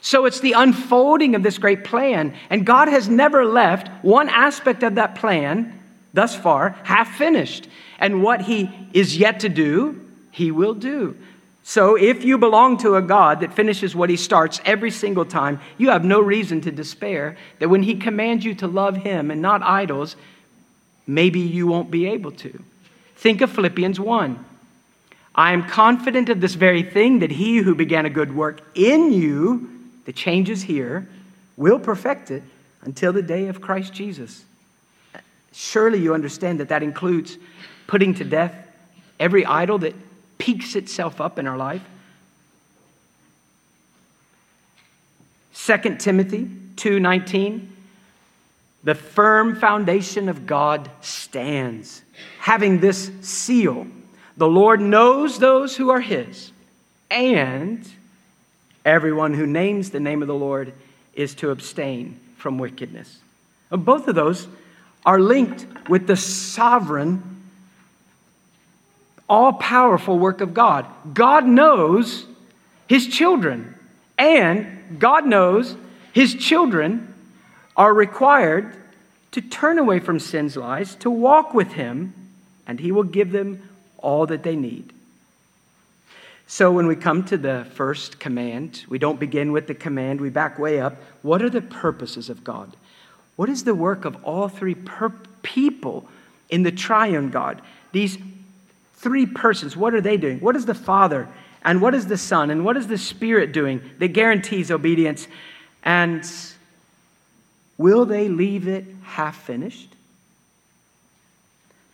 So 0.00 0.26
it's 0.26 0.40
the 0.40 0.52
unfolding 0.52 1.34
of 1.34 1.42
this 1.42 1.56
great 1.56 1.84
plan, 1.84 2.34
and 2.50 2.66
God 2.66 2.88
has 2.88 3.08
never 3.08 3.44
left 3.44 3.88
one 4.04 4.28
aspect 4.28 4.82
of 4.82 4.96
that 4.96 5.14
plan 5.14 5.80
thus 6.12 6.36
far 6.36 6.76
half 6.84 7.16
finished. 7.16 7.68
And 7.98 8.22
what 8.22 8.42
He 8.42 8.70
is 8.92 9.16
yet 9.16 9.40
to 9.40 9.48
do, 9.48 10.00
He 10.30 10.50
will 10.50 10.74
do. 10.74 11.16
So 11.62 11.96
if 11.96 12.22
you 12.22 12.36
belong 12.36 12.76
to 12.78 12.96
a 12.96 13.02
God 13.02 13.40
that 13.40 13.54
finishes 13.54 13.96
what 13.96 14.10
He 14.10 14.16
starts 14.16 14.60
every 14.66 14.90
single 14.90 15.24
time, 15.24 15.58
you 15.78 15.88
have 15.88 16.04
no 16.04 16.20
reason 16.20 16.60
to 16.62 16.70
despair 16.70 17.38
that 17.58 17.70
when 17.70 17.82
He 17.82 17.94
commands 17.94 18.44
you 18.44 18.54
to 18.56 18.66
love 18.66 18.98
Him 18.98 19.30
and 19.30 19.40
not 19.40 19.62
idols, 19.62 20.16
maybe 21.06 21.40
you 21.40 21.66
won't 21.66 21.90
be 21.90 22.06
able 22.08 22.32
to. 22.32 22.62
Think 23.16 23.40
of 23.40 23.50
Philippians 23.50 23.98
1. 23.98 24.44
I 25.34 25.52
am 25.52 25.68
confident 25.68 26.28
of 26.28 26.40
this 26.40 26.54
very 26.54 26.82
thing 26.82 27.18
that 27.18 27.32
he 27.32 27.58
who 27.58 27.74
began 27.74 28.06
a 28.06 28.10
good 28.10 28.34
work 28.34 28.60
in 28.74 29.12
you, 29.12 29.68
the 30.04 30.12
changes 30.12 30.62
here, 30.62 31.08
will 31.56 31.78
perfect 31.78 32.30
it 32.30 32.42
until 32.82 33.12
the 33.12 33.22
day 33.22 33.48
of 33.48 33.60
Christ 33.60 33.92
Jesus. 33.92 34.44
Surely 35.52 35.98
you 35.98 36.14
understand 36.14 36.60
that 36.60 36.68
that 36.68 36.82
includes 36.82 37.36
putting 37.86 38.14
to 38.14 38.24
death 38.24 38.54
every 39.18 39.44
idol 39.44 39.78
that 39.78 39.94
peaks 40.38 40.76
itself 40.76 41.20
up 41.20 41.38
in 41.38 41.46
our 41.46 41.56
life. 41.56 41.82
2 45.54 45.98
Timothy 45.98 46.50
2:19 46.76 47.68
The 48.82 48.94
firm 48.94 49.56
foundation 49.56 50.28
of 50.28 50.46
God 50.46 50.90
stands 51.00 52.02
having 52.38 52.80
this 52.80 53.10
seal 53.22 53.86
the 54.36 54.48
Lord 54.48 54.80
knows 54.80 55.38
those 55.38 55.76
who 55.76 55.90
are 55.90 56.00
his, 56.00 56.50
and 57.10 57.88
everyone 58.84 59.34
who 59.34 59.46
names 59.46 59.90
the 59.90 60.00
name 60.00 60.22
of 60.22 60.28
the 60.28 60.34
Lord 60.34 60.72
is 61.14 61.34
to 61.36 61.50
abstain 61.50 62.18
from 62.36 62.58
wickedness. 62.58 63.18
Both 63.70 64.08
of 64.08 64.14
those 64.14 64.48
are 65.06 65.20
linked 65.20 65.88
with 65.88 66.06
the 66.06 66.16
sovereign, 66.16 67.42
all 69.28 69.52
powerful 69.52 70.18
work 70.18 70.40
of 70.40 70.54
God. 70.54 70.86
God 71.12 71.46
knows 71.46 72.26
his 72.88 73.06
children, 73.06 73.74
and 74.18 74.98
God 74.98 75.26
knows 75.26 75.76
his 76.12 76.34
children 76.34 77.14
are 77.76 77.92
required 77.92 78.74
to 79.32 79.40
turn 79.40 79.78
away 79.78 79.98
from 79.98 80.18
sin's 80.18 80.56
lies, 80.56 80.94
to 80.96 81.10
walk 81.10 81.54
with 81.54 81.72
him, 81.72 82.14
and 82.66 82.78
he 82.78 82.92
will 82.92 83.02
give 83.02 83.32
them 83.32 83.68
all 84.04 84.26
that 84.26 84.42
they 84.42 84.54
need. 84.54 84.92
So, 86.46 86.70
when 86.70 86.86
we 86.86 86.94
come 86.94 87.24
to 87.24 87.38
the 87.38 87.66
first 87.74 88.20
command, 88.20 88.84
we 88.88 88.98
don't 88.98 89.18
begin 89.18 89.50
with 89.50 89.66
the 89.66 89.74
command, 89.74 90.20
we 90.20 90.28
back 90.28 90.58
way 90.58 90.78
up. 90.78 90.96
What 91.22 91.42
are 91.42 91.48
the 91.48 91.62
purposes 91.62 92.28
of 92.28 92.44
God? 92.44 92.76
What 93.36 93.48
is 93.48 93.64
the 93.64 93.74
work 93.74 94.04
of 94.04 94.22
all 94.22 94.48
three 94.48 94.74
per- 94.74 95.14
people 95.42 96.06
in 96.50 96.62
the 96.62 96.70
triune 96.70 97.30
God? 97.30 97.62
These 97.92 98.18
three 98.96 99.26
persons, 99.26 99.76
what 99.76 99.94
are 99.94 100.00
they 100.00 100.16
doing? 100.16 100.38
What 100.40 100.54
is 100.54 100.66
the 100.66 100.74
Father 100.74 101.28
and 101.62 101.80
what 101.80 101.94
is 101.94 102.06
the 102.06 102.18
Son 102.18 102.50
and 102.50 102.64
what 102.64 102.76
is 102.76 102.88
the 102.88 102.98
Spirit 102.98 103.52
doing 103.52 103.80
that 103.98 104.08
guarantees 104.08 104.70
obedience? 104.70 105.26
And 105.82 106.30
will 107.78 108.04
they 108.04 108.28
leave 108.28 108.68
it 108.68 108.84
half 109.02 109.42
finished? 109.42 109.93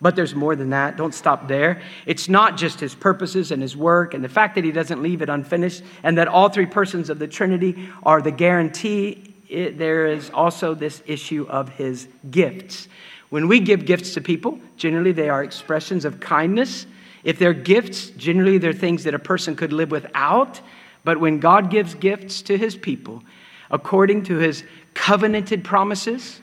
But 0.01 0.17
there's 0.17 0.35
more 0.35 0.57
than 0.57 0.71
that. 0.71 0.97
Don't 0.97 1.15
stop 1.15 1.47
there. 1.47 1.83
It's 2.07 2.29
not 2.29 2.57
just 2.57 2.81
his 2.81 2.95
purposes 2.95 3.51
and 3.51 3.61
his 3.61 3.77
work 3.77 4.15
and 4.15 4.25
the 4.25 4.31
fact 4.31 4.55
that 4.55 4.65
he 4.65 4.73
doesn't 4.73 5.03
leave 5.03 5.21
it 5.21 5.29
unfinished 5.29 5.83
and 6.03 6.17
that 6.17 6.27
all 6.27 6.49
three 6.49 6.67
persons 6.67 7.11
of 7.11 7.19
the 7.19 7.29
Trinity 7.29 7.89
are 8.03 8.23
the 8.23 8.31
guarantee. 8.31 9.35
It, 9.49 9.77
there 9.77 10.07
is 10.07 10.31
also 10.31 10.75
this 10.75 11.03
issue 11.07 11.47
of 11.49 11.69
his 11.69 12.09
gifts. 12.31 12.89
When 13.29 13.47
we 13.47 13.61
give 13.61 13.85
gifts 13.85 14.15
to 14.15 14.21
people, 14.21 14.59
generally 14.77 15.13
they 15.13 15.29
are 15.29 15.45
expressions 15.45 16.05
of 16.05 16.19
kindness. 16.19 16.87
If 17.23 17.39
they're 17.39 17.53
gifts, 17.53 18.09
generally 18.11 18.59
they're 18.59 18.73
things 18.73 19.05
that 19.05 19.15
a 19.15 19.19
person 19.19 19.55
could 19.55 19.73
live 19.73 19.91
without. 19.91 20.61
But 21.05 21.21
when 21.21 21.41
God 21.41 21.71
gives 21.71 21.95
gifts 21.95 22.43
to 22.43 22.57
his 22.57 22.75
people, 22.75 23.23
according 23.71 24.25
to 24.25 24.39
his 24.39 24.65
covenanted 24.95 25.63
promises, 25.63 26.41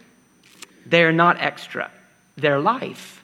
they're 0.85 1.11
not 1.11 1.37
extra, 1.41 1.91
they're 2.37 2.59
life. 2.59 3.16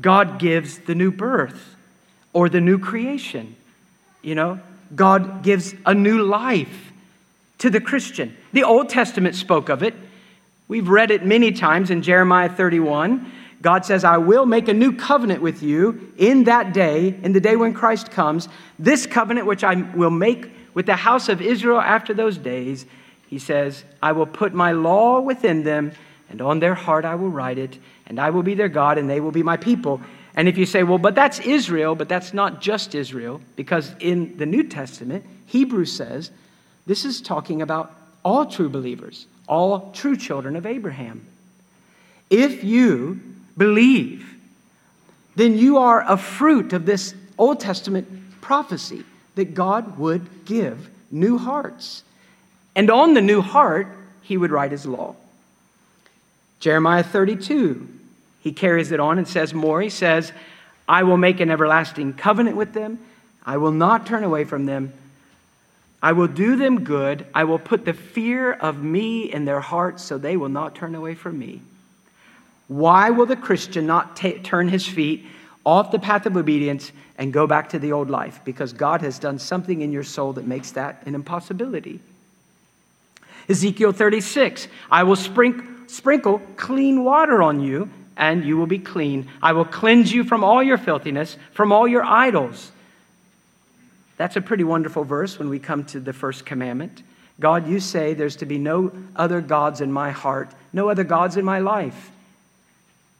God 0.00 0.38
gives 0.38 0.78
the 0.78 0.94
new 0.94 1.10
birth 1.10 1.76
or 2.32 2.48
the 2.48 2.60
new 2.60 2.78
creation. 2.78 3.56
You 4.22 4.34
know, 4.34 4.60
God 4.94 5.42
gives 5.42 5.74
a 5.86 5.94
new 5.94 6.22
life 6.22 6.92
to 7.58 7.70
the 7.70 7.80
Christian. 7.80 8.36
The 8.52 8.64
Old 8.64 8.88
Testament 8.88 9.34
spoke 9.34 9.68
of 9.68 9.82
it. 9.82 9.94
We've 10.66 10.88
read 10.88 11.10
it 11.10 11.24
many 11.24 11.52
times 11.52 11.90
in 11.90 12.02
Jeremiah 12.02 12.48
31. 12.48 13.30
God 13.62 13.84
says, 13.86 14.04
I 14.04 14.18
will 14.18 14.44
make 14.44 14.68
a 14.68 14.74
new 14.74 14.92
covenant 14.94 15.40
with 15.40 15.62
you 15.62 16.12
in 16.18 16.44
that 16.44 16.74
day, 16.74 17.18
in 17.22 17.32
the 17.32 17.40
day 17.40 17.56
when 17.56 17.72
Christ 17.72 18.10
comes. 18.10 18.48
This 18.78 19.06
covenant 19.06 19.46
which 19.46 19.64
I 19.64 19.74
will 19.74 20.10
make 20.10 20.50
with 20.74 20.86
the 20.86 20.96
house 20.96 21.28
of 21.28 21.40
Israel 21.40 21.80
after 21.80 22.12
those 22.12 22.36
days, 22.36 22.84
he 23.28 23.38
says, 23.38 23.84
I 24.02 24.12
will 24.12 24.26
put 24.26 24.52
my 24.52 24.72
law 24.72 25.20
within 25.20 25.64
them, 25.64 25.92
and 26.28 26.42
on 26.42 26.58
their 26.58 26.74
heart 26.74 27.04
I 27.04 27.14
will 27.14 27.30
write 27.30 27.58
it, 27.58 27.78
and 28.06 28.20
I 28.20 28.30
will 28.30 28.42
be 28.42 28.54
their 28.54 28.68
God, 28.68 28.98
and 28.98 29.08
they 29.08 29.20
will 29.20 29.32
be 29.32 29.42
my 29.42 29.56
people. 29.56 30.00
And 30.36 30.48
if 30.48 30.58
you 30.58 30.66
say, 30.66 30.82
well, 30.82 30.98
but 30.98 31.14
that's 31.14 31.38
Israel, 31.40 31.94
but 31.94 32.08
that's 32.08 32.34
not 32.34 32.60
just 32.60 32.94
Israel, 32.94 33.40
because 33.56 33.94
in 34.00 34.36
the 34.36 34.46
New 34.46 34.64
Testament, 34.64 35.24
Hebrews 35.46 35.92
says 35.92 36.30
this 36.86 37.04
is 37.04 37.20
talking 37.20 37.62
about 37.62 37.94
all 38.24 38.46
true 38.46 38.68
believers, 38.68 39.26
all 39.46 39.92
true 39.92 40.16
children 40.16 40.56
of 40.56 40.66
Abraham. 40.66 41.24
If 42.30 42.64
you 42.64 43.20
believe, 43.56 44.34
then 45.36 45.56
you 45.56 45.78
are 45.78 46.02
a 46.02 46.16
fruit 46.16 46.72
of 46.72 46.86
this 46.86 47.14
Old 47.38 47.60
Testament 47.60 48.08
prophecy 48.40 49.04
that 49.34 49.54
God 49.54 49.98
would 49.98 50.44
give 50.44 50.90
new 51.10 51.38
hearts. 51.38 52.02
And 52.74 52.90
on 52.90 53.14
the 53.14 53.20
new 53.20 53.40
heart, 53.40 53.88
he 54.22 54.36
would 54.36 54.50
write 54.50 54.72
his 54.72 54.86
law. 54.86 55.14
Jeremiah 56.60 57.02
32, 57.02 57.88
he 58.44 58.52
carries 58.52 58.92
it 58.92 59.00
on 59.00 59.16
and 59.16 59.26
says 59.26 59.54
more. 59.54 59.80
He 59.80 59.88
says, 59.88 60.30
I 60.86 61.02
will 61.04 61.16
make 61.16 61.40
an 61.40 61.50
everlasting 61.50 62.12
covenant 62.12 62.58
with 62.58 62.74
them. 62.74 62.98
I 63.46 63.56
will 63.56 63.72
not 63.72 64.04
turn 64.04 64.22
away 64.22 64.44
from 64.44 64.66
them. 64.66 64.92
I 66.02 66.12
will 66.12 66.28
do 66.28 66.54
them 66.54 66.84
good. 66.84 67.24
I 67.32 67.44
will 67.44 67.58
put 67.58 67.86
the 67.86 67.94
fear 67.94 68.52
of 68.52 68.82
me 68.82 69.32
in 69.32 69.46
their 69.46 69.60
hearts 69.60 70.04
so 70.04 70.18
they 70.18 70.36
will 70.36 70.50
not 70.50 70.74
turn 70.74 70.94
away 70.94 71.14
from 71.14 71.38
me. 71.38 71.62
Why 72.68 73.08
will 73.08 73.24
the 73.24 73.34
Christian 73.34 73.86
not 73.86 74.14
t- 74.14 74.38
turn 74.40 74.68
his 74.68 74.86
feet 74.86 75.24
off 75.64 75.90
the 75.90 75.98
path 75.98 76.26
of 76.26 76.36
obedience 76.36 76.92
and 77.16 77.32
go 77.32 77.46
back 77.46 77.70
to 77.70 77.78
the 77.78 77.92
old 77.92 78.10
life? 78.10 78.40
Because 78.44 78.74
God 78.74 79.00
has 79.00 79.18
done 79.18 79.38
something 79.38 79.80
in 79.80 79.90
your 79.90 80.04
soul 80.04 80.34
that 80.34 80.46
makes 80.46 80.72
that 80.72 81.02
an 81.06 81.14
impossibility. 81.14 81.98
Ezekiel 83.48 83.92
36 83.92 84.68
I 84.90 85.04
will 85.04 85.16
sprinkle 85.16 85.64
sprinkle 85.86 86.42
clean 86.56 87.04
water 87.04 87.42
on 87.42 87.60
you, 87.60 87.88
and 88.16 88.44
you 88.44 88.56
will 88.56 88.66
be 88.66 88.78
clean. 88.78 89.28
I 89.42 89.52
will 89.52 89.64
cleanse 89.64 90.12
you 90.12 90.24
from 90.24 90.44
all 90.44 90.62
your 90.62 90.78
filthiness, 90.78 91.36
from 91.52 91.72
all 91.72 91.86
your 91.88 92.04
idols. 92.04 92.70
That's 94.16 94.36
a 94.36 94.40
pretty 94.40 94.64
wonderful 94.64 95.04
verse 95.04 95.38
when 95.38 95.48
we 95.48 95.58
come 95.58 95.84
to 95.86 96.00
the 96.00 96.12
first 96.12 96.46
commandment. 96.46 97.02
God, 97.40 97.68
you 97.68 97.80
say 97.80 98.14
there's 98.14 98.36
to 98.36 98.46
be 98.46 98.58
no 98.58 98.92
other 99.16 99.40
gods 99.40 99.80
in 99.80 99.90
my 99.90 100.12
heart, 100.12 100.50
no 100.72 100.88
other 100.88 101.04
gods 101.04 101.36
in 101.36 101.44
my 101.44 101.58
life. 101.58 102.10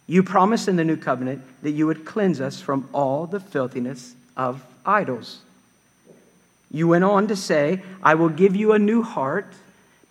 You 0.06 0.22
promised 0.22 0.68
in 0.68 0.76
the 0.76 0.84
new 0.84 0.96
covenant 0.96 1.42
that 1.62 1.72
you 1.72 1.86
would 1.86 2.04
cleanse 2.04 2.40
us 2.40 2.60
from 2.60 2.88
all 2.92 3.26
the 3.26 3.40
filthiness 3.40 4.14
of 4.36 4.64
idols. 4.86 5.40
You 6.70 6.88
went 6.88 7.04
on 7.04 7.28
to 7.28 7.36
say, 7.36 7.82
I 8.02 8.14
will 8.14 8.28
give 8.28 8.54
you 8.54 8.72
a 8.72 8.78
new 8.78 9.02
heart 9.02 9.46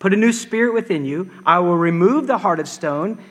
Put 0.04 0.12
a 0.12 0.18
new 0.18 0.34
spirit 0.34 0.74
within 0.74 1.06
you. 1.06 1.30
I 1.46 1.60
will 1.60 1.78
remove 1.78 2.26
the 2.26 2.36
heart 2.36 2.60
of 2.60 2.68
stone 2.68 3.24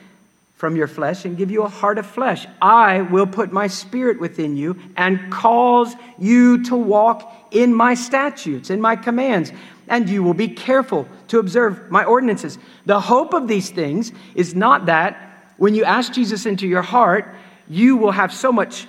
from 0.54 0.76
your 0.76 0.86
flesh 0.86 1.24
and 1.24 1.36
give 1.36 1.50
you 1.50 1.62
a 1.62 1.68
heart 1.68 1.98
of 1.98 2.06
flesh. 2.06 2.46
I 2.62 3.02
will 3.02 3.26
put 3.26 3.52
my 3.52 3.66
spirit 3.66 4.20
within 4.20 4.56
you 4.56 4.78
and 4.96 5.32
cause 5.32 5.94
you 6.18 6.62
to 6.64 6.76
walk 6.76 7.48
in 7.50 7.74
my 7.74 7.94
statutes, 7.94 8.70
in 8.70 8.80
my 8.80 8.96
commands, 8.96 9.52
and 9.88 10.08
you 10.08 10.22
will 10.22 10.34
be 10.34 10.48
careful 10.48 11.06
to 11.28 11.38
observe 11.38 11.90
my 11.90 12.04
ordinances. 12.04 12.58
The 12.86 13.00
hope 13.00 13.34
of 13.34 13.48
these 13.48 13.70
things 13.70 14.12
is 14.34 14.54
not 14.54 14.86
that 14.86 15.52
when 15.56 15.74
you 15.74 15.84
ask 15.84 16.12
Jesus 16.12 16.46
into 16.46 16.66
your 16.66 16.82
heart, 16.82 17.34
you 17.68 17.96
will 17.96 18.12
have 18.12 18.32
so 18.32 18.52
much 18.52 18.86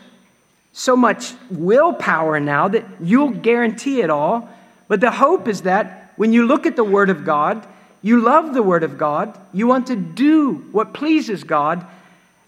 so 0.78 0.94
much 0.94 1.34
willpower 1.50 2.38
now 2.38 2.68
that 2.68 2.86
you'll 3.00 3.30
guarantee 3.30 4.02
it 4.02 4.10
all. 4.10 4.50
But 4.90 5.00
the 5.00 5.10
hope 5.10 5.48
is 5.48 5.62
that 5.62 6.12
when 6.18 6.34
you 6.34 6.46
look 6.46 6.66
at 6.66 6.76
the 6.76 6.84
Word 6.84 7.10
of 7.10 7.24
God 7.24 7.66
you 8.06 8.22
love 8.22 8.54
the 8.54 8.62
Word 8.62 8.84
of 8.84 9.00
God. 9.00 9.36
You 9.52 9.66
want 9.66 9.88
to 9.88 9.96
do 9.96 10.58
what 10.72 10.94
pleases 10.94 11.44
God. 11.44 11.84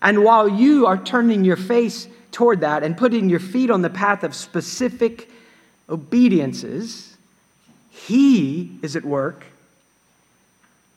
And 0.03 0.23
while 0.23 0.47
you 0.47 0.85
are 0.85 1.03
turning 1.03 1.43
your 1.43 1.55
face 1.57 2.07
toward 2.31 2.59
that 2.59 2.83
and 2.83 2.95
putting 2.95 3.27
your 3.27 3.39
feet 3.39 3.71
on 3.71 3.81
the 3.81 3.89
path 3.89 4.23
of 4.23 4.35
specific 4.35 5.31
obediences, 5.89 7.17
He 7.89 8.77
is 8.83 8.95
at 8.95 9.03
work, 9.03 9.45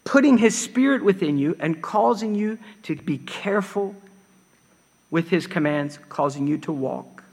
putting 0.05 0.37
His 0.37 0.59
Spirit 0.59 1.03
within 1.03 1.39
you 1.39 1.57
and 1.59 1.81
causing 1.81 2.35
you 2.35 2.59
to 2.83 2.97
be 2.97 3.17
careful 3.17 3.95
with 5.11 5.31
His 5.31 5.47
commands, 5.47 5.99
causing 6.11 6.47
you 6.47 6.59
to 6.59 6.73
walk. 6.73 7.25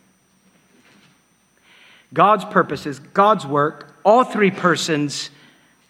God's 2.13 2.45
purposes, 2.45 2.99
God's 2.99 3.45
work, 3.45 3.93
all 4.05 4.23
three 4.23 4.49
persons 4.49 5.29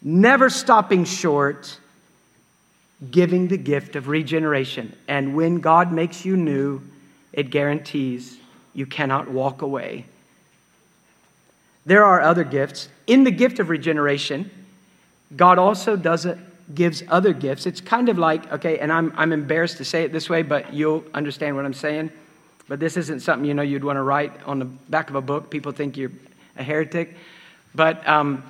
never 0.02 0.50
stopping 0.50 1.06
short, 1.06 1.78
giving 3.12 3.48
the 3.48 3.58
gift 3.58 3.96
of 3.96 4.08
regeneration. 4.08 4.96
And 5.08 5.36
when 5.36 5.60
God 5.60 5.92
makes 5.92 6.26
you 6.26 6.38
new, 6.38 6.82
it 7.34 7.50
guarantees 7.50 8.38
you 8.74 8.86
cannot 8.86 9.30
walk 9.30 9.62
away. 9.62 10.06
There 11.86 12.04
are 12.04 12.22
other 12.22 12.44
gifts. 12.44 12.90
In 13.06 13.24
the 13.24 13.32
gift 13.32 13.60
of 13.60 13.70
regeneration, 13.70 14.52
God 15.36 15.58
also 15.58 15.96
does 15.96 16.26
it, 16.26 16.38
gives 16.74 17.02
other 17.08 17.34
gifts. 17.34 17.66
It's 17.66 17.80
kind 17.80 18.10
of 18.10 18.18
like, 18.18 18.52
okay, 18.52 18.80
and 18.80 18.92
I'm, 18.92 19.14
I'm 19.16 19.32
embarrassed 19.32 19.78
to 19.78 19.86
say 19.86 20.04
it 20.04 20.12
this 20.12 20.30
way, 20.30 20.42
but 20.42 20.74
you'll 20.74 21.04
understand 21.14 21.56
what 21.56 21.66
I'm 21.66 21.74
saying. 21.74 22.12
But 22.68 22.80
this 22.80 22.98
isn't 22.98 23.22
something 23.22 23.46
you 23.46 23.54
know 23.54 23.62
you'd 23.62 23.84
want 23.84 23.98
to 23.98 24.04
write 24.04 24.34
on 24.46 24.60
the 24.60 24.66
back 24.66 25.10
of 25.10 25.16
a 25.16 25.22
book. 25.22 25.50
People 25.50 25.72
think 25.72 25.96
you're 25.96 26.12
a 26.58 26.64
heretic. 26.64 27.16
But 27.74 28.06
um, 28.08 28.44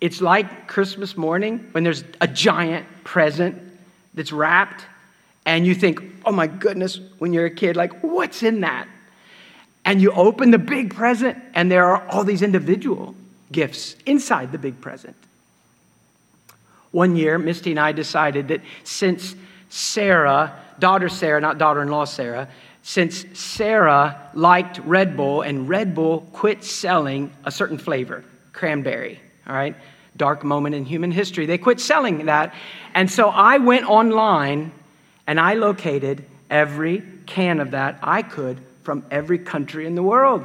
it's 0.00 0.20
like 0.20 0.68
Christmas 0.68 1.16
morning 1.16 1.68
when 1.72 1.84
there's 1.84 2.04
a 2.20 2.28
giant 2.28 2.86
present 3.04 3.60
that's 4.14 4.32
wrapped, 4.32 4.84
and 5.44 5.66
you 5.66 5.74
think, 5.74 6.02
oh 6.24 6.32
my 6.32 6.46
goodness, 6.46 7.00
when 7.18 7.32
you're 7.32 7.46
a 7.46 7.50
kid, 7.50 7.76
like, 7.76 8.00
what's 8.02 8.42
in 8.42 8.60
that? 8.60 8.86
And 9.84 10.02
you 10.02 10.12
open 10.12 10.50
the 10.50 10.58
big 10.58 10.94
present, 10.94 11.38
and 11.54 11.70
there 11.70 11.86
are 11.86 12.06
all 12.08 12.24
these 12.24 12.42
individual 12.42 13.14
gifts 13.50 13.96
inside 14.04 14.52
the 14.52 14.58
big 14.58 14.80
present. 14.80 15.16
One 16.90 17.16
year, 17.16 17.38
Misty 17.38 17.70
and 17.70 17.80
I 17.80 17.92
decided 17.92 18.48
that 18.48 18.60
since 18.84 19.34
Sarah, 19.68 20.54
daughter 20.78 21.08
Sarah, 21.08 21.40
not 21.40 21.58
daughter 21.58 21.82
in 21.82 21.88
law 21.88 22.04
Sarah, 22.04 22.48
since 22.82 23.24
Sarah 23.38 24.30
liked 24.34 24.78
Red 24.80 25.16
Bull 25.16 25.42
and 25.42 25.68
Red 25.68 25.94
Bull 25.94 26.26
quit 26.32 26.64
selling 26.64 27.32
a 27.44 27.50
certain 27.50 27.78
flavor, 27.78 28.24
cranberry, 28.52 29.20
all 29.48 29.54
right? 29.54 29.76
Dark 30.16 30.44
moment 30.44 30.74
in 30.74 30.84
human 30.84 31.10
history. 31.10 31.46
They 31.46 31.58
quit 31.58 31.80
selling 31.80 32.26
that. 32.26 32.54
And 32.94 33.10
so 33.10 33.28
I 33.28 33.58
went 33.58 33.88
online 33.88 34.72
and 35.26 35.38
I 35.38 35.54
located 35.54 36.24
every 36.50 37.02
can 37.26 37.60
of 37.60 37.72
that 37.72 37.98
I 38.02 38.22
could 38.22 38.58
from 38.82 39.04
every 39.10 39.38
country 39.38 39.86
in 39.86 39.94
the 39.94 40.02
world. 40.02 40.44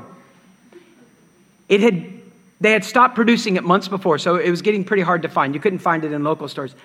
It 1.69 1.81
had, 1.81 2.03
they 2.59 2.71
had 2.71 2.83
stopped 2.83 3.15
producing 3.15 3.55
it 3.55 3.63
months 3.63 3.87
before, 3.87 4.17
so 4.17 4.35
it 4.35 4.49
was 4.49 4.61
getting 4.61 4.83
pretty 4.83 5.03
hard 5.03 5.21
to 5.21 5.29
find. 5.29 5.53
You 5.53 5.61
couldn't 5.61 5.79
find 5.79 6.03
it 6.03 6.11
in 6.11 6.23
local 6.23 6.47
stores. 6.47 6.75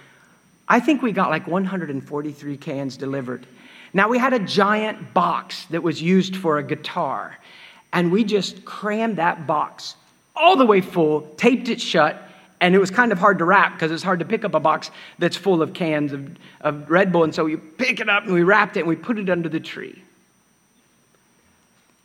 I 0.68 0.80
think 0.80 1.02
we 1.02 1.12
got 1.12 1.30
like 1.30 1.46
143 1.46 2.56
cans 2.58 2.96
delivered. 2.96 3.44
Now, 3.92 4.08
we 4.08 4.18
had 4.18 4.34
a 4.34 4.38
giant 4.38 5.14
box 5.14 5.64
that 5.66 5.82
was 5.82 6.00
used 6.00 6.36
for 6.36 6.58
a 6.58 6.62
guitar, 6.62 7.36
and 7.92 8.12
we 8.12 8.22
just 8.22 8.64
crammed 8.64 9.16
that 9.16 9.46
box 9.46 9.96
all 10.38 10.56
the 10.56 10.66
way 10.66 10.80
full, 10.80 11.22
taped 11.36 11.68
it 11.68 11.80
shut, 11.80 12.22
and 12.60 12.74
it 12.74 12.78
was 12.78 12.90
kind 12.90 13.12
of 13.12 13.18
hard 13.18 13.38
to 13.38 13.44
wrap 13.44 13.74
because 13.74 13.90
it's 13.90 14.02
hard 14.02 14.18
to 14.18 14.24
pick 14.24 14.44
up 14.44 14.54
a 14.54 14.60
box 14.60 14.90
that's 15.18 15.36
full 15.36 15.62
of 15.62 15.74
cans 15.74 16.12
of, 16.12 16.36
of 16.60 16.90
Red 16.90 17.12
Bull. 17.12 17.24
And 17.24 17.34
so 17.34 17.44
we 17.44 17.56
pick 17.56 18.00
it 18.00 18.08
up 18.08 18.24
and 18.24 18.32
we 18.32 18.42
wrapped 18.42 18.76
it 18.76 18.80
and 18.80 18.88
we 18.88 18.96
put 18.96 19.18
it 19.18 19.30
under 19.30 19.48
the 19.48 19.60
tree. 19.60 20.02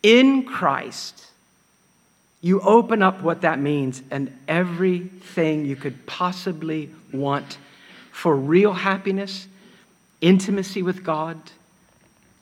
In 0.02 0.44
Christ, 0.44 1.26
you 2.40 2.60
open 2.60 3.02
up 3.02 3.22
what 3.22 3.40
that 3.40 3.58
means, 3.58 4.02
and 4.10 4.30
everything 4.46 5.64
you 5.64 5.76
could 5.76 6.04
possibly 6.04 6.90
want 7.10 7.56
for 8.12 8.36
real 8.36 8.74
happiness, 8.74 9.48
intimacy 10.20 10.82
with 10.82 11.02
God, 11.02 11.38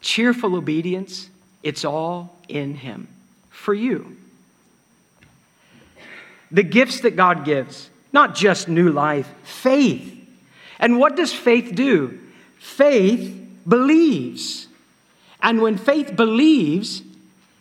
cheerful 0.00 0.56
obedience, 0.56 1.30
it's 1.62 1.84
all 1.84 2.36
in 2.48 2.74
Him 2.74 3.06
for 3.48 3.72
you. 3.72 4.16
The 6.52 6.62
gifts 6.62 7.00
that 7.00 7.16
God 7.16 7.44
gives, 7.44 7.90
not 8.12 8.34
just 8.34 8.68
new 8.68 8.90
life, 8.90 9.32
faith. 9.42 10.18
And 10.78 10.98
what 10.98 11.16
does 11.16 11.32
faith 11.32 11.74
do? 11.74 12.18
Faith 12.58 13.38
believes. 13.66 14.68
And 15.40 15.62
when 15.62 15.78
faith 15.78 16.14
believes 16.14 17.02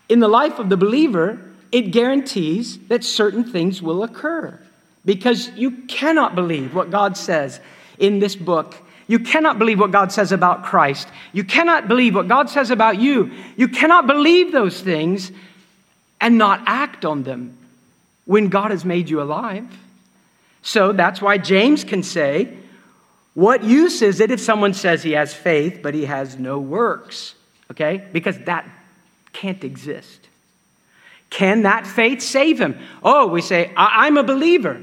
in 0.09 0.19
the 0.19 0.27
life 0.27 0.59
of 0.59 0.69
the 0.69 0.77
believer, 0.77 1.39
it 1.71 1.91
guarantees 1.91 2.77
that 2.89 3.03
certain 3.03 3.43
things 3.43 3.81
will 3.81 4.03
occur. 4.03 4.59
Because 5.05 5.49
you 5.51 5.71
cannot 5.87 6.35
believe 6.35 6.75
what 6.75 6.91
God 6.91 7.15
says 7.15 7.59
in 7.97 8.19
this 8.19 8.35
book. 8.35 8.75
You 9.07 9.19
cannot 9.19 9.57
believe 9.57 9.79
what 9.79 9.91
God 9.91 10.11
says 10.11 10.31
about 10.31 10.63
Christ. 10.63 11.07
You 11.33 11.43
cannot 11.43 11.87
believe 11.87 12.13
what 12.13 12.27
God 12.27 12.49
says 12.49 12.71
about 12.71 12.99
you. 12.99 13.31
You 13.55 13.67
cannot 13.67 14.05
believe 14.05 14.51
those 14.51 14.79
things 14.81 15.31
and 16.19 16.37
not 16.37 16.61
act 16.65 17.05
on 17.05 17.23
them 17.23 17.57
when 18.31 18.47
God 18.47 18.71
has 18.71 18.85
made 18.85 19.09
you 19.09 19.21
alive. 19.21 19.67
So 20.61 20.93
that's 20.93 21.21
why 21.21 21.37
James 21.37 21.83
can 21.83 22.01
say, 22.01 22.57
What 23.33 23.61
use 23.61 24.01
is 24.01 24.21
it 24.21 24.31
if 24.31 24.39
someone 24.39 24.73
says 24.73 25.03
he 25.03 25.11
has 25.11 25.33
faith, 25.33 25.81
but 25.83 25.93
he 25.93 26.05
has 26.05 26.39
no 26.39 26.57
works? 26.57 27.35
Okay? 27.71 28.07
Because 28.13 28.37
that 28.45 28.65
can't 29.33 29.61
exist. 29.65 30.29
Can 31.29 31.63
that 31.63 31.85
faith 31.85 32.21
save 32.21 32.57
him? 32.57 32.79
Oh, 33.03 33.27
we 33.27 33.41
say, 33.41 33.73
I- 33.75 34.07
am 34.07 34.15
a 34.15 34.23
believer. 34.23 34.81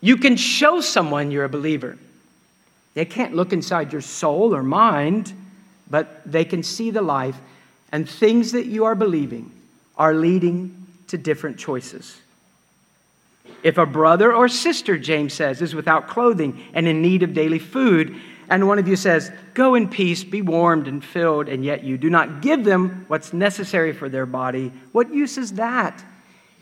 You 0.00 0.16
can 0.16 0.36
show 0.36 0.80
someone 0.80 1.30
you're 1.30 1.44
a 1.44 1.50
believer. 1.50 1.98
They 2.94 3.04
can't 3.04 3.34
look 3.34 3.52
inside 3.52 3.92
your 3.92 4.00
soul 4.00 4.54
or 4.54 4.62
mind, 4.62 5.30
but 5.90 6.22
they 6.24 6.46
can 6.46 6.62
see 6.62 6.90
the 6.90 7.02
life, 7.02 7.36
and 7.92 8.08
things 8.08 8.52
that 8.52 8.64
you 8.64 8.86
are 8.86 8.94
believing 8.94 9.52
are 9.98 10.14
leading 10.14 10.86
to 11.08 11.18
different 11.18 11.58
choices. 11.58 12.16
If 13.66 13.78
a 13.78 13.84
brother 13.84 14.32
or 14.32 14.46
sister, 14.46 14.96
James 14.96 15.34
says, 15.34 15.60
is 15.60 15.74
without 15.74 16.06
clothing 16.06 16.62
and 16.72 16.86
in 16.86 17.02
need 17.02 17.24
of 17.24 17.34
daily 17.34 17.58
food, 17.58 18.14
and 18.48 18.68
one 18.68 18.78
of 18.78 18.86
you 18.86 18.94
says, 18.94 19.32
Go 19.54 19.74
in 19.74 19.88
peace, 19.88 20.22
be 20.22 20.40
warmed 20.40 20.86
and 20.86 21.04
filled, 21.04 21.48
and 21.48 21.64
yet 21.64 21.82
you 21.82 21.98
do 21.98 22.08
not 22.08 22.42
give 22.42 22.62
them 22.62 23.04
what's 23.08 23.32
necessary 23.32 23.92
for 23.92 24.08
their 24.08 24.24
body, 24.24 24.70
what 24.92 25.12
use 25.12 25.36
is 25.36 25.54
that? 25.54 26.04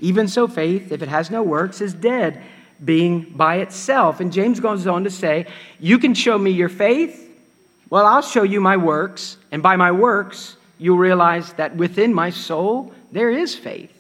Even 0.01 0.27
so, 0.29 0.49
faith, 0.49 0.93
if 0.93 1.03
it 1.03 1.11
has 1.11 1.31
no 1.31 1.43
works, 1.43 1.83
is 1.83 1.93
dead, 1.93 2.43
being 2.83 3.21
by 3.37 3.57
itself. 3.57 4.21
And 4.21 4.33
James 4.33 4.59
goes 4.59 4.87
on 4.87 5.05
to 5.05 5.11
say, 5.11 5.47
You 5.79 5.99
can 5.99 6.15
show 6.15 6.39
me 6.39 6.53
your 6.53 6.71
faith. 6.71 7.21
Well, 7.91 8.07
I'll 8.07 8.23
show 8.23 8.45
you 8.45 8.63
my 8.63 8.79
works, 8.79 9.37
and 9.53 9.63
by 9.63 9.77
my 9.77 9.93
works, 9.93 10.57
you'll 10.79 10.97
realize 10.97 11.53
that 11.53 11.77
within 11.77 12.15
my 12.15 12.31
soul 12.31 12.95
there 13.13 13.29
is 13.29 13.55
faith. 13.55 13.94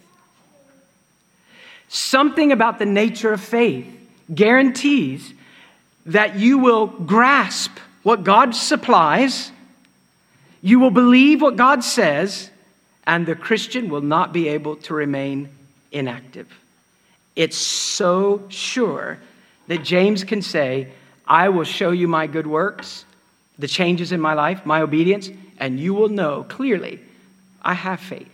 Something 1.94 2.50
about 2.50 2.80
the 2.80 2.86
nature 2.86 3.32
of 3.32 3.40
faith 3.40 3.86
guarantees 4.34 5.32
that 6.06 6.34
you 6.34 6.58
will 6.58 6.88
grasp 6.88 7.70
what 8.02 8.24
God 8.24 8.56
supplies, 8.56 9.52
you 10.60 10.80
will 10.80 10.90
believe 10.90 11.40
what 11.40 11.54
God 11.54 11.84
says, 11.84 12.50
and 13.06 13.24
the 13.24 13.36
Christian 13.36 13.90
will 13.90 14.00
not 14.00 14.32
be 14.32 14.48
able 14.48 14.74
to 14.74 14.92
remain 14.92 15.50
inactive. 15.92 16.48
It's 17.36 17.56
so 17.56 18.42
sure 18.48 19.20
that 19.68 19.84
James 19.84 20.24
can 20.24 20.42
say, 20.42 20.88
I 21.28 21.48
will 21.48 21.62
show 21.62 21.92
you 21.92 22.08
my 22.08 22.26
good 22.26 22.48
works, 22.48 23.04
the 23.56 23.68
changes 23.68 24.10
in 24.10 24.20
my 24.20 24.34
life, 24.34 24.66
my 24.66 24.80
obedience, 24.80 25.30
and 25.58 25.78
you 25.78 25.94
will 25.94 26.08
know 26.08 26.42
clearly 26.48 26.98
I 27.62 27.74
have 27.74 28.00
faith. 28.00 28.33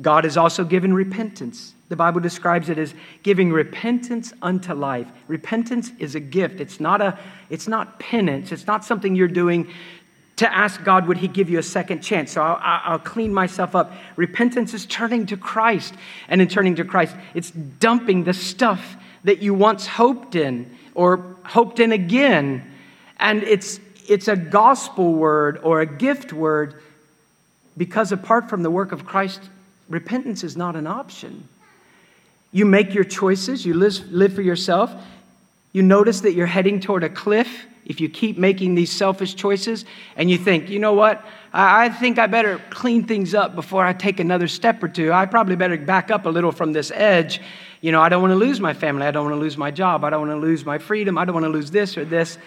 God 0.00 0.24
has 0.24 0.36
also 0.36 0.64
given 0.64 0.94
repentance. 0.94 1.74
The 1.88 1.96
Bible 1.96 2.20
describes 2.20 2.70
it 2.70 2.78
as 2.78 2.94
giving 3.22 3.52
repentance 3.52 4.32
unto 4.40 4.72
life. 4.72 5.06
Repentance 5.28 5.92
is 5.98 6.14
a 6.14 6.20
gift. 6.20 6.60
It's 6.60 6.80
not 6.80 7.02
a 7.02 7.18
it's 7.50 7.68
not 7.68 7.98
penance. 7.98 8.50
It's 8.50 8.66
not 8.66 8.84
something 8.84 9.14
you're 9.14 9.28
doing 9.28 9.68
to 10.36 10.52
ask 10.52 10.82
God 10.82 11.06
would 11.06 11.18
he 11.18 11.28
give 11.28 11.50
you 11.50 11.58
a 11.58 11.62
second 11.62 12.00
chance. 12.00 12.32
So 12.32 12.42
I'll, 12.42 12.58
I'll 12.84 12.98
clean 12.98 13.34
myself 13.34 13.76
up. 13.76 13.92
Repentance 14.16 14.72
is 14.72 14.86
turning 14.86 15.26
to 15.26 15.36
Christ, 15.36 15.94
and 16.28 16.40
in 16.40 16.48
turning 16.48 16.76
to 16.76 16.84
Christ, 16.84 17.14
it's 17.34 17.50
dumping 17.50 18.24
the 18.24 18.32
stuff 18.32 18.96
that 19.24 19.40
you 19.40 19.54
once 19.54 19.86
hoped 19.86 20.34
in 20.34 20.74
or 20.94 21.36
hoped 21.44 21.78
in 21.78 21.92
again. 21.92 22.72
And 23.18 23.42
it's 23.42 23.78
it's 24.08 24.28
a 24.28 24.36
gospel 24.36 25.12
word 25.12 25.60
or 25.62 25.80
a 25.80 25.86
gift 25.86 26.32
word 26.32 26.80
because 27.76 28.12
apart 28.12 28.48
from 28.48 28.62
the 28.62 28.70
work 28.70 28.92
of 28.92 29.04
Christ 29.04 29.40
repentance 29.92 30.42
is 30.42 30.56
not 30.56 30.74
an 30.74 30.86
option. 30.86 31.46
You 32.50 32.64
make 32.64 32.94
your 32.94 33.04
choices, 33.04 33.64
you 33.64 33.74
live, 33.74 34.10
live 34.10 34.34
for 34.34 34.42
yourself. 34.42 34.92
You 35.72 35.82
notice 35.82 36.22
that 36.22 36.32
you're 36.32 36.46
heading 36.46 36.80
toward 36.80 37.04
a 37.04 37.08
cliff 37.08 37.66
if 37.84 38.00
you 38.00 38.08
keep 38.08 38.38
making 38.38 38.74
these 38.74 38.90
selfish 38.90 39.34
choices 39.34 39.84
and 40.16 40.30
you 40.30 40.38
think, 40.38 40.70
you 40.70 40.78
know 40.78 40.94
what, 40.94 41.24
I, 41.52 41.86
I 41.86 41.88
think 41.88 42.18
I 42.18 42.26
better 42.26 42.60
clean 42.70 43.04
things 43.04 43.34
up 43.34 43.54
before 43.54 43.84
I 43.84 43.92
take 43.92 44.18
another 44.18 44.48
step 44.48 44.82
or 44.82 44.88
two. 44.88 45.12
I 45.12 45.26
probably 45.26 45.56
better 45.56 45.76
back 45.76 46.10
up 46.10 46.24
a 46.24 46.30
little 46.30 46.52
from 46.52 46.72
this 46.72 46.90
edge. 46.94 47.40
You 47.80 47.92
know, 47.92 48.00
I 48.00 48.08
don't 48.08 48.22
want 48.22 48.32
to 48.32 48.36
lose 48.36 48.60
my 48.60 48.72
family. 48.72 49.06
I 49.06 49.10
don't 49.10 49.24
want 49.24 49.36
to 49.36 49.40
lose 49.40 49.58
my 49.58 49.70
job. 49.70 50.04
I 50.04 50.10
don't 50.10 50.26
want 50.26 50.40
to 50.40 50.46
lose 50.46 50.64
my 50.64 50.78
freedom. 50.78 51.18
I 51.18 51.24
don't 51.24 51.34
want 51.34 51.44
to 51.44 51.50
lose 51.50 51.70
this 51.70 51.98
or 51.98 52.04
this. 52.04 52.38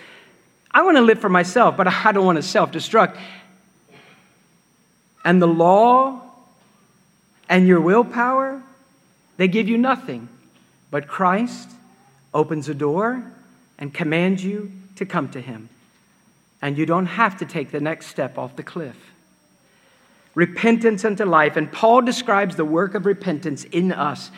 I 0.71 0.81
want 0.81 0.97
to 0.97 1.01
live 1.01 1.19
for 1.19 1.29
myself, 1.29 1.77
but 1.77 1.87
I 1.87 2.11
don't 2.11 2.25
want 2.25 2.37
to 2.37 2.43
self 2.43 2.71
destruct. 2.71 3.17
And 5.23 5.41
the 5.41 5.47
law 5.47 6.24
and 7.49 7.67
your 7.67 7.79
willpower, 7.79 8.61
they 9.37 9.47
give 9.47 9.67
you 9.67 9.77
nothing. 9.77 10.29
But 10.91 11.07
Christ 11.07 11.69
opens 12.33 12.69
a 12.69 12.73
door 12.73 13.23
and 13.77 13.93
commands 13.93 14.43
you 14.43 14.71
to 14.95 15.05
come 15.05 15.29
to 15.29 15.41
Him. 15.41 15.69
And 16.61 16.77
you 16.77 16.85
don't 16.85 17.05
have 17.05 17.37
to 17.37 17.45
take 17.45 17.71
the 17.71 17.81
next 17.81 18.07
step 18.07 18.37
off 18.37 18.55
the 18.55 18.63
cliff. 18.63 18.95
Repentance 20.33 21.05
unto 21.05 21.25
life. 21.25 21.55
And 21.55 21.71
Paul 21.71 22.01
describes 22.01 22.55
the 22.55 22.65
work 22.65 22.95
of 22.95 23.05
repentance 23.05 23.63
in 23.65 23.91
us. 23.91 24.31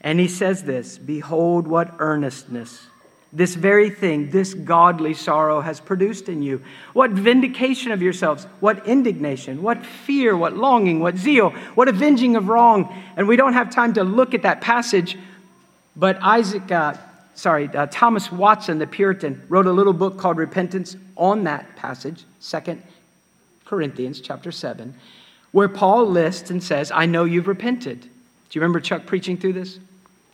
And 0.00 0.20
he 0.20 0.28
says 0.28 0.64
this 0.64 0.98
Behold, 0.98 1.66
what 1.66 1.94
earnestness 1.98 2.86
this 3.34 3.56
very 3.56 3.90
thing, 3.90 4.30
this 4.30 4.54
godly 4.54 5.12
sorrow 5.12 5.60
has 5.60 5.80
produced 5.80 6.28
in 6.28 6.40
you. 6.40 6.62
What 6.92 7.10
vindication 7.10 7.90
of 7.90 8.00
yourselves, 8.00 8.44
what 8.60 8.86
indignation, 8.86 9.60
what 9.60 9.84
fear, 9.84 10.36
what 10.36 10.56
longing, 10.56 11.00
what 11.00 11.16
zeal, 11.16 11.50
what 11.74 11.88
avenging 11.88 12.36
of 12.36 12.48
wrong. 12.48 12.94
And 13.16 13.26
we 13.26 13.34
don't 13.36 13.54
have 13.54 13.70
time 13.70 13.92
to 13.94 14.04
look 14.04 14.34
at 14.34 14.42
that 14.42 14.60
passage, 14.60 15.18
but 15.96 16.16
Isaac, 16.22 16.70
uh, 16.70 16.94
sorry, 17.34 17.68
uh, 17.68 17.88
Thomas 17.90 18.30
Watson, 18.30 18.78
the 18.78 18.86
Puritan, 18.86 19.42
wrote 19.48 19.66
a 19.66 19.72
little 19.72 19.92
book 19.92 20.16
called 20.16 20.36
Repentance 20.36 20.96
on 21.16 21.42
that 21.44 21.74
passage, 21.74 22.24
Second 22.38 22.82
Corinthians 23.64 24.20
chapter 24.20 24.52
7, 24.52 24.94
where 25.50 25.68
Paul 25.68 26.06
lists 26.06 26.50
and 26.50 26.62
says, 26.62 26.92
I 26.92 27.06
know 27.06 27.24
you've 27.24 27.48
repented. 27.48 28.00
Do 28.00 28.08
you 28.52 28.60
remember 28.60 28.78
Chuck 28.78 29.06
preaching 29.06 29.36
through 29.36 29.54
this? 29.54 29.80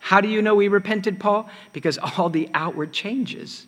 How 0.01 0.21
do 0.21 0.29
you 0.29 0.43
know 0.43 0.57
we 0.57 0.67
repented, 0.67 1.21
Paul? 1.21 1.49
Because 1.73 1.99
all 1.99 2.29
the 2.29 2.49
outward 2.53 2.93
changes. 2.93 3.67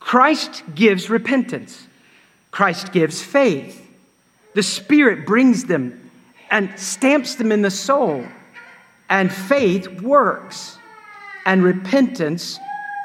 Christ 0.00 0.64
gives 0.74 1.08
repentance, 1.08 1.86
Christ 2.50 2.92
gives 2.92 3.22
faith. 3.22 3.84
The 4.54 4.62
Spirit 4.62 5.24
brings 5.24 5.66
them 5.66 6.10
and 6.50 6.76
stamps 6.78 7.36
them 7.36 7.52
in 7.52 7.62
the 7.62 7.70
soul, 7.70 8.24
and 9.08 9.30
faith 9.30 10.00
works, 10.00 10.78
and 11.44 11.62
repentance 11.62 12.58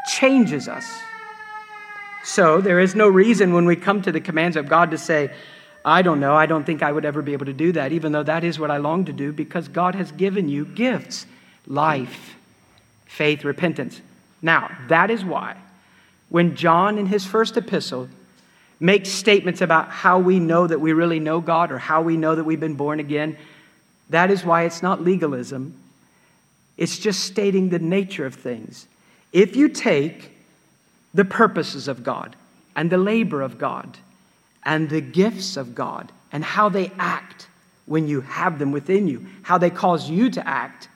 changes 0.07 0.67
us. 0.67 0.89
So 2.23 2.61
there 2.61 2.79
is 2.79 2.95
no 2.95 3.09
reason 3.09 3.53
when 3.53 3.65
we 3.65 3.75
come 3.75 4.01
to 4.03 4.11
the 4.11 4.21
commands 4.21 4.55
of 4.55 4.69
God 4.69 4.91
to 4.91 4.97
say, 4.97 5.31
I 5.83 6.01
don't 6.01 6.21
know, 6.21 6.33
I 6.33 6.45
don't 6.45 6.63
think 6.63 6.81
I 6.81 6.91
would 6.91 7.03
ever 7.03 7.21
be 7.21 7.33
able 7.33 7.47
to 7.47 7.53
do 7.53 7.73
that, 7.73 7.91
even 7.91 8.13
though 8.13 8.23
that 8.23 8.45
is 8.45 8.57
what 8.57 8.71
I 8.71 8.77
long 8.77 9.05
to 9.05 9.13
do, 9.13 9.33
because 9.33 9.67
God 9.67 9.95
has 9.95 10.11
given 10.13 10.47
you 10.47 10.65
gifts 10.65 11.25
life, 11.67 12.35
faith, 13.05 13.43
repentance. 13.43 14.01
Now, 14.41 14.75
that 14.87 15.09
is 15.09 15.23
why 15.23 15.57
when 16.29 16.55
John 16.55 16.97
in 16.97 17.05
his 17.05 17.25
first 17.25 17.57
epistle 17.57 18.09
makes 18.79 19.09
statements 19.09 19.61
about 19.61 19.89
how 19.89 20.17
we 20.17 20.39
know 20.39 20.65
that 20.65 20.81
we 20.81 20.91
really 20.91 21.19
know 21.19 21.39
God 21.39 21.71
or 21.71 21.77
how 21.77 22.01
we 22.01 22.17
know 22.17 22.35
that 22.35 22.43
we've 22.43 22.59
been 22.59 22.73
born 22.73 22.99
again, 22.99 23.37
that 24.09 24.31
is 24.31 24.43
why 24.43 24.63
it's 24.63 24.81
not 24.81 25.03
legalism. 25.03 25.75
It's 26.75 26.97
just 26.97 27.23
stating 27.23 27.69
the 27.69 27.79
nature 27.79 28.25
of 28.25 28.33
things. 28.33 28.87
If 29.31 29.55
you 29.55 29.69
take 29.69 30.35
the 31.13 31.23
purposes 31.23 31.87
of 31.87 32.03
God 32.03 32.35
and 32.75 32.89
the 32.89 32.97
labor 32.97 33.41
of 33.41 33.57
God 33.59 33.97
and 34.63 34.89
the 34.89 35.01
gifts 35.01 35.55
of 35.55 35.75
God 35.75 36.11
and 36.31 36.43
how 36.43 36.67
they 36.67 36.91
act 36.97 37.47
when 37.85 38.07
you 38.07 38.21
have 38.21 38.59
them 38.59 38.71
within 38.71 39.07
you, 39.07 39.27
how 39.43 39.57
they 39.57 39.69
cause 39.69 40.09
you 40.09 40.29
to 40.31 40.47
act, 40.47 40.89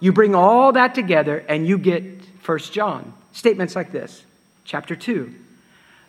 you 0.00 0.12
bring 0.12 0.34
all 0.34 0.72
that 0.72 0.94
together 0.94 1.44
and 1.48 1.66
you 1.66 1.78
get 1.78 2.04
1 2.44 2.58
John. 2.58 3.12
Statements 3.32 3.76
like 3.76 3.92
this, 3.92 4.24
chapter 4.64 4.96
2. 4.96 5.32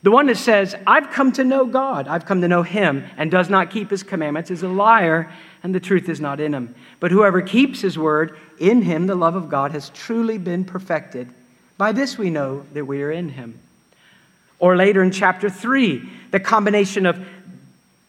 The 0.04 0.12
one 0.12 0.26
that 0.28 0.38
says, 0.38 0.76
I've 0.88 1.12
come 1.12 1.32
to 1.34 1.44
know 1.44 1.66
God, 1.66 2.08
I've 2.08 2.26
come 2.26 2.42
to 2.42 2.48
know 2.48 2.64
him, 2.64 3.06
and 3.18 3.30
does 3.30 3.50
not 3.50 3.70
keep 3.70 3.92
his 3.92 4.02
commandments 4.02 4.50
is 4.50 4.64
a 4.64 4.68
liar, 4.68 5.32
and 5.62 5.76
the 5.76 5.80
truth 5.80 6.10
is 6.10 6.20
not 6.20 6.39
in 6.39 6.54
him. 6.56 6.74
But 7.00 7.12
whoever 7.12 7.42
keeps 7.42 7.82
his 7.82 8.00
word, 8.00 8.36
in 8.58 8.82
him 8.82 9.06
the 9.06 9.16
love 9.16 9.36
of 9.36 9.50
God 9.50 9.74
has 9.74 9.89
truly 9.89 10.39
been 10.39 10.66
perfected. 10.66 11.30
By 11.78 11.92
this 11.92 12.18
we 12.18 12.32
know 12.32 12.66
that 12.74 12.86
we 12.86 13.04
are 13.04 13.12
in 13.12 13.30
him. 13.30 13.60
Or 14.58 14.76
later 14.76 15.04
in 15.04 15.12
chapter 15.12 15.50
3, 15.50 16.10
the 16.32 16.39
combination 16.39 17.06
of 17.06 17.24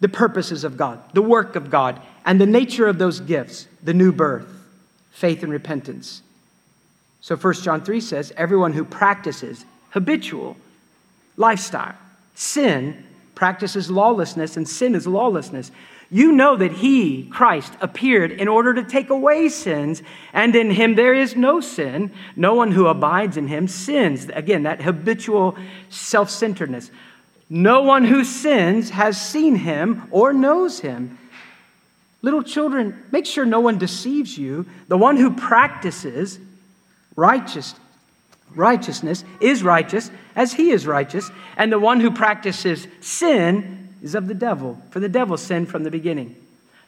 the 0.00 0.08
purposes 0.08 0.64
of 0.64 0.78
God, 0.78 1.00
the 1.12 1.22
work 1.22 1.56
of 1.56 1.70
God, 1.70 2.00
and 2.24 2.40
the 2.40 2.46
nature 2.46 2.86
of 2.86 2.98
those 2.98 3.20
gifts, 3.20 3.68
the 3.82 3.94
new 3.94 4.12
birth, 4.12 4.61
faith 5.12 5.42
and 5.42 5.52
repentance. 5.52 6.22
So 7.20 7.36
1 7.36 7.54
John 7.54 7.84
3 7.84 8.00
says, 8.00 8.32
everyone 8.36 8.72
who 8.72 8.84
practices 8.84 9.64
habitual 9.90 10.56
lifestyle, 11.36 11.94
sin 12.34 13.04
practices 13.34 13.90
lawlessness, 13.90 14.56
and 14.56 14.68
sin 14.68 14.94
is 14.94 15.06
lawlessness. 15.06 15.70
You 16.10 16.32
know 16.32 16.56
that 16.56 16.72
He, 16.72 17.24
Christ, 17.24 17.72
appeared 17.80 18.30
in 18.30 18.46
order 18.46 18.74
to 18.74 18.84
take 18.84 19.08
away 19.10 19.48
sins, 19.48 20.02
and 20.32 20.54
in 20.54 20.70
Him 20.70 20.94
there 20.94 21.14
is 21.14 21.34
no 21.34 21.60
sin. 21.60 22.12
No 22.36 22.54
one 22.54 22.70
who 22.70 22.86
abides 22.86 23.36
in 23.36 23.48
Him 23.48 23.66
sins. 23.66 24.28
Again, 24.32 24.64
that 24.64 24.82
habitual 24.82 25.56
self 25.88 26.30
centeredness. 26.30 26.90
No 27.48 27.82
one 27.82 28.04
who 28.04 28.24
sins 28.24 28.90
has 28.90 29.20
seen 29.20 29.56
Him 29.56 30.06
or 30.10 30.32
knows 30.32 30.80
Him. 30.80 31.18
Little 32.22 32.42
children, 32.42 33.02
make 33.10 33.26
sure 33.26 33.44
no 33.44 33.60
one 33.60 33.78
deceives 33.78 34.38
you. 34.38 34.66
The 34.88 34.96
one 34.96 35.16
who 35.16 35.34
practices 35.34 36.38
righteous, 37.16 37.74
righteousness 38.54 39.24
is 39.40 39.62
righteous 39.62 40.10
as 40.36 40.52
he 40.52 40.70
is 40.70 40.86
righteous, 40.86 41.30
and 41.56 41.70
the 41.70 41.80
one 41.80 42.00
who 42.00 42.10
practices 42.10 42.86
sin 43.00 43.94
is 44.02 44.14
of 44.14 44.28
the 44.28 44.34
devil, 44.34 44.80
for 44.90 45.00
the 45.00 45.08
devil 45.08 45.36
sinned 45.36 45.68
from 45.68 45.82
the 45.84 45.90
beginning. 45.90 46.36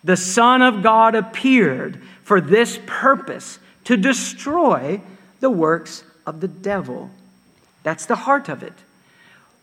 The 0.04 0.16
Son 0.16 0.62
of 0.62 0.82
God 0.82 1.14
appeared 1.14 2.00
for 2.22 2.40
this 2.40 2.78
purpose 2.86 3.58
to 3.84 3.96
destroy 3.96 5.00
the 5.40 5.50
works 5.50 6.04
of 6.26 6.40
the 6.40 6.48
devil. 6.48 7.10
That's 7.82 8.06
the 8.06 8.16
heart 8.16 8.48
of 8.48 8.62
it. 8.62 8.74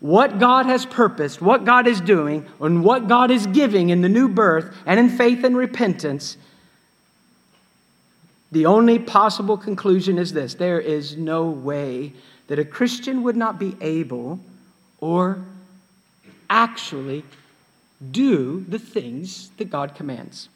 What 0.02 0.38
God 0.38 0.66
has 0.66 0.84
purposed, 0.84 1.40
what 1.40 1.64
God 1.64 1.86
is 1.86 2.00
doing, 2.00 2.46
and 2.60 2.84
what 2.84 3.08
God 3.08 3.30
is 3.30 3.46
giving 3.46 3.88
in 3.88 4.02
the 4.02 4.08
new 4.08 4.28
birth 4.28 4.76
and 4.84 5.00
in 5.00 5.08
faith 5.08 5.44
and 5.44 5.56
repentance 5.56 6.36
the 8.52 8.66
only 8.66 8.98
possible 8.98 9.56
conclusion 9.56 10.18
is 10.18 10.34
this 10.34 10.54
there 10.54 10.78
is 10.78 11.16
no 11.16 11.46
way 11.46 12.12
that 12.46 12.58
a 12.58 12.64
Christian 12.64 13.22
would 13.22 13.36
not 13.36 13.58
be 13.58 13.74
able 13.80 14.38
or 15.00 15.42
actually 16.50 17.24
do 18.10 18.64
the 18.68 18.78
things 18.78 19.50
that 19.56 19.70
God 19.70 19.94
commands. 19.94 20.50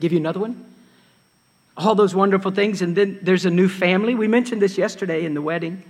Give 0.00 0.12
you 0.12 0.18
another 0.18 0.40
one? 0.40 0.64
All 1.76 1.94
those 1.94 2.14
wonderful 2.14 2.50
things, 2.50 2.82
and 2.82 2.96
then 2.96 3.20
there's 3.22 3.46
a 3.46 3.50
new 3.50 3.68
family. 3.68 4.16
We 4.16 4.26
mentioned 4.26 4.60
this 4.60 4.76
yesterday 4.76 5.24
in 5.24 5.34
the 5.34 5.40
wedding. 5.40 5.84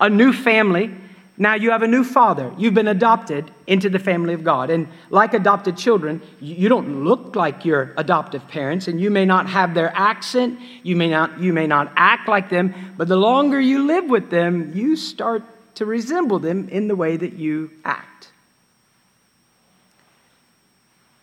A 0.00 0.10
new 0.10 0.32
family 0.32 0.90
now 1.38 1.54
you 1.54 1.70
have 1.70 1.82
a 1.82 1.88
new 1.88 2.04
father. 2.04 2.52
You've 2.58 2.74
been 2.74 2.88
adopted 2.88 3.50
into 3.66 3.88
the 3.88 3.98
family 3.98 4.34
of 4.34 4.44
God. 4.44 4.68
And 4.68 4.86
like 5.10 5.32
adopted 5.32 5.78
children, 5.78 6.20
you 6.40 6.68
don't 6.68 7.04
look 7.04 7.34
like 7.34 7.64
your 7.64 7.94
adoptive 7.96 8.46
parents, 8.48 8.86
and 8.86 9.00
you 9.00 9.10
may 9.10 9.24
not 9.24 9.48
have 9.48 9.74
their 9.74 9.96
accent, 9.96 10.60
you 10.82 10.94
may 10.94 11.08
not, 11.08 11.40
you 11.40 11.52
may 11.52 11.66
not 11.66 11.90
act 11.96 12.28
like 12.28 12.50
them, 12.50 12.74
but 12.98 13.08
the 13.08 13.16
longer 13.16 13.60
you 13.60 13.86
live 13.86 14.10
with 14.10 14.30
them, 14.30 14.72
you 14.74 14.94
start 14.94 15.42
to 15.76 15.86
resemble 15.86 16.38
them 16.38 16.68
in 16.68 16.86
the 16.86 16.96
way 16.96 17.16
that 17.16 17.32
you 17.32 17.70
act. 17.84 18.30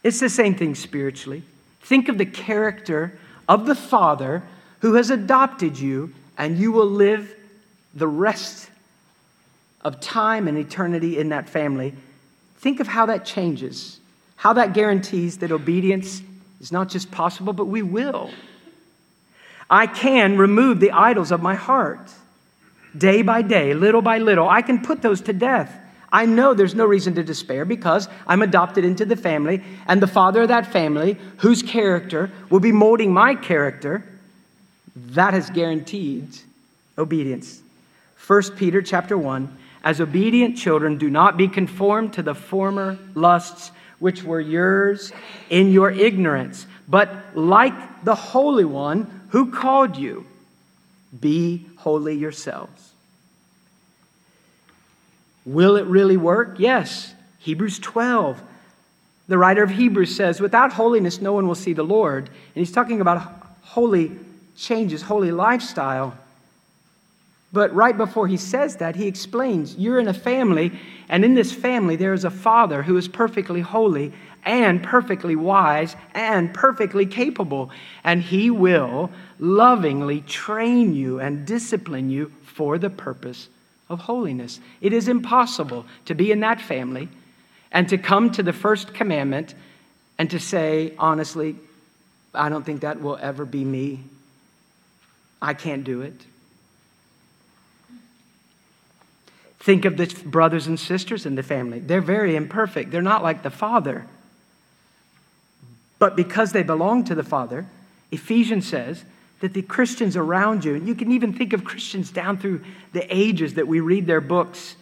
It's 0.03 0.19
the 0.19 0.29
same 0.29 0.55
thing 0.55 0.75
spiritually. 0.75 1.43
Think 1.81 2.09
of 2.09 2.17
the 2.17 2.25
character 2.25 3.19
of 3.47 3.65
the 3.67 3.75
Father 3.75 4.43
who 4.79 4.95
has 4.95 5.09
adopted 5.11 5.77
you, 5.77 6.13
and 6.37 6.57
you 6.57 6.71
will 6.71 6.89
live 6.89 7.35
the 7.93 8.07
rest 8.07 8.68
of 9.81 9.99
time 9.99 10.47
and 10.47 10.57
eternity 10.57 11.17
in 11.17 11.29
that 11.29 11.49
family, 11.49 11.93
think 12.57 12.79
of 12.79 12.87
how 12.87 13.05
that 13.05 13.25
changes, 13.25 13.99
how 14.35 14.53
that 14.53 14.73
guarantees 14.73 15.37
that 15.39 15.51
obedience 15.51 16.21
is 16.59 16.71
not 16.71 16.89
just 16.89 17.11
possible, 17.11 17.53
but 17.53 17.65
we 17.65 17.81
will. 17.81 18.29
I 19.69 19.87
can 19.87 20.37
remove 20.37 20.79
the 20.79 20.91
idols 20.91 21.31
of 21.31 21.41
my 21.41 21.55
heart 21.55 22.11
day 22.97 23.21
by 23.21 23.41
day, 23.41 23.73
little 23.73 24.01
by 24.01 24.17
little. 24.17 24.49
I 24.49 24.61
can 24.61 24.81
put 24.81 25.01
those 25.01 25.21
to 25.21 25.33
death. 25.33 25.79
I 26.11 26.25
know 26.25 26.55
there's 26.55 26.73
no 26.73 26.85
reason 26.85 27.13
to 27.15 27.23
despair 27.23 27.65
because 27.65 28.09
I'm 28.25 28.41
adopted 28.41 28.83
into 28.83 29.05
the 29.05 29.15
family, 29.15 29.63
and 29.85 30.01
the 30.01 30.07
father 30.07 30.41
of 30.41 30.47
that 30.47 30.65
family, 30.65 31.17
whose 31.37 31.61
character 31.61 32.31
will 32.49 32.59
be 32.59 32.71
molding 32.71 33.13
my 33.13 33.35
character, 33.35 34.03
that 34.95 35.35
has 35.35 35.51
guaranteed 35.51 36.27
obedience. 36.97 37.61
1 38.25 38.41
Peter 38.57 38.81
chapter 38.81 39.17
1 39.17 39.55
as 39.83 40.01
obedient 40.01 40.57
children, 40.57 40.97
do 40.97 41.09
not 41.09 41.37
be 41.37 41.47
conformed 41.47 42.13
to 42.13 42.23
the 42.23 42.35
former 42.35 42.97
lusts 43.15 43.71
which 43.99 44.23
were 44.23 44.39
yours 44.39 45.11
in 45.49 45.71
your 45.71 45.91
ignorance, 45.91 46.65
but 46.87 47.35
like 47.35 48.03
the 48.03 48.15
Holy 48.15 48.65
One 48.65 49.27
who 49.29 49.51
called 49.51 49.97
you, 49.97 50.25
be 51.19 51.65
holy 51.77 52.15
yourselves. 52.15 52.91
Will 55.45 55.75
it 55.77 55.85
really 55.85 56.17
work? 56.17 56.59
Yes. 56.59 57.13
Hebrews 57.39 57.79
12. 57.79 58.41
The 59.27 59.37
writer 59.37 59.63
of 59.63 59.71
Hebrews 59.71 60.15
says, 60.15 60.39
Without 60.39 60.73
holiness, 60.73 61.21
no 61.21 61.33
one 61.33 61.47
will 61.47 61.55
see 61.55 61.73
the 61.73 61.83
Lord. 61.83 62.27
And 62.27 62.55
he's 62.55 62.71
talking 62.71 63.01
about 63.01 63.31
holy 63.61 64.11
changes, 64.55 65.03
holy 65.03 65.31
lifestyle. 65.31 66.17
But 67.51 67.73
right 67.73 67.97
before 67.97 68.27
he 68.27 68.37
says 68.37 68.75
that, 68.77 68.95
he 68.95 69.07
explains 69.07 69.75
you're 69.75 69.99
in 69.99 70.07
a 70.07 70.13
family, 70.13 70.71
and 71.07 71.25
in 71.25 71.33
this 71.33 71.51
family, 71.51 71.95
there 71.95 72.13
is 72.13 72.23
a 72.23 72.29
father 72.29 72.83
who 72.83 72.95
is 72.97 73.07
perfectly 73.07 73.61
holy 73.61 74.13
and 74.45 74.83
perfectly 74.83 75.35
wise 75.35 75.95
and 76.13 76.53
perfectly 76.53 77.05
capable. 77.05 77.71
And 78.03 78.21
he 78.21 78.49
will 78.49 79.09
lovingly 79.39 80.21
train 80.21 80.93
you 80.93 81.19
and 81.19 81.45
discipline 81.45 82.09
you 82.09 82.31
for 82.43 82.77
the 82.77 82.89
purpose 82.89 83.49
of 83.89 83.99
holiness. 83.99 84.59
It 84.81 84.93
is 84.93 85.07
impossible 85.07 85.85
to 86.05 86.13
be 86.13 86.31
in 86.31 86.41
that 86.41 86.61
family 86.61 87.09
and 87.71 87.89
to 87.89 87.97
come 87.97 88.31
to 88.31 88.43
the 88.43 88.53
first 88.53 88.93
commandment 88.93 89.55
and 90.17 90.29
to 90.29 90.39
say, 90.39 90.93
honestly, 90.97 91.55
I 92.33 92.49
don't 92.49 92.65
think 92.65 92.81
that 92.81 93.01
will 93.01 93.17
ever 93.19 93.45
be 93.45 93.63
me. 93.63 94.01
I 95.41 95.53
can't 95.53 95.83
do 95.83 96.01
it. 96.01 96.13
Think 99.69 99.85
of 99.85 99.97
the 99.97 100.07
brothers 100.25 100.65
and 100.65 100.79
sisters 100.79 101.27
in 101.27 101.35
the 101.35 101.43
family. 101.43 101.77
They're 101.77 102.01
very 102.01 102.35
imperfect. 102.35 102.89
They're 102.89 103.03
not 103.03 103.21
like 103.21 103.43
the 103.43 103.51
Father. 103.51 104.07
But 105.99 106.15
because 106.15 106.53
they 106.53 106.63
belong 106.63 107.03
to 107.03 107.13
the 107.13 107.21
Father, 107.21 107.67
Ephesians 108.09 108.67
says 108.67 109.05
that 109.41 109.53
the 109.53 109.61
Christians 109.61 110.17
around 110.17 110.65
you, 110.65 110.73
and 110.73 110.87
you 110.87 110.95
can 110.95 111.11
even 111.11 111.33
think 111.33 111.53
of 111.53 111.63
Christians 111.63 112.09
down 112.09 112.39
through 112.39 112.63
the 112.93 113.15
ages 113.15 113.53
that 113.53 113.67
we 113.67 113.79
read 113.79 114.07
their 114.07 114.21
books, 114.21 114.75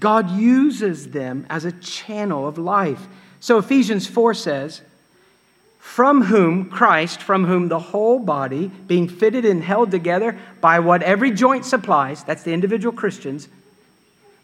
God 0.00 0.32
uses 0.32 1.10
them 1.10 1.46
as 1.48 1.64
a 1.64 1.70
channel 1.70 2.44
of 2.44 2.58
life. 2.58 3.06
So 3.38 3.58
Ephesians 3.58 4.08
4 4.08 4.34
says, 4.34 4.80
from 5.88 6.22
whom 6.22 6.66
Christ, 6.66 7.22
from 7.22 7.46
whom 7.46 7.68
the 7.68 7.78
whole 7.78 8.20
body, 8.20 8.70
being 8.86 9.08
fitted 9.08 9.44
and 9.46 9.64
held 9.64 9.90
together 9.90 10.38
by 10.60 10.78
what 10.78 11.02
every 11.02 11.32
joint 11.32 11.64
supplies, 11.64 12.22
that's 12.22 12.42
the 12.42 12.52
individual 12.52 12.94
Christians, 12.94 13.48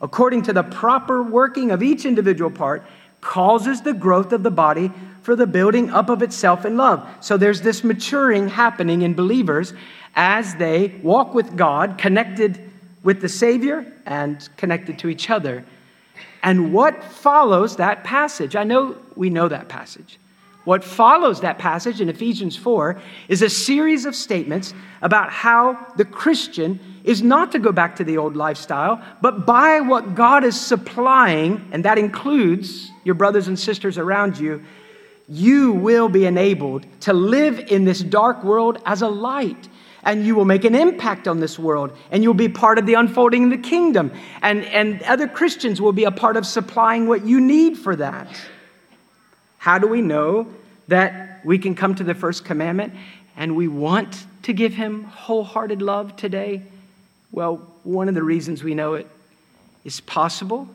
according 0.01 0.43
to 0.45 0.55
the 0.55 0.65
proper 0.65 1.23
working 1.23 1.71
of 1.71 1.83
each 1.83 2.07
individual 2.07 2.51
part, 2.51 2.83
causes 3.21 3.83
the 3.83 3.93
growth 3.93 4.33
of 4.33 4.43
the 4.43 4.51
body 4.51 4.91
for 5.23 5.37
the 5.37 5.47
building 5.47 5.91
up 5.91 6.09
of 6.09 6.23
itself 6.23 6.65
in 6.65 6.77
love. 6.79 7.07
So 7.21 7.37
there's 7.37 7.61
this 7.61 7.85
maturing 7.85 8.49
happening 8.49 9.03
in 9.03 9.15
believers 9.15 9.75
as 10.17 10.57
they 10.57 10.95
walk 11.03 11.35
with 11.35 11.57
God, 11.57 11.99
connected 11.99 12.59
with 13.03 13.21
the 13.21 13.29
Savior 13.29 13.87
and 14.07 14.49
connected 14.57 14.99
to 15.01 15.09
each 15.09 15.29
other. 15.29 15.65
And 16.43 16.73
what 16.73 17.05
follows 17.05 17.77
that 17.77 18.03
passage? 18.03 18.57
I 18.57 18.65
know 18.65 18.97
we 19.15 19.29
know 19.29 19.47
that 19.47 19.69
passage. 19.69 20.19
What 20.65 20.83
follows 20.83 21.41
that 21.41 21.59
passage 21.59 22.01
in 22.01 22.09
Ephesians 22.09 22.57
4 22.57 22.99
is 23.29 23.43
a 23.43 23.51
series 23.51 24.07
of 24.07 24.17
statements 24.17 24.73
about 25.03 25.31
how 25.31 25.93
the 25.97 26.07
Christian 26.07 26.81
is 27.05 27.23
not 27.23 27.53
to 27.53 27.59
go 27.59 27.71
back 27.71 27.97
to 27.97 28.05
the 28.05 28.17
old 28.17 28.35
lifestyle, 28.35 29.03
but 29.21 29.45
by 29.45 29.81
what 29.81 30.15
God 30.15 30.43
is 30.43 30.59
supplying, 30.59 31.69
and 31.71 31.85
that 31.85 31.99
includes 31.99 32.91
your 33.05 33.15
brothers 33.15 33.47
and 33.47 33.59
sisters 33.59 33.99
around 33.99 34.39
you, 34.39 34.63
you 35.29 35.73
will 35.73 36.09
be 36.09 36.25
enabled 36.25 36.87
to 37.01 37.13
live 37.13 37.59
in 37.59 37.85
this 37.85 38.01
dark 38.01 38.43
world 38.43 38.79
as 38.87 39.03
a 39.03 39.09
light. 39.09 39.69
And 40.03 40.27
you 40.27 40.35
will 40.35 40.45
make 40.45 40.65
an 40.65 40.75
impact 40.75 41.27
on 41.27 41.41
this 41.41 41.59
world, 41.59 41.97
and 42.11 42.23
you'll 42.23 42.35
be 42.35 42.51
part 42.51 42.79
of 42.79 42.85
the 42.85 42.93
unfolding 42.93 43.45
of 43.45 43.51
the 43.51 43.69
kingdom. 43.69 44.13
And, 44.43 44.65
and 44.67 45.03
other 45.05 45.27
Christians 45.27 45.81
will 45.81 45.93
be 45.93 46.05
a 46.05 46.11
part 46.11 46.37
of 46.37 46.45
supplying 46.47 47.07
what 47.07 47.25
you 47.25 47.41
need 47.41 47.79
for 47.79 47.97
that. 47.97 48.29
How 49.65 49.79
do 49.79 49.87
we 49.87 50.03
know 50.03 50.47
that 50.89 51.41
we 51.43 51.59
can 51.59 51.75
come 51.75 51.95
to 51.95 52.05
the 52.05 52.15
first 52.15 52.45
commandment 52.45 52.93
and 53.35 53.57
we 53.57 53.67
want 53.67 54.27
to 54.43 54.53
give 54.53 54.75
him 54.75 55.05
wholehearted 55.05 55.81
love 55.81 56.17
today? 56.17 56.61
Well, 57.33 57.67
one 57.83 58.11
of 58.11 58.15
the 58.15 58.23
reasons 58.23 58.63
we 58.63 58.75
know 58.75 58.93
it 58.93 59.07
is 59.83 60.03
possible 60.03 60.69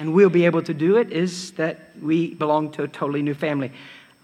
and 0.00 0.12
we'll 0.12 0.28
be 0.28 0.44
able 0.44 0.60
to 0.62 0.74
do 0.74 0.96
it 0.96 1.12
is 1.12 1.52
that 1.52 1.92
we 2.02 2.34
belong 2.34 2.72
to 2.72 2.82
a 2.82 2.88
totally 2.88 3.22
new 3.22 3.32
family. 3.32 3.70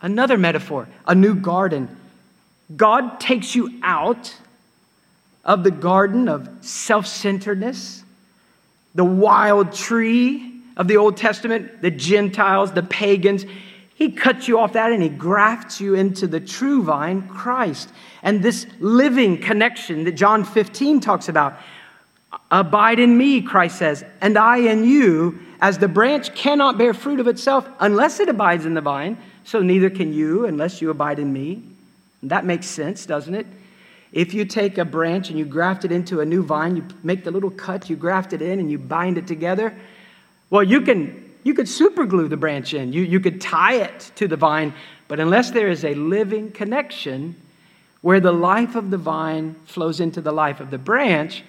Another 0.02 0.36
metaphor, 0.36 0.88
a 1.06 1.14
new 1.14 1.36
garden. 1.36 1.88
God 2.76 3.20
takes 3.20 3.54
you 3.54 3.78
out 3.84 4.34
of 5.44 5.62
the 5.62 5.70
garden 5.70 6.28
of 6.28 6.48
self 6.60 7.06
centeredness, 7.06 8.02
the 8.96 9.04
wild 9.04 9.72
tree 9.72 10.54
of 10.76 10.88
the 10.88 10.96
Old 10.96 11.16
Testament, 11.16 11.82
the 11.82 11.92
Gentiles, 11.92 12.72
the 12.72 12.82
pagans. 12.82 13.44
He 13.96 14.12
cuts 14.12 14.46
you 14.46 14.58
off 14.58 14.74
that 14.74 14.92
and 14.92 15.02
he 15.02 15.08
grafts 15.08 15.80
you 15.80 15.94
into 15.94 16.26
the 16.26 16.38
true 16.38 16.82
vine, 16.82 17.26
Christ. 17.28 17.88
And 18.22 18.42
this 18.42 18.66
living 18.78 19.40
connection 19.40 20.04
that 20.04 20.12
John 20.12 20.44
15 20.44 21.00
talks 21.00 21.30
about. 21.30 21.56
Abide 22.50 22.98
in 22.98 23.16
me, 23.16 23.40
Christ 23.40 23.78
says, 23.78 24.04
and 24.20 24.36
I 24.36 24.58
in 24.58 24.84
you, 24.84 25.38
as 25.62 25.78
the 25.78 25.88
branch 25.88 26.34
cannot 26.34 26.76
bear 26.76 26.92
fruit 26.92 27.20
of 27.20 27.26
itself 27.26 27.66
unless 27.80 28.20
it 28.20 28.28
abides 28.28 28.66
in 28.66 28.74
the 28.74 28.82
vine, 28.82 29.16
so 29.44 29.62
neither 29.62 29.88
can 29.88 30.12
you 30.12 30.44
unless 30.44 30.82
you 30.82 30.90
abide 30.90 31.18
in 31.18 31.32
me. 31.32 31.62
That 32.22 32.44
makes 32.44 32.66
sense, 32.66 33.06
doesn't 33.06 33.34
it? 33.34 33.46
If 34.12 34.34
you 34.34 34.44
take 34.44 34.76
a 34.76 34.84
branch 34.84 35.30
and 35.30 35.38
you 35.38 35.46
graft 35.46 35.86
it 35.86 35.92
into 35.92 36.20
a 36.20 36.26
new 36.26 36.42
vine, 36.42 36.76
you 36.76 36.84
make 37.02 37.24
the 37.24 37.30
little 37.30 37.50
cut, 37.50 37.88
you 37.88 37.96
graft 37.96 38.34
it 38.34 38.42
in, 38.42 38.60
and 38.60 38.70
you 38.70 38.78
bind 38.78 39.16
it 39.16 39.26
together, 39.26 39.74
well, 40.50 40.62
you 40.62 40.82
can 40.82 41.25
you 41.46 41.54
could 41.54 41.66
superglue 41.66 42.28
the 42.28 42.36
branch 42.36 42.74
in, 42.74 42.92
you, 42.92 43.02
you 43.02 43.20
could 43.20 43.40
tie 43.40 43.76
it 43.76 44.10
to 44.16 44.26
the 44.26 44.36
vine, 44.36 44.74
but 45.06 45.20
unless 45.20 45.52
there 45.52 45.68
is 45.68 45.84
a 45.84 45.94
living 45.94 46.50
connection 46.50 47.36
where 48.00 48.18
the 48.18 48.32
life 48.32 48.74
of 48.74 48.90
the 48.90 48.98
vine 48.98 49.54
flows 49.64 50.00
into 50.00 50.20
the 50.20 50.32
life 50.32 50.58
of 50.58 50.72
the 50.72 50.78
branch, 50.78 51.44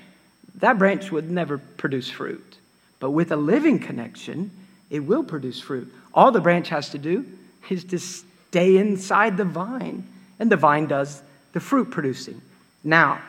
that 0.60 0.78
branch 0.78 1.12
would 1.12 1.32
never 1.32 1.58
produce 1.58 2.12
fruit. 2.12 2.58
But 3.00 3.10
with 3.10 3.32
a 3.32 3.36
living 3.36 3.80
connection, 3.80 4.52
it 4.92 5.00
will 5.00 5.24
produce 5.24 5.60
fruit. 5.60 5.92
All 6.14 6.32
the 6.32 6.42
branch 6.42 6.70
has 6.70 6.90
to 6.90 7.00
do 7.00 7.26
is 7.68 7.84
to 7.86 7.98
stay 7.98 8.78
inside 8.78 9.36
the 9.36 9.46
vine, 9.46 10.08
and 10.38 10.52
the 10.52 10.58
vine 10.58 10.86
does 10.86 11.24
the 11.54 11.60
fruit 11.60 11.90
producing. 11.90 12.40
Now, 12.84 13.20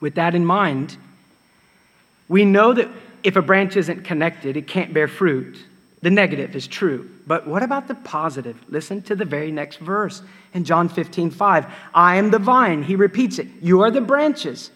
with 0.00 0.16
that 0.16 0.34
in 0.34 0.44
mind, 0.44 0.98
we 2.28 2.44
know 2.44 2.74
that 2.74 2.90
if 3.24 3.36
a 3.36 3.42
branch 3.42 3.76
isn't 3.76 4.04
connected, 4.04 4.56
it 4.56 4.68
can't 4.68 4.92
bear 4.92 5.08
fruit. 5.08 5.58
The 6.02 6.10
negative 6.10 6.54
is 6.54 6.66
true. 6.66 7.10
But 7.26 7.46
what 7.48 7.62
about 7.62 7.88
the 7.88 7.94
positive? 7.94 8.62
Listen 8.68 9.00
to 9.02 9.16
the 9.16 9.24
very 9.24 9.50
next 9.50 9.78
verse 9.78 10.22
in 10.52 10.64
John 10.64 10.90
15, 10.90 11.30
5. 11.30 11.66
I 11.94 12.16
am 12.16 12.30
the 12.30 12.38
vine. 12.38 12.82
He 12.82 12.94
repeats 12.94 13.38
it. 13.38 13.48
You 13.62 13.80
are 13.80 13.90
the 13.90 14.02
branches. 14.02 14.70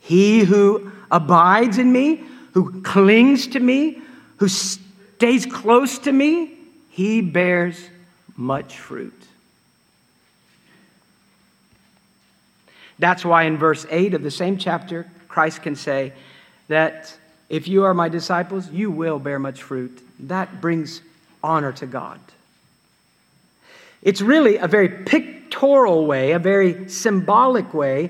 He 0.00 0.40
who 0.40 0.90
abides 1.12 1.78
in 1.78 1.92
me, 1.92 2.24
who 2.52 2.82
clings 2.82 3.46
to 3.46 3.60
me, 3.60 4.02
who 4.38 4.48
stays 4.48 5.46
close 5.46 6.00
to 6.00 6.12
me, 6.12 6.58
he 6.90 7.20
bears 7.20 7.88
much 8.36 8.76
fruit. 8.76 9.14
That's 12.98 13.24
why 13.24 13.44
in 13.44 13.56
verse 13.56 13.86
8 13.88 14.14
of 14.14 14.24
the 14.24 14.30
same 14.32 14.58
chapter, 14.58 15.08
Christ 15.28 15.62
can 15.62 15.76
say 15.76 16.12
that 16.66 17.16
if 17.52 17.68
you 17.68 17.84
are 17.84 17.92
my 17.92 18.08
disciples, 18.08 18.70
you 18.70 18.90
will 18.90 19.18
bear 19.18 19.38
much 19.38 19.62
fruit. 19.62 20.02
That 20.20 20.62
brings 20.62 21.02
honor 21.44 21.70
to 21.72 21.86
God. 21.86 22.18
It's 24.00 24.22
really 24.22 24.56
a 24.56 24.66
very 24.66 24.88
pictorial 24.88 26.06
way, 26.06 26.32
a 26.32 26.38
very 26.38 26.88
symbolic 26.88 27.74
way 27.74 28.08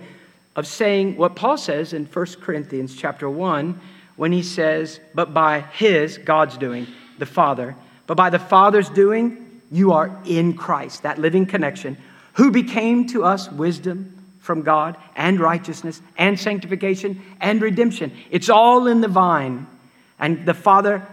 of 0.54 0.68
saying 0.68 1.16
what 1.16 1.34
Paul 1.34 1.56
says 1.56 1.92
in 1.92 2.06
1 2.06 2.26
Corinthians 2.40 2.94
chapter 2.94 3.28
1 3.28 3.80
when 4.14 4.30
he 4.30 4.44
says, 4.44 5.00
But 5.12 5.34
by 5.34 5.62
his, 5.72 6.18
God's 6.18 6.56
doing, 6.56 6.86
the 7.18 7.26
Father, 7.26 7.74
but 8.06 8.16
by 8.16 8.30
the 8.30 8.38
Father's 8.38 8.90
doing, 8.90 9.60
you 9.72 9.90
are 9.90 10.16
in 10.24 10.54
Christ, 10.54 11.02
that 11.02 11.18
living 11.18 11.46
connection, 11.46 11.96
who 12.34 12.52
became 12.52 13.08
to 13.08 13.24
us 13.24 13.50
wisdom 13.50 14.21
from 14.42 14.62
God 14.62 14.96
and 15.16 15.40
righteousness 15.40 16.02
and 16.18 16.38
sanctification 16.38 17.22
and 17.40 17.62
redemption. 17.62 18.12
It's 18.30 18.50
all 18.50 18.86
in 18.86 19.00
the 19.00 19.08
vine. 19.08 19.66
And 20.18 20.44
the 20.44 20.52
Father 20.52 21.06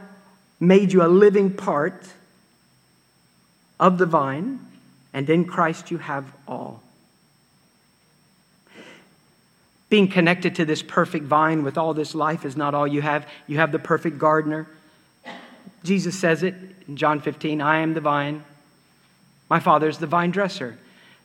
made 0.59 0.91
you 0.91 1.03
a 1.03 1.07
living 1.07 1.53
part 1.53 2.07
of 3.79 3.97
the 3.97 4.05
vine, 4.05 4.59
and 5.13 5.29
in 5.29 5.45
Christ 5.45 5.89
you 5.89 5.99
have 5.99 6.25
all. 6.47 6.83
Being 9.89 10.09
connected 10.09 10.55
to 10.55 10.65
this 10.65 10.83
perfect 10.83 11.25
vine 11.25 11.63
with 11.63 11.77
all 11.77 11.93
this 11.93 12.13
life 12.13 12.45
is 12.45 12.57
not 12.57 12.75
all 12.75 12.87
you 12.87 13.01
have. 13.01 13.27
You 13.47 13.57
have 13.57 13.71
the 13.71 13.79
perfect 13.79 14.17
gardener. 14.17 14.67
Jesus 15.83 16.19
says 16.19 16.43
it 16.43 16.55
in 16.87 16.97
John 16.97 17.21
15 17.21 17.61
I 17.61 17.79
am 17.79 17.93
the 17.93 18.01
vine, 18.01 18.43
my 19.49 19.59
Father 19.59 19.87
is 19.87 19.97
the 19.97 20.07
vine 20.07 20.31
dresser. 20.31 20.77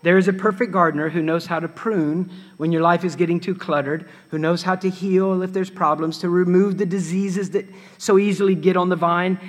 There 0.04 0.18
is 0.18 0.28
a 0.28 0.34
perfect 0.34 0.70
gardener 0.70 1.08
who 1.08 1.22
knows 1.22 1.46
how 1.46 1.60
to 1.60 1.66
prune 1.66 2.30
when 2.58 2.72
your 2.72 2.82
life 2.82 3.04
is 3.04 3.16
getting 3.16 3.40
too 3.40 3.54
cluttered, 3.54 4.06
who 4.28 4.36
knows 4.36 4.62
how 4.62 4.74
to 4.76 4.90
heal 4.90 5.42
if 5.42 5.54
there's 5.54 5.70
problems, 5.70 6.18
to 6.18 6.28
remove 6.28 6.76
the 6.76 6.84
diseases 6.84 7.52
that 7.52 7.64
so 7.96 8.18
easily 8.18 8.54
get 8.54 8.76
on 8.76 8.90
the 8.90 8.96
vine, 8.96 9.40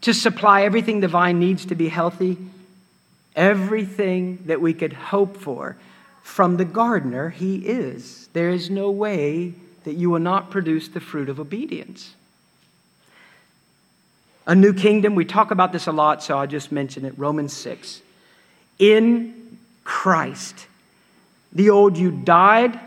to 0.00 0.14
supply 0.14 0.62
everything 0.62 1.00
the 1.00 1.08
vine 1.08 1.38
needs 1.38 1.66
to 1.66 1.74
be 1.74 1.90
healthy. 1.90 2.38
Everything 3.36 4.38
that 4.46 4.62
we 4.62 4.72
could 4.72 4.94
hope 4.94 5.36
for 5.36 5.76
from 6.22 6.56
the 6.56 6.64
gardener, 6.64 7.28
he 7.28 7.56
is. 7.56 8.30
There 8.32 8.48
is 8.48 8.70
no 8.70 8.90
way 8.90 9.52
that 9.84 9.92
you 9.92 10.08
will 10.08 10.20
not 10.20 10.50
produce 10.50 10.88
the 10.88 11.00
fruit 11.00 11.28
of 11.28 11.38
obedience. 11.38 12.14
A 14.46 14.54
new 14.54 14.72
kingdom, 14.72 15.14
we 15.14 15.26
talk 15.26 15.50
about 15.50 15.70
this 15.70 15.86
a 15.86 15.92
lot, 15.92 16.22
so 16.22 16.38
I'll 16.38 16.46
just 16.46 16.72
mention 16.72 17.04
it. 17.04 17.12
Romans 17.18 17.52
6. 17.52 18.00
In 18.78 19.41
Christ. 19.84 20.66
The 21.52 21.70
old 21.70 21.96
you 21.96 22.10
died, 22.10 22.78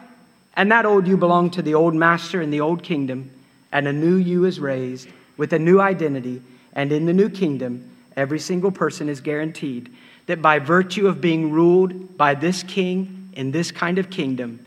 and 0.55 0.71
that 0.71 0.85
old 0.85 1.07
you 1.07 1.17
belonged 1.17 1.53
to 1.53 1.61
the 1.61 1.75
old 1.75 1.93
master 1.93 2.41
in 2.41 2.49
the 2.49 2.61
old 2.61 2.83
kingdom, 2.83 3.31
and 3.71 3.87
a 3.87 3.93
new 3.93 4.15
you 4.15 4.45
is 4.45 4.59
raised 4.59 5.07
with 5.37 5.53
a 5.53 5.59
new 5.59 5.79
identity. 5.79 6.41
And 6.73 6.91
in 6.91 7.05
the 7.05 7.13
new 7.13 7.29
kingdom, 7.29 7.89
every 8.15 8.39
single 8.39 8.71
person 8.71 9.09
is 9.09 9.21
guaranteed 9.21 9.93
that 10.25 10.41
by 10.41 10.59
virtue 10.59 11.07
of 11.07 11.21
being 11.21 11.51
ruled 11.51 12.17
by 12.17 12.33
this 12.33 12.63
king 12.63 13.29
in 13.33 13.51
this 13.51 13.71
kind 13.71 13.99
of 13.99 14.09
kingdom, 14.09 14.65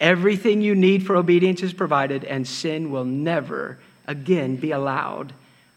everything 0.00 0.60
you 0.60 0.74
need 0.74 1.04
for 1.04 1.16
obedience 1.16 1.62
is 1.62 1.72
provided, 1.72 2.24
and 2.24 2.46
sin 2.46 2.90
will 2.90 3.04
never 3.04 3.78
again 4.06 4.56
be 4.56 4.70
allowed 4.70 5.32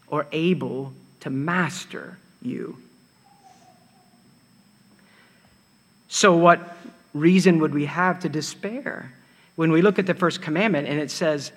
or 0.07 0.28
able 0.32 0.93
to 1.22 1.30
master 1.30 2.17
you. 2.41 2.81
So, 6.22 6.36
what 6.36 6.78
reason 7.15 7.57
would 7.61 7.74
we 7.74 7.86
have 7.86 8.19
to 8.19 8.30
despair 8.30 9.11
when 9.55 9.72
we 9.72 9.82
look 9.82 9.97
at 9.97 10.05
the 10.05 10.13
first 10.13 10.39
commandment 10.39 10.88
and 10.88 10.99
it 10.99 11.09
says, 11.09 11.51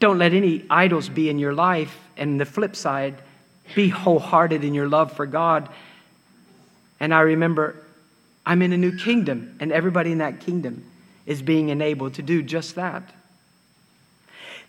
Don't 0.00 0.18
let 0.18 0.32
any 0.32 0.64
idols 0.68 1.08
be 1.08 1.30
in 1.30 1.38
your 1.38 1.54
life, 1.54 1.96
and 2.16 2.40
the 2.40 2.44
flip 2.44 2.74
side, 2.74 3.14
be 3.76 3.90
wholehearted 3.90 4.64
in 4.64 4.74
your 4.74 4.88
love 4.88 5.12
for 5.12 5.24
God. 5.24 5.68
And 6.98 7.14
I 7.14 7.20
remember 7.20 7.76
I'm 8.44 8.60
in 8.60 8.72
a 8.72 8.76
new 8.76 8.96
kingdom, 8.96 9.56
and 9.60 9.70
everybody 9.70 10.10
in 10.10 10.18
that 10.18 10.40
kingdom 10.40 10.84
is 11.24 11.40
being 11.40 11.68
enabled 11.68 12.14
to 12.14 12.22
do 12.22 12.42
just 12.42 12.74
that. 12.74 13.08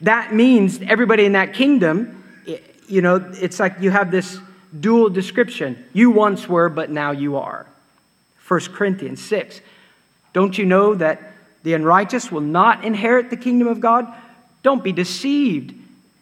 That 0.01 0.31
means 0.31 0.79
everybody 0.79 1.25
in 1.25 1.31
that 1.31 1.55
kingdom 1.55 2.23
you 2.87 3.01
know, 3.01 3.15
it's 3.33 3.59
like 3.59 3.77
you 3.81 3.89
have 3.89 4.11
this 4.11 4.37
dual 4.79 5.09
description. 5.09 5.83
You 5.91 6.11
once 6.11 6.47
were, 6.47 6.69
but 6.69 6.91
now 6.91 7.09
you 7.09 7.37
are. 7.37 7.65
1 8.49 8.59
Corinthians 8.73 9.23
6. 9.23 9.61
Don't 10.33 10.57
you 10.57 10.65
know 10.65 10.95
that 10.95 11.33
the 11.61 11.75
unrighteous 11.75 12.31
will 12.31 12.41
not 12.41 12.83
inherit 12.83 13.29
the 13.29 13.37
kingdom 13.37 13.67
of 13.67 13.79
God? 13.79 14.11
Don't 14.63 14.83
be 14.83 14.91
deceived. 14.91 15.75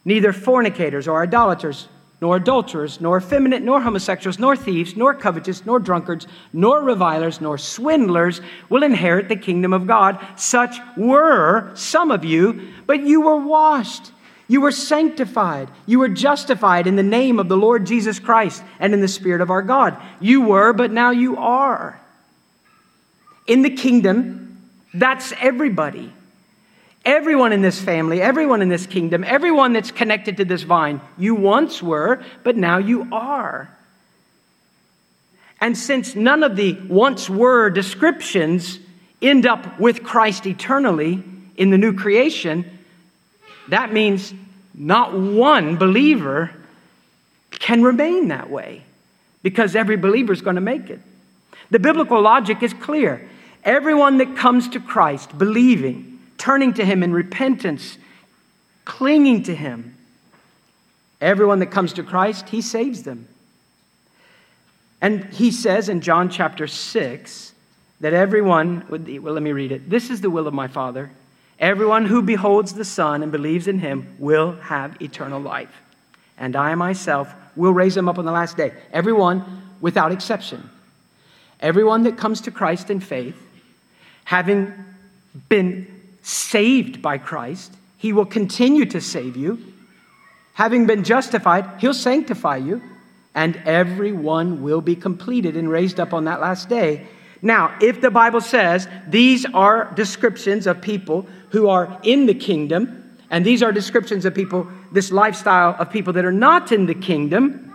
Neither 0.04 0.34
fornicators 0.34 1.08
or 1.08 1.22
idolaters, 1.22 1.88
nor 2.20 2.36
adulterers, 2.36 3.00
nor 3.00 3.16
effeminate, 3.16 3.62
nor 3.62 3.80
homosexuals, 3.80 4.38
nor 4.38 4.56
thieves, 4.56 4.94
nor 4.94 5.14
covetous, 5.14 5.64
nor 5.64 5.80
drunkards, 5.80 6.26
nor 6.52 6.82
revilers, 6.82 7.40
nor 7.40 7.56
swindlers 7.56 8.42
will 8.68 8.82
inherit 8.82 9.28
the 9.28 9.36
kingdom 9.36 9.72
of 9.72 9.86
God. 9.86 10.18
Such 10.36 10.76
were 10.98 11.74
some 11.74 12.10
of 12.10 12.24
you, 12.24 12.72
but 12.86 13.00
you 13.00 13.22
were 13.22 13.36
washed. 13.36 14.12
You 14.48 14.60
were 14.60 14.72
sanctified. 14.72 15.70
You 15.86 15.98
were 15.98 16.08
justified 16.08 16.86
in 16.86 16.96
the 16.96 17.02
name 17.02 17.38
of 17.38 17.48
the 17.48 17.56
Lord 17.56 17.86
Jesus 17.86 18.18
Christ 18.18 18.62
and 18.80 18.92
in 18.92 19.00
the 19.00 19.08
Spirit 19.08 19.40
of 19.40 19.50
our 19.50 19.62
God. 19.62 19.96
You 20.20 20.42
were, 20.42 20.72
but 20.72 20.90
now 20.90 21.10
you 21.10 21.36
are. 21.36 22.00
In 23.48 23.62
the 23.62 23.70
kingdom, 23.70 24.70
that's 24.94 25.32
everybody. 25.40 26.12
Everyone 27.04 27.52
in 27.52 27.62
this 27.62 27.80
family, 27.80 28.20
everyone 28.20 28.60
in 28.60 28.68
this 28.68 28.86
kingdom, 28.86 29.24
everyone 29.24 29.72
that's 29.72 29.90
connected 29.90 30.36
to 30.36 30.44
this 30.44 30.62
vine, 30.62 31.00
you 31.16 31.34
once 31.34 31.82
were, 31.82 32.22
but 32.44 32.56
now 32.56 32.76
you 32.76 33.08
are. 33.10 33.70
And 35.60 35.76
since 35.76 36.14
none 36.14 36.42
of 36.42 36.56
the 36.56 36.74
once 36.88 37.30
were 37.30 37.70
descriptions 37.70 38.78
end 39.22 39.46
up 39.46 39.80
with 39.80 40.04
Christ 40.04 40.46
eternally 40.46 41.22
in 41.56 41.70
the 41.70 41.78
new 41.78 41.94
creation, 41.94 42.64
that 43.68 43.92
means 43.92 44.32
not 44.74 45.18
one 45.18 45.76
believer 45.76 46.50
can 47.50 47.82
remain 47.82 48.28
that 48.28 48.50
way 48.50 48.82
because 49.42 49.74
every 49.74 49.96
believer 49.96 50.32
is 50.32 50.42
going 50.42 50.56
to 50.56 50.60
make 50.60 50.90
it. 50.90 51.00
The 51.70 51.78
biblical 51.78 52.20
logic 52.20 52.62
is 52.62 52.72
clear. 52.72 53.28
Everyone 53.64 54.18
that 54.18 54.36
comes 54.36 54.68
to 54.70 54.80
Christ 54.80 55.36
believing, 55.36 56.20
turning 56.38 56.74
to 56.74 56.84
Him 56.84 57.02
in 57.02 57.12
repentance, 57.12 57.98
clinging 58.84 59.42
to 59.44 59.54
Him. 59.54 59.96
Everyone 61.20 61.58
that 61.58 61.66
comes 61.66 61.92
to 61.94 62.02
Christ, 62.02 62.48
He 62.48 62.60
saves 62.60 63.02
them. 63.02 63.28
And 65.00 65.24
He 65.26 65.50
says 65.50 65.88
in 65.88 66.00
John 66.00 66.28
chapter 66.28 66.66
6 66.66 67.52
that 68.00 68.12
everyone, 68.12 68.84
well, 68.88 69.34
let 69.34 69.42
me 69.42 69.52
read 69.52 69.72
it. 69.72 69.90
This 69.90 70.10
is 70.10 70.20
the 70.20 70.30
will 70.30 70.46
of 70.46 70.54
my 70.54 70.68
Father. 70.68 71.10
Everyone 71.58 72.06
who 72.06 72.22
beholds 72.22 72.74
the 72.74 72.84
Son 72.84 73.22
and 73.22 73.32
believes 73.32 73.66
in 73.66 73.80
Him 73.80 74.14
will 74.18 74.52
have 74.52 75.00
eternal 75.02 75.40
life. 75.40 75.82
And 76.38 76.54
I 76.54 76.74
myself 76.76 77.34
will 77.56 77.72
raise 77.72 77.96
him 77.96 78.08
up 78.08 78.18
on 78.18 78.24
the 78.24 78.32
last 78.32 78.56
day. 78.56 78.72
Everyone 78.92 79.62
without 79.80 80.12
exception. 80.12 80.70
Everyone 81.60 82.04
that 82.04 82.16
comes 82.16 82.40
to 82.42 82.50
Christ 82.50 82.88
in 82.88 83.00
faith, 83.00 83.36
having 84.28 84.70
been 85.48 85.86
saved 86.20 87.00
by 87.00 87.16
Christ, 87.16 87.72
He 87.96 88.12
will 88.12 88.26
continue 88.26 88.84
to 88.84 89.00
save 89.00 89.38
you. 89.38 89.58
Having 90.52 90.86
been 90.86 91.02
justified, 91.02 91.64
He'll 91.80 91.94
sanctify 91.94 92.58
you, 92.58 92.82
and 93.34 93.56
everyone 93.64 94.62
will 94.62 94.82
be 94.82 94.94
completed 94.94 95.56
and 95.56 95.70
raised 95.70 95.98
up 95.98 96.12
on 96.12 96.26
that 96.26 96.42
last 96.42 96.68
day. 96.68 97.06
Now, 97.40 97.74
if 97.80 98.02
the 98.02 98.10
Bible 98.10 98.42
says 98.42 98.86
these 99.08 99.46
are 99.46 99.90
descriptions 99.94 100.66
of 100.66 100.82
people 100.82 101.26
who 101.48 101.70
are 101.70 101.98
in 102.02 102.26
the 102.26 102.34
kingdom, 102.34 103.18
and 103.30 103.46
these 103.46 103.62
are 103.62 103.72
descriptions 103.72 104.26
of 104.26 104.34
people, 104.34 104.68
this 104.92 105.10
lifestyle 105.10 105.74
of 105.78 105.88
people 105.88 106.12
that 106.12 106.26
are 106.26 106.32
not 106.32 106.70
in 106.70 106.84
the 106.84 106.94
kingdom, 106.94 107.72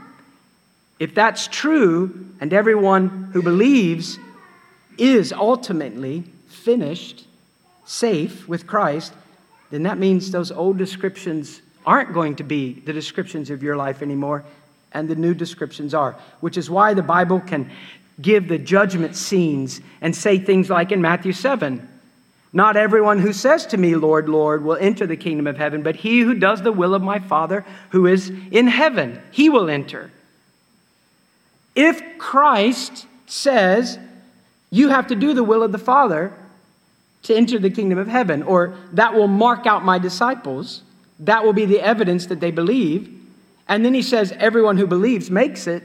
if 1.00 1.16
that's 1.16 1.48
true, 1.48 2.28
and 2.40 2.54
everyone 2.54 3.32
who 3.34 3.42
believes 3.42 4.20
is 5.00 5.34
ultimately 5.34 6.26
finished, 6.64 7.26
safe 7.86 8.48
with 8.48 8.66
Christ, 8.66 9.14
then 9.72 9.84
that 9.84 9.98
means 9.98 10.32
those 10.32 10.52
old 10.52 10.78
descriptions 10.78 11.62
aren't 11.86 12.14
going 12.14 12.36
to 12.38 12.44
be 12.44 12.74
the 12.74 12.94
descriptions 12.94 13.50
of 13.50 13.64
your 13.64 13.76
life 13.76 14.02
anymore, 14.02 14.44
and 14.94 15.10
the 15.10 15.16
new 15.16 15.34
descriptions 15.34 15.94
are, 15.94 16.16
which 16.40 16.58
is 16.58 16.70
why 16.70 16.94
the 16.94 17.02
Bible 17.02 17.40
can 17.40 17.70
give 18.22 18.48
the 18.48 18.58
judgment 18.58 19.16
scenes 19.16 19.82
and 20.02 20.16
say 20.16 20.38
things 20.38 20.70
like 20.70 20.92
in 20.92 21.02
Matthew 21.02 21.34
7 21.34 21.90
Not 22.54 22.78
everyone 22.78 23.20
who 23.20 23.34
says 23.34 23.66
to 23.68 23.78
me, 23.78 23.96
Lord, 23.96 24.30
Lord, 24.30 24.64
will 24.64 24.78
enter 24.78 25.08
the 25.08 25.18
kingdom 25.18 25.48
of 25.48 25.58
heaven, 25.58 25.82
but 25.82 25.98
he 25.98 26.22
who 26.22 26.36
does 26.36 26.62
the 26.62 26.72
will 26.72 26.94
of 26.94 27.02
my 27.02 27.20
Father 27.20 27.66
who 27.90 28.06
is 28.06 28.32
in 28.52 28.68
heaven, 28.68 29.22
he 29.32 29.50
will 29.50 29.70
enter. 29.70 30.12
If 31.76 32.20
Christ 32.20 33.08
says 33.26 33.98
you 34.70 34.90
have 34.90 35.08
to 35.08 35.16
do 35.16 35.34
the 35.34 35.44
will 35.44 35.64
of 35.64 35.72
the 35.72 35.78
Father, 35.78 36.34
to 37.24 37.36
enter 37.36 37.58
the 37.58 37.70
kingdom 37.70 37.98
of 37.98 38.08
heaven, 38.08 38.44
or 38.44 38.76
that 38.92 39.14
will 39.14 39.28
mark 39.28 39.66
out 39.66 39.84
my 39.84 39.98
disciples. 39.98 40.84
That 41.20 41.44
will 41.44 41.54
be 41.54 41.66
the 41.66 41.82
evidence 41.82 42.26
that 42.28 42.40
they 42.40 42.52
believe. 42.52 43.10
And 43.68 43.86
then 43.86 43.94
he 43.94 44.02
says, 44.02 44.34
everyone 44.34 44.78
who 44.78 44.88
believes 44.88 45.32
makes 45.32 45.68
it. 45.68 45.84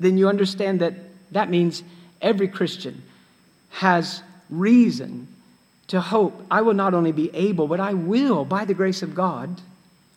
Then 0.00 0.16
you 0.16 0.28
understand 0.28 0.80
that 0.80 0.94
that 1.32 1.50
means 1.50 1.82
every 2.22 2.48
Christian 2.48 3.02
has 3.70 4.22
reason 4.48 5.28
to 5.88 6.00
hope 6.00 6.44
I 6.50 6.62
will 6.62 6.74
not 6.74 6.94
only 6.94 7.12
be 7.12 7.34
able, 7.34 7.66
but 7.66 7.80
I 7.80 7.94
will, 7.94 8.44
by 8.44 8.64
the 8.64 8.74
grace 8.74 9.02
of 9.02 9.14
God, 9.14 9.60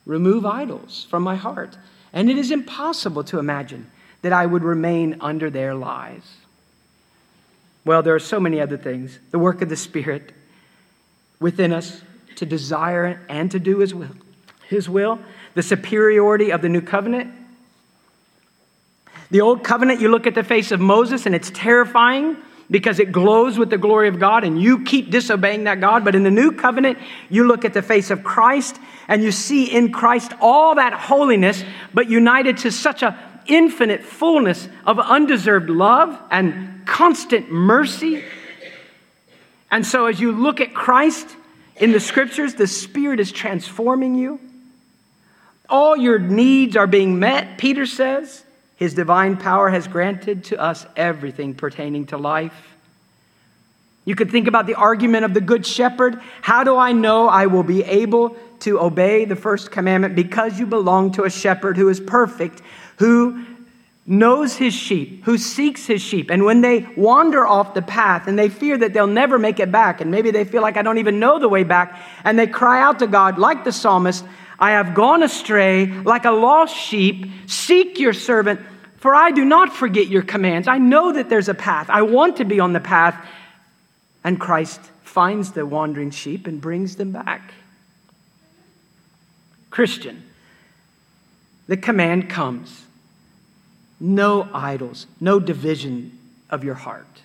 remove 0.06 0.46
idols 0.46 1.06
from 1.10 1.24
my 1.24 1.36
heart. 1.36 1.78
And 2.14 2.30
it 2.30 2.38
is 2.38 2.52
impossible 2.52 3.24
to 3.26 3.40
imagine 3.40 3.90
that 4.22 4.34
I 4.34 4.46
would 4.46 4.64
remain 4.64 5.18
under 5.20 5.50
their 5.50 5.74
lies. 5.74 6.24
Well, 7.84 8.04
there 8.04 8.14
are 8.16 8.20
so 8.20 8.40
many 8.40 8.60
other 8.60 8.78
things. 8.78 9.20
The 9.32 9.40
work 9.40 9.62
of 9.62 9.70
the 9.70 9.76
Spirit 9.76 10.34
within 11.40 11.74
us 11.74 12.02
to 12.36 12.46
desire 12.46 13.22
and 13.28 13.50
to 13.52 13.60
do 13.60 13.80
His 13.80 13.94
will. 13.94 14.16
His 14.68 14.88
will. 14.88 15.20
The 15.56 15.64
superiority 15.64 16.52
of 16.52 16.62
the 16.62 16.70
new 16.70 16.82
covenant. 16.82 17.34
The 19.32 19.42
old 19.42 19.64
covenant, 19.64 20.02
you 20.02 20.10
look 20.10 20.28
at 20.28 20.36
the 20.36 20.44
face 20.44 20.72
of 20.72 20.80
Moses 20.80 21.26
and 21.26 21.34
it's 21.34 21.52
terrifying 21.54 22.38
because 22.70 23.00
it 23.00 23.12
glows 23.12 23.58
with 23.58 23.70
the 23.70 23.78
glory 23.78 24.08
of 24.08 24.20
God 24.20 24.44
and 24.44 24.62
you 24.62 24.84
keep 24.84 25.10
disobeying 25.10 25.66
that 25.66 25.82
God. 25.82 26.06
But 26.06 26.16
in 26.16 26.24
the 26.24 26.32
new 26.32 26.52
covenant, 26.52 27.00
you 27.30 27.46
look 27.46 27.66
at 27.66 27.74
the 27.74 27.82
face 27.82 28.12
of 28.12 28.24
Christ 28.24 28.78
and 29.08 29.24
you 29.24 29.32
see 29.32 29.66
in 29.66 29.92
Christ 29.92 30.32
all 30.40 30.76
that 30.76 30.94
holiness, 30.94 31.64
but 31.94 32.10
united 32.10 32.58
to 32.60 32.72
such 32.72 33.04
a 33.04 33.18
infinite 33.52 34.04
fullness 34.04 34.68
of 34.86 34.98
undeserved 35.00 35.70
love 35.70 36.18
and 36.32 36.86
constant 36.88 37.52
mercy. 37.52 38.24
And 39.70 39.86
so, 39.86 40.06
as 40.06 40.20
you 40.20 40.32
look 40.32 40.62
at 40.62 40.74
Christ 40.74 41.28
in 41.76 41.92
the 41.92 42.00
scriptures, 42.00 42.56
the 42.56 42.68
Spirit 42.68 43.20
is 43.20 43.32
transforming 43.32 44.16
you. 44.16 44.40
All 45.70 45.96
your 45.96 46.20
needs 46.20 46.76
are 46.76 46.88
being 46.88 47.20
met, 47.20 47.58
Peter 47.58 47.86
says. 47.86 48.44
His 48.76 48.94
divine 48.94 49.38
power 49.38 49.70
has 49.70 49.88
granted 49.88 50.46
to 50.46 50.60
us 50.60 50.86
everything 50.96 51.54
pertaining 51.54 52.08
to 52.08 52.18
life. 52.18 52.76
You 54.04 54.16
could 54.16 54.32
think 54.32 54.48
about 54.48 54.66
the 54.66 54.76
argument 54.76 55.26
of 55.26 55.34
the 55.34 55.42
Good 55.42 55.66
Shepherd. 55.66 56.20
How 56.42 56.64
do 56.64 56.76
I 56.76 56.92
know 56.92 57.30
I 57.30 57.46
will 57.46 57.64
be 57.64 57.84
able 57.84 58.36
to 58.62 58.80
obey 58.80 59.26
the 59.26 59.36
first 59.36 59.72
commandment? 59.72 60.16
Because 60.16 60.60
you 60.60 60.66
belong 60.66 61.12
to 61.14 61.24
a 61.26 61.30
shepherd 61.30 61.78
who 61.78 61.90
is 61.90 62.00
perfect, 62.00 62.62
who 63.02 63.44
knows 64.06 64.56
his 64.56 64.76
sheep, 64.76 65.24
who 65.26 65.38
seeks 65.40 65.88
his 65.88 66.02
sheep. 66.02 66.30
And 66.30 66.44
when 66.44 66.62
they 66.62 66.88
wander 66.96 67.48
off 67.48 67.74
the 67.74 67.82
path 67.82 68.28
and 68.28 68.38
they 68.38 68.48
fear 68.48 68.78
that 68.78 68.94
they'll 68.94 69.08
never 69.08 69.40
make 69.40 69.60
it 69.60 69.72
back, 69.72 70.02
and 70.02 70.12
maybe 70.12 70.30
they 70.30 70.46
feel 70.46 70.62
like 70.62 70.78
I 70.78 70.84
don't 70.84 71.00
even 71.00 71.20
know 71.20 71.40
the 71.40 71.50
way 71.50 71.64
back, 71.64 72.00
and 72.24 72.38
they 72.38 72.46
cry 72.46 72.80
out 72.80 73.00
to 73.00 73.08
God, 73.08 73.40
like 73.40 73.64
the 73.64 73.72
psalmist, 73.72 74.24
I 74.60 74.72
have 74.72 74.94
gone 74.94 75.24
astray 75.24 75.88
like 75.88 76.26
a 76.26 76.32
lost 76.32 76.76
sheep. 76.76 77.26
Seek 77.48 78.00
your 78.00 78.14
servant, 78.14 78.60
for 78.98 79.16
I 79.16 79.32
do 79.32 79.44
not 79.44 79.74
forget 79.74 80.08
your 80.08 80.22
commands. 80.22 80.68
I 80.68 80.78
know 80.78 81.12
that 81.14 81.28
there's 81.28 81.50
a 81.50 81.56
path. 81.56 81.90
I 81.90 82.04
want 82.04 82.38
to 82.38 82.46
be 82.46 82.60
on 82.60 82.74
the 82.74 82.80
path. 82.80 83.16
And 84.24 84.40
Christ 84.40 84.80
finds 85.02 85.54
the 85.54 85.66
wandering 85.66 86.12
sheep 86.12 86.46
and 86.46 86.62
brings 86.62 86.98
them 86.98 87.12
back. 87.12 87.56
Christian, 89.72 90.22
the 91.68 91.78
command 91.78 92.30
comes 92.30 92.86
no 94.02 94.50
idols, 94.52 95.06
no 95.20 95.40
division 95.40 96.18
of 96.50 96.64
your 96.64 96.74
heart. 96.74 97.22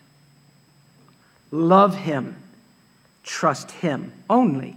Love 1.51 1.97
Him, 1.97 2.37
trust 3.25 3.71
Him 3.71 4.13
only. 4.29 4.77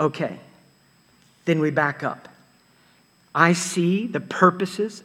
Okay, 0.00 0.40
then 1.44 1.60
we 1.60 1.70
back 1.70 2.02
up. 2.02 2.28
I 3.32 3.52
see 3.52 4.08
the 4.08 4.20
purposes 4.20 5.04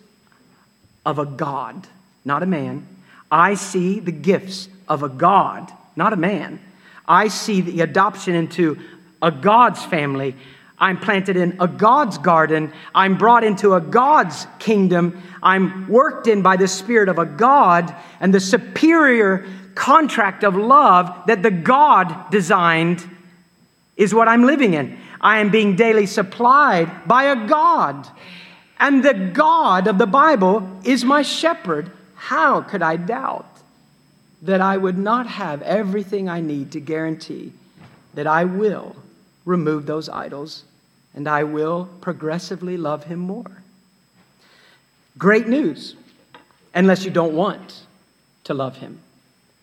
of 1.05 1.19
a 1.19 1.25
God, 1.25 1.87
not 2.25 2.41
a 2.41 2.47
man. 2.47 2.87
I 3.31 3.53
see 3.53 3.99
the 3.99 4.11
gifts 4.11 4.67
of 4.87 5.03
a 5.03 5.09
God, 5.09 5.71
not 5.95 6.13
a 6.13 6.17
man. 6.17 6.59
I 7.07 7.27
see 7.27 7.61
the 7.61 7.81
adoption 7.81 8.33
into 8.33 8.79
a 9.21 9.29
God's 9.29 9.83
family 9.85 10.35
I'm 10.79 10.97
planted 10.97 11.35
in 11.35 11.57
a 11.59 11.67
God's 11.67 12.17
garden. 12.17 12.71
I'm 12.95 13.17
brought 13.17 13.43
into 13.43 13.73
a 13.73 13.81
God's 13.81 14.47
kingdom. 14.59 15.21
I'm 15.43 15.87
worked 15.89 16.27
in 16.27 16.41
by 16.41 16.55
the 16.55 16.67
Spirit 16.67 17.09
of 17.09 17.19
a 17.19 17.25
God 17.25 17.93
and 18.19 18.33
the 18.33 18.39
superior 18.39 19.45
contract 19.75 20.43
of 20.43 20.55
love 20.55 21.13
that 21.27 21.43
the 21.43 21.51
God 21.51 22.31
designed 22.31 23.07
is 23.97 24.13
what 24.13 24.27
I'm 24.27 24.43
living 24.43 24.73
in. 24.73 24.97
I 25.19 25.39
am 25.39 25.51
being 25.51 25.75
daily 25.75 26.05
supplied 26.05 27.07
by 27.07 27.25
a 27.25 27.47
God. 27.47 28.07
And 28.79 29.03
the 29.03 29.13
God 29.13 29.87
of 29.87 29.97
the 29.97 30.07
Bible 30.07 30.79
is 30.85 31.03
my 31.03 31.21
shepherd. 31.21 31.91
How 32.15 32.61
could 32.61 32.81
I 32.81 32.95
doubt 32.95 33.45
that 34.41 34.61
I 34.61 34.77
would 34.77 34.97
not 34.97 35.27
have 35.27 35.61
everything 35.63 36.29
I 36.29 36.39
need 36.39 36.71
to 36.71 36.79
guarantee 36.79 37.51
that 38.13 38.27
I 38.27 38.45
will 38.45 38.95
remove 39.43 39.85
those 39.85 40.07
idols 40.07 40.63
and 41.19 41.27
I 41.27 41.43
will 41.43 41.89
progressively 41.99 42.77
love 42.77 43.03
him 43.03 43.19
more? 43.19 43.61
Great 45.17 45.49
news, 45.49 45.97
unless 46.73 47.03
you 47.03 47.11
don't 47.11 47.33
want 47.33 47.81
to 48.45 48.53
love 48.53 48.77
him 48.77 49.01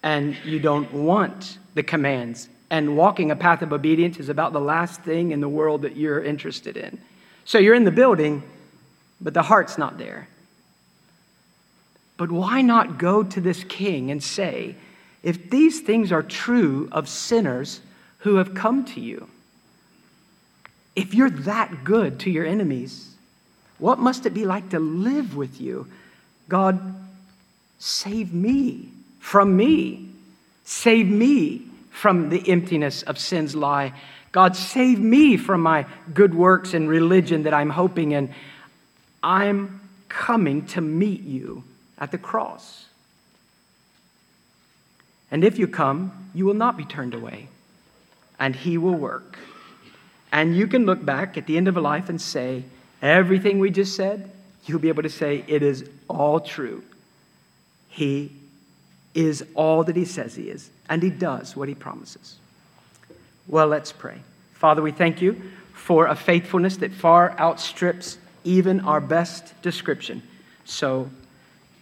and 0.03 0.37
you 0.45 0.61
don't 0.61 0.93
want 0.93 1.57
the 1.73 1.83
commands 1.83 2.51
and 2.69 2.95
walking 2.95 3.31
a 3.31 3.37
path 3.37 3.63
of 3.63 3.73
obedience 3.73 4.19
is 4.19 4.29
about 4.29 4.53
the 4.53 4.61
last 4.61 5.01
thing 5.01 5.31
in 5.31 5.41
the 5.41 5.49
world 5.49 5.81
that 5.81 5.97
you're 5.97 6.23
interested 6.23 6.77
in. 6.77 6.99
So 7.47 7.57
you're 7.57 7.75
in 7.75 7.85
the 7.85 7.91
building, 7.91 8.43
but 9.19 9.33
the 9.33 9.41
heart's 9.41 9.79
not 9.79 9.97
there. 9.97 10.29
But 12.19 12.31
why 12.31 12.61
not 12.61 12.99
go 12.99 13.23
to 13.23 13.41
this 13.41 13.65
king 13.65 14.11
and 14.11 14.23
say, 14.23 14.77
if 15.23 15.49
these 15.49 15.81
things 15.81 16.13
are 16.13 16.23
true 16.23 16.91
of 16.93 17.09
sinners 17.09 17.81
who 18.19 18.35
have 18.37 18.55
come 18.55 18.85
to 18.85 19.01
you, 19.01 19.31
if 20.97 21.15
you're 21.15 21.31
that 21.31 21.85
good 21.85 22.21
to 22.21 22.31
your 22.31 22.47
enemies, 22.47 23.15
what 23.79 23.99
must 23.99 24.25
it 24.25 24.35
be 24.35 24.47
like 24.47 24.71
to 24.71 24.79
live 24.79 25.37
with 25.37 25.61
you? 25.61 25.87
God, 26.49 26.81
save 27.79 28.33
me 28.33 28.89
from 29.21 29.57
me. 29.57 30.09
Save 30.65 31.07
me 31.07 31.67
from 31.91 32.31
the 32.31 32.49
emptiness 32.51 33.03
of 33.03 33.19
sin's 33.19 33.55
lie. 33.55 33.93
God, 34.33 34.57
save 34.57 34.99
me 34.99 35.37
from 35.37 35.61
my 35.61 35.87
good 36.13 36.35
works 36.35 36.75
and 36.75 36.89
religion 36.89 37.45
that 37.45 37.55
I'm 37.55 37.71
hoping 37.71 38.13
in. 38.13 38.35
I'm 39.23 39.81
coming 40.09 40.67
to 40.69 40.81
meet 40.81 41.23
you 41.23 41.65
at 41.99 42.11
the 42.11 42.19
cross. 42.19 42.87
And 45.31 45.45
if 45.45 45.59
you 45.59 45.67
come, 45.67 46.31
you 46.35 46.47
will 46.47 46.55
not 46.55 46.77
be 46.77 46.85
turned 46.85 47.15
away, 47.15 47.49
and 48.39 48.55
He 48.55 48.79
will 48.79 48.95
work. 48.95 49.39
And 50.33 50.57
you 50.57 50.67
can 50.67 50.87
look 50.87 51.05
back 51.05 51.37
at 51.37 51.47
the 51.47 51.57
end 51.57 51.69
of 51.69 51.77
a 51.77 51.81
life 51.81 52.09
and 52.09 52.21
say, 52.21 52.65
everything 53.01 53.59
we 53.59 53.71
just 53.71 53.97
said, 53.97 54.31
you'll 54.65 54.81
be 54.81 54.89
able 54.89 55.03
to 55.03 55.11
say, 55.11 55.45
it 55.47 55.63
is 55.63 55.89
all 56.09 56.41
true. 56.41 56.83
He 57.89 58.33
is 59.15 59.45
all 59.55 59.85
that 59.85 59.97
He 59.97 60.05
says 60.05 60.35
He 60.35 60.51
is 60.51 60.71
and 60.89 61.03
he 61.03 61.11
does 61.11 61.57
what 61.57 61.69
he 61.69 61.75
promises. 61.75 62.37
Well, 63.49 63.67
let's 63.67 63.93
pray. 63.93 64.21
Father, 64.55 64.83
we 64.83 64.93
thank 64.93 65.21
you 65.21 65.41
for 65.73 66.07
a 66.07 66.17
faithfulness 66.17 66.79
that 66.79 66.93
far 66.93 67.39
outstrips 67.39 68.19
even 68.45 68.81
our 68.81 69.01
best 69.01 69.61
description. 69.63 70.23
So, 70.65 71.11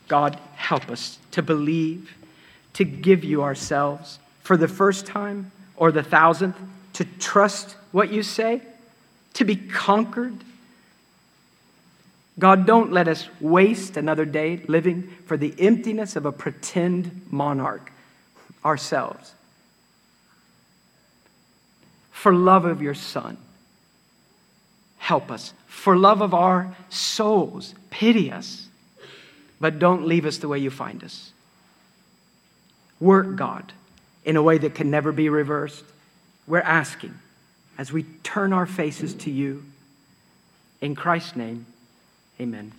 God, 0.08 0.38
help 0.56 0.90
us 0.90 1.18
to 1.32 1.42
believe, 1.42 2.14
to 2.74 2.84
give 2.84 3.24
you 3.24 3.42
ourselves 3.42 4.18
for 4.42 4.56
the 4.56 4.68
first 4.68 5.06
time 5.06 5.52
or 5.76 5.92
the 5.92 6.02
thousandth, 6.02 6.58
to 6.94 7.04
trust 7.04 7.76
what 7.94 8.12
you 8.12 8.24
say, 8.24 8.60
to 9.34 9.44
be 9.44 9.54
conquered. 9.54 10.34
God, 12.40 12.66
don't 12.66 12.90
let 12.90 13.06
us 13.06 13.28
waste 13.40 13.96
another 13.96 14.24
day 14.24 14.60
living 14.66 15.14
for 15.26 15.36
the 15.36 15.54
emptiness 15.60 16.16
of 16.16 16.26
a 16.26 16.32
pretend 16.32 17.24
monarch 17.30 17.92
ourselves. 18.64 19.32
For 22.10 22.34
love 22.34 22.64
of 22.64 22.82
your 22.82 22.94
Son, 22.94 23.36
help 24.98 25.30
us. 25.30 25.52
For 25.68 25.96
love 25.96 26.20
of 26.20 26.34
our 26.34 26.74
souls, 26.88 27.76
pity 27.90 28.32
us. 28.32 28.66
But 29.60 29.78
don't 29.78 30.04
leave 30.04 30.26
us 30.26 30.38
the 30.38 30.48
way 30.48 30.58
you 30.58 30.70
find 30.70 31.04
us. 31.04 31.30
Work, 32.98 33.36
God, 33.36 33.72
in 34.24 34.34
a 34.34 34.42
way 34.42 34.58
that 34.58 34.74
can 34.74 34.90
never 34.90 35.12
be 35.12 35.28
reversed. 35.28 35.84
We're 36.48 36.58
asking 36.58 37.20
as 37.78 37.92
we 37.92 38.04
turn 38.22 38.52
our 38.52 38.66
faces 38.66 39.14
to 39.14 39.30
you. 39.30 39.64
In 40.80 40.94
Christ's 40.94 41.36
name, 41.36 41.66
amen. 42.40 42.72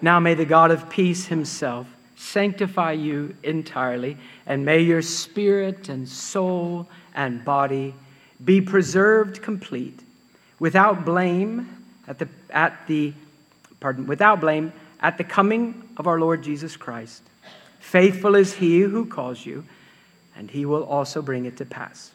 Now 0.00 0.20
may 0.20 0.34
the 0.34 0.44
God 0.44 0.70
of 0.70 0.90
peace 0.90 1.26
himself 1.26 1.86
sanctify 2.16 2.92
you 2.92 3.36
entirely, 3.42 4.16
and 4.46 4.64
may 4.64 4.80
your 4.80 5.02
spirit 5.02 5.88
and 5.88 6.08
soul 6.08 6.88
and 7.14 7.44
body 7.44 7.94
be 8.44 8.60
preserved 8.60 9.42
complete, 9.42 10.00
without 10.58 11.04
blame 11.04 11.84
at 12.06 12.18
the, 12.18 12.28
at 12.50 12.86
the 12.86 13.12
pardon, 13.80 14.06
without 14.06 14.40
blame 14.40 14.72
at 15.00 15.18
the 15.18 15.24
coming 15.24 15.88
of 15.96 16.06
our 16.06 16.18
Lord 16.18 16.42
Jesus 16.42 16.76
Christ. 16.76 17.22
Faithful 17.78 18.34
is 18.34 18.54
he 18.54 18.80
who 18.80 19.06
calls 19.06 19.44
you, 19.44 19.64
and 20.36 20.50
he 20.50 20.64
will 20.64 20.84
also 20.84 21.22
bring 21.22 21.44
it 21.44 21.56
to 21.58 21.64
pass. 21.64 22.13